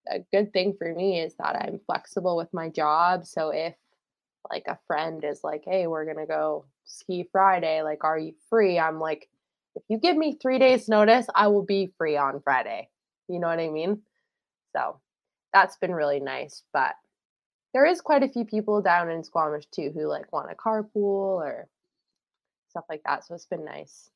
a 0.09 0.19
good 0.31 0.51
thing 0.53 0.75
for 0.77 0.93
me 0.93 1.19
is 1.19 1.35
that 1.35 1.55
I'm 1.55 1.79
flexible 1.85 2.35
with 2.37 2.53
my 2.53 2.69
job. 2.69 3.25
So 3.25 3.49
if 3.49 3.75
like 4.49 4.65
a 4.67 4.79
friend 4.87 5.23
is 5.23 5.43
like, 5.43 5.63
hey, 5.65 5.87
we're 5.87 6.05
going 6.05 6.17
to 6.17 6.25
go 6.25 6.65
ski 6.85 7.27
Friday, 7.31 7.81
like, 7.81 8.03
are 8.03 8.19
you 8.19 8.33
free? 8.49 8.79
I'm 8.79 8.99
like, 8.99 9.29
if 9.75 9.83
you 9.87 9.97
give 9.97 10.17
me 10.17 10.37
three 10.41 10.59
days 10.59 10.87
notice, 10.87 11.27
I 11.33 11.47
will 11.47 11.65
be 11.65 11.93
free 11.97 12.17
on 12.17 12.41
Friday. 12.43 12.89
You 13.27 13.39
know 13.39 13.47
what 13.47 13.59
I 13.59 13.69
mean? 13.69 14.01
So 14.75 14.99
that's 15.53 15.77
been 15.77 15.93
really 15.93 16.19
nice. 16.19 16.63
But 16.73 16.95
there 17.73 17.85
is 17.85 18.01
quite 18.01 18.23
a 18.23 18.29
few 18.29 18.45
people 18.45 18.81
down 18.81 19.09
in 19.09 19.23
Squamish 19.23 19.65
too 19.67 19.91
who 19.93 20.07
like 20.07 20.31
want 20.31 20.51
a 20.51 20.55
carpool 20.55 21.41
or 21.41 21.67
stuff 22.69 22.85
like 22.89 23.01
that. 23.05 23.25
So 23.25 23.35
it's 23.35 23.45
been 23.45 23.65
nice. 23.65 24.09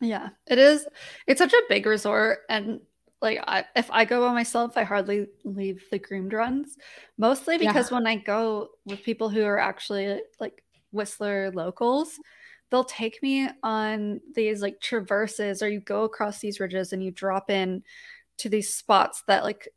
Yeah, 0.00 0.30
it 0.46 0.58
is. 0.58 0.86
It's 1.26 1.38
such 1.38 1.52
a 1.52 1.62
big 1.68 1.84
resort, 1.84 2.40
and 2.48 2.80
like 3.20 3.40
I, 3.46 3.64
if 3.76 3.90
I 3.90 4.04
go 4.04 4.26
by 4.26 4.32
myself, 4.32 4.76
I 4.76 4.84
hardly 4.84 5.26
leave 5.44 5.82
the 5.90 5.98
groomed 5.98 6.32
runs. 6.32 6.76
Mostly 7.18 7.58
because 7.58 7.90
yeah. 7.90 7.96
when 7.96 8.06
I 8.06 8.16
go 8.16 8.70
with 8.86 9.02
people 9.02 9.28
who 9.28 9.42
are 9.42 9.58
actually 9.58 10.20
like 10.38 10.64
Whistler 10.92 11.50
locals, 11.52 12.18
they'll 12.70 12.84
take 12.84 13.22
me 13.22 13.48
on 13.62 14.20
these 14.34 14.62
like 14.62 14.80
traverses, 14.80 15.62
or 15.62 15.68
you 15.68 15.80
go 15.80 16.04
across 16.04 16.38
these 16.38 16.60
ridges 16.60 16.92
and 16.92 17.04
you 17.04 17.10
drop 17.10 17.50
in 17.50 17.82
to 18.38 18.48
these 18.48 18.72
spots 18.72 19.22
that 19.26 19.44
like 19.44 19.68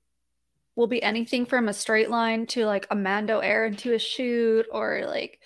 will 0.75 0.87
be 0.87 1.03
anything 1.03 1.45
from 1.45 1.67
a 1.67 1.73
straight 1.73 2.09
line 2.09 2.45
to 2.47 2.65
like 2.65 2.87
a 2.89 2.95
Mando 2.95 3.39
air 3.39 3.65
into 3.65 3.93
a 3.93 3.99
shoot, 3.99 4.65
or 4.71 5.03
like 5.05 5.39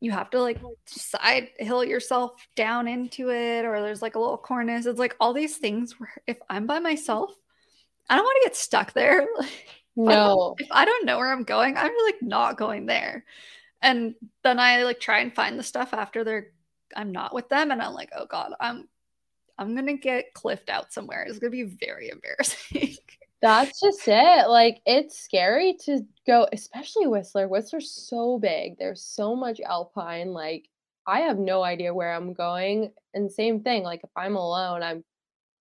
you 0.00 0.12
have 0.12 0.30
to 0.30 0.40
like 0.40 0.60
side 0.86 1.48
hill 1.58 1.84
yourself 1.84 2.32
down 2.54 2.86
into 2.86 3.30
it 3.30 3.64
or 3.64 3.80
there's 3.80 4.02
like 4.02 4.14
a 4.14 4.18
little 4.18 4.38
cornice. 4.38 4.86
It's 4.86 4.98
like 4.98 5.16
all 5.18 5.32
these 5.32 5.56
things 5.56 5.98
where 5.98 6.12
if 6.26 6.38
i'm 6.48 6.66
by 6.66 6.78
myself 6.78 7.30
i 8.08 8.16
don't 8.16 8.24
want 8.24 8.38
to 8.42 8.48
get 8.48 8.56
stuck 8.56 8.92
there. 8.92 9.26
No. 10.00 10.54
if 10.58 10.68
I, 10.70 10.84
don't 10.84 11.06
know 11.06 11.18
where 11.18 11.32
i'm 11.32 11.42
going 11.42 11.76
i'm 11.76 11.90
like 12.06 12.22
not 12.22 12.56
going 12.56 12.86
there. 12.86 13.24
And 13.82 14.14
then 14.44 14.60
i 14.60 14.84
like 14.84 15.00
try 15.00 15.18
and 15.18 15.34
find 15.34 15.58
the 15.58 15.64
stuff 15.64 15.92
after 15.92 16.22
they're 16.22 16.52
i'm 16.94 17.10
not 17.10 17.34
with 17.34 17.48
them 17.48 17.72
and 17.72 17.82
i'm 17.82 17.94
like 17.94 18.10
oh 18.16 18.24
god 18.24 18.52
i'm 18.60 18.88
i'm 19.58 19.74
gonna 19.74 19.96
get 19.96 20.34
cliffed 20.34 20.70
out 20.70 20.92
somewhere. 20.92 21.24
It's 21.26 21.40
gonna 21.40 21.50
be 21.50 21.64
very 21.64 22.10
embarrassing 22.12 22.96
that's 23.40 23.80
just 23.80 24.00
it. 24.06 24.48
Like 24.48 24.80
it's 24.86 25.18
scary 25.18 25.76
to 25.84 26.00
go, 26.26 26.48
especially 26.52 27.06
Whistler. 27.06 27.48
Whistler's 27.48 27.90
so 27.90 28.38
big. 28.38 28.76
There's 28.78 29.02
so 29.02 29.36
much 29.36 29.60
alpine. 29.60 30.32
Like 30.32 30.68
I 31.06 31.20
have 31.20 31.38
no 31.38 31.62
idea 31.62 31.94
where 31.94 32.12
I'm 32.12 32.32
going. 32.32 32.92
And 33.14 33.30
same 33.30 33.62
thing, 33.62 33.82
like 33.84 34.00
if 34.02 34.10
I'm 34.16 34.36
alone, 34.36 34.82
I'm 34.82 35.04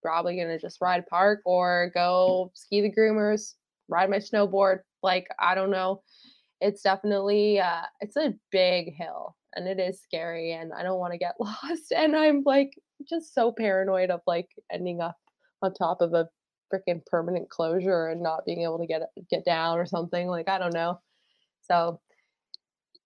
probably 0.02 0.38
gonna 0.38 0.60
just 0.60 0.82
ride 0.82 1.06
park 1.08 1.42
or 1.46 1.92
go 1.94 2.52
ski 2.56 2.82
the 2.82 2.92
groomers, 2.92 3.54
ride 3.88 4.10
my 4.10 4.18
snowboard. 4.18 4.80
Like 5.04 5.28
I 5.40 5.56
don't 5.56 5.72
know. 5.72 6.02
It's 6.62 6.82
definitely 6.82 7.60
uh 7.60 7.84
it's 8.02 8.18
a 8.18 8.34
big 8.52 8.96
hill 8.96 9.36
and 9.56 9.68
it 9.68 9.80
is 9.80 10.02
scary 10.02 10.54
and 10.54 10.74
I 10.74 10.84
don't 10.84 11.00
want 11.00 11.14
to 11.14 11.20
get 11.20 11.36
lost. 11.40 11.92
And 11.96 12.16
I'm 12.16 12.42
like 12.46 12.72
just 13.08 13.36
so 13.36 13.52
paranoid 13.52 14.10
of 14.10 14.22
like 14.26 14.50
ending 14.72 15.02
up 15.02 15.18
on 15.62 15.74
top 15.74 16.02
of 16.02 16.14
a 16.14 16.28
freaking 16.74 17.06
permanent 17.06 17.50
closure 17.50 18.08
and 18.08 18.22
not 18.22 18.46
being 18.46 18.62
able 18.62 18.80
to 18.80 18.88
get 18.88 19.02
get 19.30 19.46
down 19.46 19.78
or 19.78 19.86
something 19.86 20.28
like 20.28 20.50
I 20.50 20.58
don't 20.58 20.74
know. 20.74 21.00
So 21.62 22.00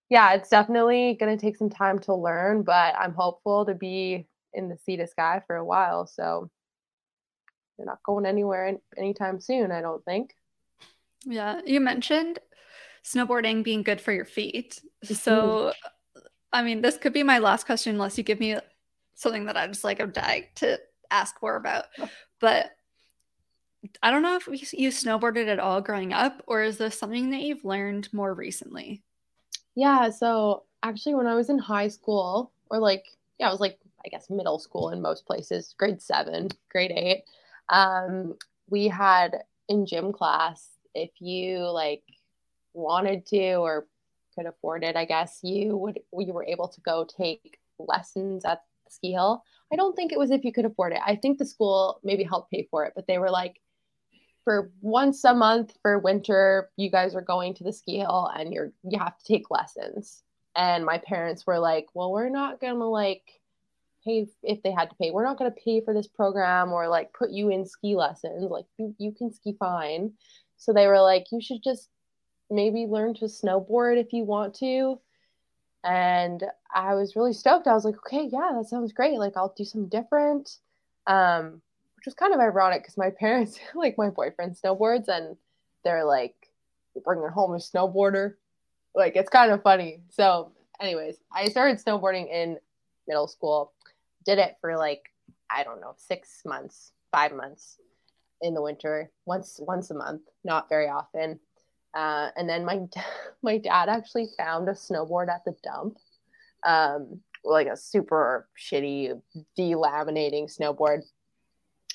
yeah, 0.09 0.33
it's 0.33 0.49
definitely 0.49 1.15
going 1.19 1.35
to 1.35 1.41
take 1.41 1.55
some 1.55 1.69
time 1.69 1.97
to 1.99 2.13
learn, 2.13 2.63
but 2.63 2.95
I'm 2.99 3.13
hopeful 3.13 3.65
to 3.65 3.73
be 3.73 4.27
in 4.53 4.67
the 4.67 4.77
Sea 4.77 4.97
to 4.97 5.07
Sky 5.07 5.41
for 5.47 5.55
a 5.55 5.63
while. 5.63 6.05
So 6.05 6.49
they're 7.77 7.85
not 7.85 8.03
going 8.03 8.25
anywhere 8.25 8.77
anytime 8.97 9.39
soon, 9.39 9.71
I 9.71 9.79
don't 9.79 10.03
think. 10.03 10.35
Yeah, 11.25 11.61
you 11.65 11.79
mentioned 11.79 12.39
snowboarding 13.05 13.63
being 13.63 13.83
good 13.83 14.01
for 14.01 14.11
your 14.11 14.25
feet. 14.25 14.81
Mm-hmm. 15.05 15.13
So, 15.13 15.71
I 16.51 16.61
mean, 16.61 16.81
this 16.81 16.97
could 16.97 17.13
be 17.13 17.23
my 17.23 17.39
last 17.39 17.65
question 17.65 17.95
unless 17.95 18.17
you 18.17 18.23
give 18.25 18.39
me 18.39 18.57
something 19.15 19.45
that 19.45 19.55
I 19.55 19.65
just 19.67 19.85
like 19.85 20.01
I'm 20.01 20.11
dying 20.11 20.45
to 20.55 20.77
ask 21.09 21.35
more 21.41 21.55
about. 21.55 21.85
But 22.39 22.71
I 24.03 24.11
don't 24.11 24.21
know 24.21 24.35
if 24.35 24.73
you 24.73 24.89
snowboarded 24.89 25.47
at 25.47 25.59
all 25.59 25.81
growing 25.81 26.13
up, 26.13 26.43
or 26.47 26.61
is 26.63 26.77
this 26.77 26.97
something 26.97 27.31
that 27.31 27.41
you've 27.41 27.65
learned 27.65 28.11
more 28.13 28.33
recently? 28.33 29.01
Yeah. 29.75 30.09
So 30.09 30.63
actually, 30.83 31.15
when 31.15 31.27
I 31.27 31.35
was 31.35 31.49
in 31.49 31.57
high 31.57 31.87
school, 31.87 32.51
or 32.69 32.79
like, 32.79 33.05
yeah, 33.39 33.47
I 33.47 33.51
was 33.51 33.59
like, 33.59 33.79
I 34.05 34.09
guess 34.09 34.29
middle 34.29 34.59
school 34.59 34.89
in 34.89 35.01
most 35.01 35.25
places, 35.25 35.75
grade 35.77 36.01
seven, 36.01 36.49
grade 36.69 36.91
eight, 36.91 37.23
um, 37.69 38.35
we 38.69 38.87
had 38.87 39.43
in 39.67 39.85
gym 39.85 40.11
class, 40.11 40.69
if 40.93 41.11
you 41.19 41.59
like 41.59 42.03
wanted 42.73 43.25
to 43.27 43.55
or 43.55 43.87
could 44.35 44.45
afford 44.45 44.83
it, 44.83 44.95
I 44.95 45.05
guess 45.05 45.39
you 45.43 45.77
would, 45.77 45.99
you 46.17 46.33
were 46.33 46.45
able 46.45 46.67
to 46.67 46.81
go 46.81 47.05
take 47.05 47.59
lessons 47.79 48.45
at 48.45 48.63
ski 48.89 49.11
hill. 49.11 49.43
I 49.71 49.75
don't 49.75 49.95
think 49.95 50.11
it 50.11 50.19
was 50.19 50.31
if 50.31 50.43
you 50.43 50.51
could 50.51 50.65
afford 50.65 50.93
it. 50.93 50.99
I 51.05 51.15
think 51.15 51.37
the 51.37 51.45
school 51.45 51.99
maybe 52.03 52.23
helped 52.23 52.51
pay 52.51 52.67
for 52.69 52.85
it, 52.85 52.93
but 52.95 53.07
they 53.07 53.17
were 53.17 53.29
like, 53.29 53.59
for 54.43 54.71
once 54.81 55.23
a 55.23 55.33
month 55.33 55.77
for 55.81 55.99
winter, 55.99 56.69
you 56.77 56.89
guys 56.89 57.15
are 57.15 57.21
going 57.21 57.53
to 57.55 57.63
the 57.63 57.73
ski 57.73 57.97
hill 57.99 58.31
and 58.35 58.53
you're 58.53 58.71
you 58.83 58.99
have 58.99 59.17
to 59.17 59.25
take 59.25 59.51
lessons. 59.51 60.23
And 60.55 60.85
my 60.85 60.97
parents 60.97 61.45
were 61.47 61.59
like, 61.59 61.87
"Well, 61.93 62.11
we're 62.11 62.29
not 62.29 62.59
gonna 62.59 62.89
like 62.89 63.41
pay 64.03 64.27
if 64.43 64.61
they 64.63 64.71
had 64.71 64.89
to 64.89 64.95
pay. 64.95 65.11
We're 65.11 65.23
not 65.23 65.37
going 65.37 65.51
to 65.51 65.61
pay 65.63 65.81
for 65.81 65.93
this 65.93 66.07
program 66.07 66.71
or 66.71 66.87
like 66.87 67.13
put 67.13 67.31
you 67.31 67.49
in 67.49 67.65
ski 67.65 67.95
lessons. 67.95 68.49
Like 68.49 68.65
you, 68.77 68.95
you 68.97 69.11
can 69.11 69.33
ski 69.33 69.55
fine. 69.59 70.13
So 70.57 70.73
they 70.73 70.87
were 70.87 71.01
like, 71.01 71.27
you 71.31 71.41
should 71.41 71.63
just 71.63 71.89
maybe 72.49 72.85
learn 72.85 73.13
to 73.15 73.25
snowboard 73.25 73.99
if 73.99 74.13
you 74.13 74.23
want 74.23 74.55
to. 74.55 74.99
And 75.83 76.43
I 76.73 76.93
was 76.93 77.15
really 77.15 77.33
stoked. 77.33 77.67
I 77.67 77.73
was 77.73 77.85
like, 77.85 77.97
okay, 77.97 78.29
yeah, 78.31 78.51
that 78.55 78.67
sounds 78.67 78.93
great. 78.93 79.17
Like 79.17 79.33
I'll 79.35 79.53
do 79.55 79.65
something 79.65 79.89
different. 79.89 80.57
Um, 81.07 81.61
which 82.01 82.07
was 82.07 82.15
kind 82.15 82.33
of 82.33 82.39
ironic 82.39 82.81
because 82.81 82.97
my 82.97 83.11
parents, 83.11 83.59
like 83.75 83.95
my 83.95 84.09
boyfriend 84.09 84.55
snowboards 84.55 85.07
and 85.07 85.37
they're 85.83 86.03
like, 86.03 86.33
bringing 87.05 87.29
home 87.29 87.53
a 87.53 87.57
snowboarder. 87.57 88.33
Like 88.95 89.15
it's 89.15 89.29
kind 89.29 89.51
of 89.51 89.61
funny. 89.61 90.01
So 90.09 90.51
anyways, 90.81 91.17
I 91.31 91.47
started 91.49 91.77
snowboarding 91.77 92.27
in 92.29 92.57
middle 93.07 93.27
school. 93.27 93.71
Did 94.25 94.39
it 94.39 94.55
for 94.61 94.75
like 94.77 95.03
I 95.49 95.63
don't 95.63 95.79
know, 95.79 95.93
six 95.95 96.41
months, 96.43 96.91
five 97.11 97.33
months 97.33 97.77
in 98.41 98.55
the 98.55 98.61
winter, 98.61 99.11
once 99.25 99.59
once 99.61 99.91
a 99.91 99.93
month, 99.93 100.23
not 100.43 100.69
very 100.69 100.89
often. 100.89 101.39
Uh, 101.93 102.29
and 102.35 102.49
then 102.49 102.65
my 102.65 102.81
my 103.43 103.59
dad 103.59 103.89
actually 103.89 104.27
found 104.37 104.67
a 104.67 104.73
snowboard 104.73 105.29
at 105.29 105.45
the 105.45 105.55
dump, 105.63 105.97
um, 106.65 107.21
like 107.45 107.67
a 107.67 107.77
super 107.77 108.49
shitty 108.59 109.21
delaminating 109.57 110.53
snowboard, 110.53 111.03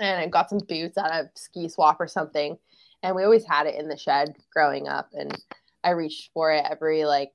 and 0.00 0.20
I 0.20 0.26
got 0.26 0.50
some 0.50 0.58
boots 0.58 0.98
at 0.98 1.10
a 1.10 1.30
ski 1.34 1.68
swap 1.68 2.00
or 2.00 2.08
something. 2.08 2.58
And 3.02 3.14
we 3.14 3.24
always 3.24 3.46
had 3.46 3.66
it 3.66 3.76
in 3.76 3.88
the 3.88 3.96
shed 3.96 4.34
growing 4.52 4.88
up, 4.88 5.10
and 5.12 5.36
I 5.84 5.90
reached 5.90 6.30
for 6.32 6.52
it 6.52 6.64
every 6.68 7.04
like 7.04 7.32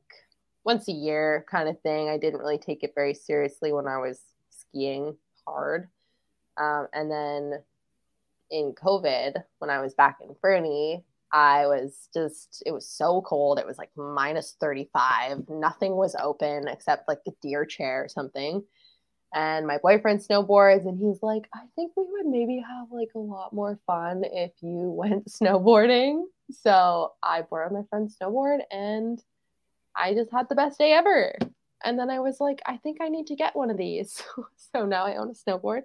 once 0.64 0.88
a 0.88 0.94
year 0.94 1.46
kind 1.50 1.70
of 1.70 1.80
thing. 1.82 2.10
I 2.10 2.18
didn't 2.18 2.40
really 2.40 2.58
take 2.58 2.84
it 2.84 2.94
very 2.96 3.14
seriously 3.14 3.72
when 3.72 3.88
I 3.88 3.98
was 3.98 4.20
skiing 4.50 5.16
hard. 5.48 5.90
Um, 6.58 6.88
and 6.94 7.10
then 7.10 7.64
in 8.50 8.74
COVID, 8.74 9.42
when 9.60 9.70
I 9.70 9.80
was 9.80 9.94
back 9.94 10.18
in 10.22 10.36
Fernie, 10.42 11.04
I 11.32 11.66
was 11.66 12.10
just, 12.14 12.62
it 12.66 12.72
was 12.72 12.86
so 12.86 13.22
cold. 13.22 13.58
It 13.58 13.66
was 13.66 13.78
like 13.78 13.90
minus 13.96 14.58
35. 14.60 15.48
Nothing 15.50 15.96
was 15.96 16.16
open 16.22 16.68
except 16.68 17.08
like 17.08 17.24
the 17.24 17.34
deer 17.42 17.66
chair 17.66 18.04
or 18.04 18.10
something. 18.10 18.64
And 19.34 19.66
my 19.66 19.78
boyfriend 19.78 20.20
snowboards, 20.20 20.86
and 20.86 21.00
he's 21.00 21.24
like, 21.24 21.48
I 21.54 21.62
think 21.76 21.94
we 21.96 22.04
would 22.06 22.26
maybe 22.26 22.64
have 22.68 22.88
like 22.92 23.12
a 23.16 23.20
lot 23.20 23.54
more 23.54 23.80
fun 23.88 24.24
if 24.26 24.52
you 24.62 24.92
went 24.92 25.28
snowboarding. 25.28 26.24
So 26.52 27.14
I 27.24 27.44
borrowed 27.44 27.72
my 27.72 27.84
friend's 27.90 28.18
snowboard 28.18 28.60
and 28.72 29.22
I 29.96 30.14
just 30.14 30.32
had 30.32 30.50
the 30.50 30.56
best 30.56 30.78
day 30.78 30.92
ever. 30.92 31.34
And 31.84 31.98
then 31.98 32.10
I 32.10 32.20
was 32.20 32.40
like, 32.40 32.62
I 32.66 32.78
think 32.78 32.98
I 33.02 33.10
need 33.10 33.28
to 33.28 33.36
get 33.36 33.56
one 33.56 33.72
of 33.72 33.78
these. 33.78 34.22
so 34.74 34.86
now 34.86 35.06
I 35.06 35.16
own 35.16 35.32
a 35.32 35.34
snowboard 35.34 35.84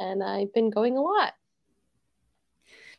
and 0.00 0.22
I've 0.22 0.52
been 0.52 0.70
going 0.70 0.96
a 0.96 1.02
lot. 1.02 1.34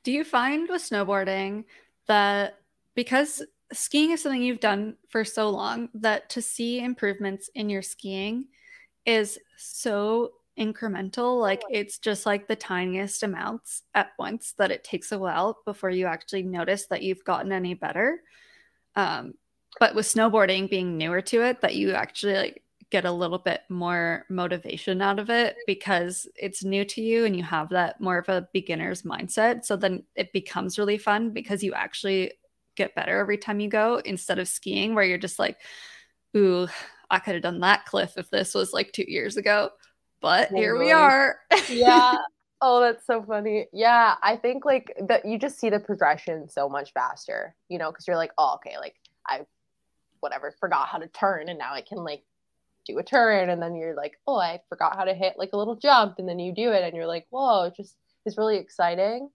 Do 0.04 0.12
you 0.12 0.24
find 0.24 0.68
with 0.70 0.82
snowboarding 0.82 1.66
that 2.08 2.58
because 2.96 3.44
skiing 3.74 4.12
is 4.12 4.22
something 4.22 4.42
you've 4.42 4.60
done 4.60 4.96
for 5.10 5.24
so 5.24 5.50
long 5.50 5.90
that 5.94 6.30
to 6.30 6.42
see 6.42 6.80
improvements 6.80 7.50
in 7.54 7.70
your 7.70 7.82
skiing 7.82 8.48
is 9.06 9.40
so 9.58 10.32
incremental 10.60 11.40
like 11.40 11.62
it's 11.72 11.98
just 11.98 12.26
like 12.26 12.48
the 12.48 12.56
tiniest 12.56 13.24
amounts 13.24 13.84
at 13.96 14.10
once 14.20 14.54
that 14.58 14.70
it 14.70 14.84
takes 14.84 15.12
a 15.12 15.18
while 15.18 15.58
before 15.66 15.90
you 15.90 16.06
actually 16.06 16.44
notice 16.44 16.88
that 16.88 17.02
you've 17.02 17.24
gotten 17.24 17.52
any 17.52 17.74
better. 17.74 18.22
Um, 18.96 19.34
but 19.80 19.96
with 19.96 20.06
snowboarding 20.06 20.70
being 20.70 20.98
newer 20.98 21.22
to 21.22 21.42
it 21.44 21.62
that 21.62 21.76
you 21.76 21.94
actually 21.94 22.34
like 22.34 22.64
get 22.92 23.06
a 23.06 23.12
little 23.12 23.38
bit 23.38 23.62
more 23.70 24.26
motivation 24.30 25.02
out 25.02 25.18
of 25.18 25.30
it 25.30 25.56
because 25.66 26.28
it's 26.36 26.64
new 26.64 26.84
to 26.84 27.02
you 27.02 27.24
and 27.24 27.36
you 27.36 27.44
have 27.44 27.70
that 27.70 28.02
more 28.02 28.18
of 28.18 28.28
a 28.28 28.48
beginner's 28.52 29.04
mindset. 29.04 29.64
So 29.64 29.78
then 29.78 30.04
it 30.16 30.34
becomes 30.34 30.78
really 30.78 30.98
fun 30.98 31.32
because 31.32 31.64
you 31.64 31.74
actually 31.74 32.34
get 32.76 32.94
better 32.94 33.18
every 33.20 33.38
time 33.38 33.62
you 33.62 33.70
go 33.70 34.02
instead 34.04 34.40
of 34.40 34.48
skiing 34.48 34.94
where 34.94 35.06
you're 35.06 35.18
just 35.18 35.40
like 35.40 35.58
ooh 36.36 36.68
i 37.12 37.20
could 37.20 37.36
have 37.36 37.44
done 37.44 37.60
that 37.60 37.86
cliff 37.86 38.14
if 38.18 38.30
this 38.30 38.54
was 38.54 38.74
like 38.74 38.92
two 38.92 39.06
years 39.08 39.38
ago 39.38 39.70
but 40.22 40.50
oh, 40.52 40.56
here 40.56 40.78
we 40.78 40.92
are. 40.92 41.40
Yeah. 41.70 42.16
Oh 42.64 42.80
that's 42.80 43.08
so 43.08 43.24
funny. 43.24 43.66
Yeah 43.74 44.14
i 44.22 44.36
think 44.36 44.66
like 44.66 44.96
that 45.08 45.26
you 45.26 45.40
just 45.40 45.60
see 45.60 45.72
the 45.72 45.80
progression 45.80 46.48
so 46.48 46.70
much 46.70 46.94
faster 46.94 47.56
you 47.70 47.80
know 47.80 47.90
because 47.90 48.08
you're 48.08 48.16
like 48.16 48.30
oh 48.38 48.58
okay 48.58 48.78
like 48.78 48.94
i 49.28 49.42
whatever 50.22 50.56
forgot 50.60 50.88
how 50.88 50.98
to 50.98 51.08
turn 51.08 51.50
and 51.50 51.60
now 51.60 51.74
I 51.74 51.82
can 51.82 51.98
like 51.98 52.24
do 52.86 52.98
a 52.98 53.04
turn 53.04 53.50
and 53.50 53.62
then 53.62 53.76
you're 53.76 53.96
like 53.96 54.14
oh 54.28 54.38
I 54.38 54.62
forgot 54.70 54.96
how 54.96 55.04
to 55.04 55.14
hit 55.14 55.36
like 55.38 55.54
a 55.54 55.58
little 55.58 55.76
jump 55.76 56.16
and 56.18 56.30
then 56.30 56.40
you 56.40 56.54
do 56.54 56.72
it 56.72 56.84
and 56.84 56.96
you're 56.96 57.08
like 57.08 57.28
whoa 57.30 57.66
it 57.66 57.76
just 57.76 57.96
is 58.26 58.38
really 58.38 58.58
exciting. 58.58 59.30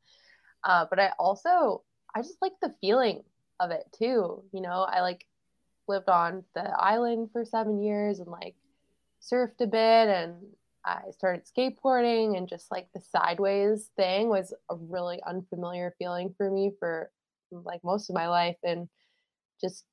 Uh, 0.64 0.86
but 0.88 0.98
I 0.98 1.10
also 1.18 1.82
I 2.14 2.22
just 2.22 2.38
like 2.40 2.52
the 2.62 2.74
feeling 2.80 3.22
of 3.60 3.70
it 3.70 3.84
too 3.96 4.42
you 4.52 4.60
know? 4.60 4.86
I 4.88 5.00
like 5.02 5.26
lived 5.88 6.08
on 6.08 6.44
the 6.54 6.68
island 6.78 7.30
for 7.32 7.44
seven 7.44 7.82
years 7.82 8.18
and 8.18 8.28
like 8.28 8.54
surfed 9.22 9.60
a 9.60 9.66
bit 9.66 10.08
and 10.08 10.34
I 10.84 11.10
started 11.10 11.44
skateboarding 11.46 12.36
and 12.36 12.48
just 12.48 12.70
like 12.70 12.88
the 12.94 13.00
sideways 13.00 13.90
thing 13.96 14.28
was 14.28 14.54
a 14.70 14.76
really 14.76 15.20
unfamiliar 15.26 15.94
feeling 15.98 16.32
for 16.36 16.50
me 16.50 16.72
for 16.78 17.10
like 17.50 17.82
most 17.82 18.08
of 18.08 18.14
my 18.14 18.28
life 18.28 18.56
and 18.62 18.88
just 19.60 19.84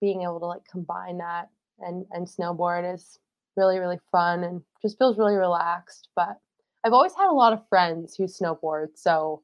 being 0.00 0.22
able 0.22 0.40
to 0.40 0.46
like 0.46 0.62
combine 0.70 1.18
that 1.18 1.48
and 1.80 2.06
and 2.12 2.26
snowboard 2.26 2.94
is 2.94 3.18
really 3.56 3.78
really 3.78 3.98
fun 4.10 4.44
and 4.44 4.62
just 4.80 4.98
feels 4.98 5.18
really 5.18 5.34
relaxed 5.34 6.08
but 6.14 6.38
i've 6.84 6.92
always 6.92 7.14
had 7.14 7.28
a 7.28 7.34
lot 7.34 7.52
of 7.52 7.68
friends 7.68 8.14
who 8.16 8.24
snowboard 8.24 8.88
so 8.94 9.42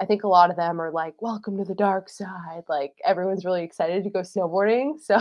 i 0.00 0.04
think 0.04 0.24
a 0.24 0.28
lot 0.28 0.50
of 0.50 0.56
them 0.56 0.80
are 0.80 0.90
like 0.90 1.20
welcome 1.20 1.56
to 1.56 1.64
the 1.64 1.74
dark 1.74 2.08
side 2.08 2.62
like 2.68 2.94
everyone's 3.04 3.44
really 3.44 3.64
excited 3.64 4.04
to 4.04 4.10
go 4.10 4.20
snowboarding 4.20 5.00
so 5.02 5.16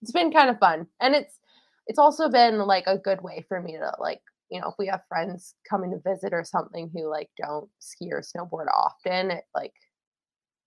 it's 0.00 0.12
been 0.12 0.32
kind 0.32 0.50
of 0.50 0.58
fun 0.58 0.86
and 1.00 1.14
it's 1.14 1.38
it's 1.86 1.98
also 1.98 2.28
been 2.28 2.58
like 2.58 2.84
a 2.86 2.98
good 2.98 3.22
way 3.22 3.44
for 3.48 3.60
me 3.60 3.72
to 3.72 3.92
like 3.98 4.20
you 4.50 4.60
know 4.60 4.68
if 4.68 4.74
we 4.78 4.86
have 4.86 5.00
friends 5.08 5.54
coming 5.68 5.90
to 5.90 6.10
visit 6.10 6.32
or 6.32 6.44
something 6.44 6.90
who 6.92 7.08
like 7.08 7.30
don't 7.38 7.68
ski 7.78 8.10
or 8.12 8.22
snowboard 8.22 8.66
often 8.72 9.30
it 9.30 9.44
like 9.54 9.74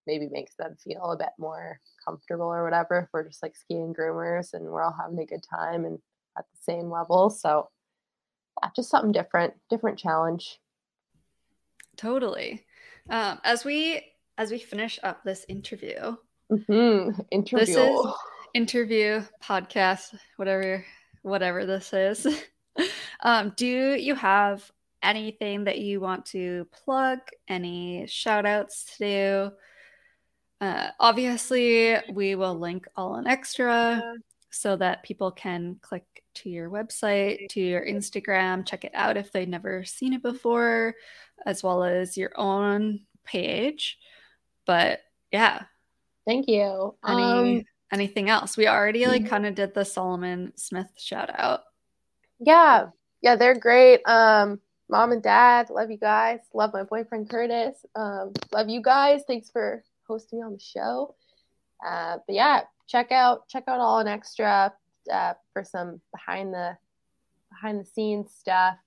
maybe 0.07 0.29
makes 0.29 0.55
them 0.55 0.75
feel 0.83 1.11
a 1.11 1.17
bit 1.17 1.29
more 1.39 1.79
comfortable 2.03 2.45
or 2.45 2.63
whatever 2.63 2.99
if 2.99 3.09
we're 3.13 3.27
just 3.27 3.41
like 3.41 3.55
skiing 3.55 3.93
groomers 3.93 4.53
and 4.53 4.65
we're 4.65 4.81
all 4.81 4.95
having 4.99 5.19
a 5.19 5.25
good 5.25 5.43
time 5.49 5.85
and 5.85 5.99
at 6.37 6.45
the 6.51 6.59
same 6.61 6.89
level. 6.89 7.29
So 7.29 7.69
yeah, 8.61 8.69
just 8.75 8.89
something 8.89 9.11
different, 9.11 9.53
different 9.69 9.97
challenge. 9.97 10.59
Totally. 11.97 12.65
Um, 13.09 13.39
as 13.43 13.63
we 13.63 14.01
as 14.37 14.51
we 14.51 14.59
finish 14.59 14.99
up 15.03 15.23
this 15.23 15.45
interview, 15.47 16.15
mm-hmm. 16.51 17.19
interview, 17.31 17.65
this 17.65 17.75
is 17.75 18.05
interview 18.53 19.23
podcast, 19.43 20.17
whatever 20.37 20.83
whatever 21.21 21.65
this 21.65 21.93
is. 21.93 22.27
um, 23.21 23.53
do 23.55 23.65
you 23.65 24.15
have 24.15 24.69
anything 25.03 25.65
that 25.65 25.79
you 25.79 25.99
want 25.99 26.25
to 26.27 26.67
plug? 26.71 27.19
Any 27.47 28.07
shout 28.07 28.45
outs 28.45 28.97
to 28.97 29.51
do? 30.59 30.65
Uh, 30.65 30.89
obviously, 30.99 31.97
we 32.11 32.35
will 32.35 32.57
link 32.57 32.87
all 32.95 33.17
in 33.17 33.27
extra 33.27 34.01
so 34.55 34.77
that 34.77 35.03
people 35.03 35.31
can 35.31 35.75
click 35.81 36.05
to 36.33 36.49
your 36.49 36.69
website, 36.69 37.49
to 37.49 37.59
your 37.59 37.85
Instagram, 37.85 38.65
check 38.65 38.85
it 38.85 38.91
out 38.93 39.17
if 39.17 39.31
they've 39.31 39.47
never 39.47 39.83
seen 39.83 40.13
it 40.13 40.23
before, 40.23 40.95
as 41.45 41.61
well 41.61 41.83
as 41.83 42.17
your 42.17 42.31
own 42.35 43.01
page. 43.25 43.97
But 44.65 45.01
yeah. 45.31 45.63
Thank 46.25 46.47
you. 46.47 46.95
Any, 47.05 47.21
um, 47.21 47.63
anything 47.91 48.29
else? 48.29 48.55
We 48.55 48.67
already 48.67 49.05
like 49.07 49.27
kind 49.27 49.45
of 49.45 49.55
did 49.55 49.73
the 49.73 49.83
Salomon 49.83 50.53
Smith 50.55 50.91
shout 50.97 51.29
out. 51.37 51.63
Yeah. 52.39 52.87
Yeah, 53.21 53.35
they're 53.35 53.59
great. 53.59 54.01
Um, 54.05 54.61
mom 54.89 55.11
and 55.11 55.21
dad, 55.21 55.69
love 55.69 55.91
you 55.91 55.97
guys. 55.97 56.39
Love 56.53 56.71
my 56.73 56.83
boyfriend 56.83 57.29
Curtis. 57.29 57.75
Um, 57.95 58.31
love 58.53 58.69
you 58.69 58.81
guys. 58.81 59.23
Thanks 59.27 59.49
for 59.49 59.83
hosting 60.07 60.39
me 60.39 60.45
on 60.45 60.53
the 60.53 60.59
show. 60.59 61.15
Uh, 61.85 62.17
but 62.25 62.33
yeah, 62.33 62.61
check 62.87 63.11
out 63.11 63.47
check 63.47 63.63
out 63.67 63.79
all 63.79 63.99
an 63.99 64.07
extra 64.07 64.73
uh, 65.11 65.33
for 65.53 65.63
some 65.63 66.01
behind 66.11 66.53
the 66.53 66.77
behind 67.49 67.79
the 67.79 67.85
scenes 67.85 68.31
stuff. 68.31 68.77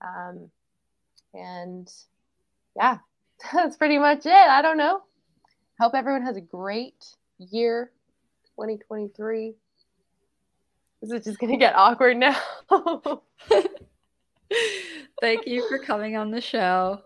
Um, 0.00 0.50
and 1.34 1.90
yeah, 2.76 2.98
that's 3.52 3.76
pretty 3.76 3.98
much 3.98 4.26
it. 4.26 4.32
I 4.32 4.62
don't 4.62 4.78
know. 4.78 5.02
Hope 5.80 5.94
everyone 5.94 6.22
has 6.22 6.36
a 6.36 6.42
great 6.42 7.06
year, 7.38 7.90
2023. 8.56 9.54
This 11.02 11.12
is 11.12 11.24
just 11.24 11.38
gonna 11.38 11.56
get 11.56 11.74
awkward 11.74 12.16
now. 12.18 12.36
Thank 15.20 15.46
you 15.46 15.66
for 15.68 15.78
coming 15.78 16.16
on 16.16 16.30
the 16.30 16.40
show. 16.40 17.00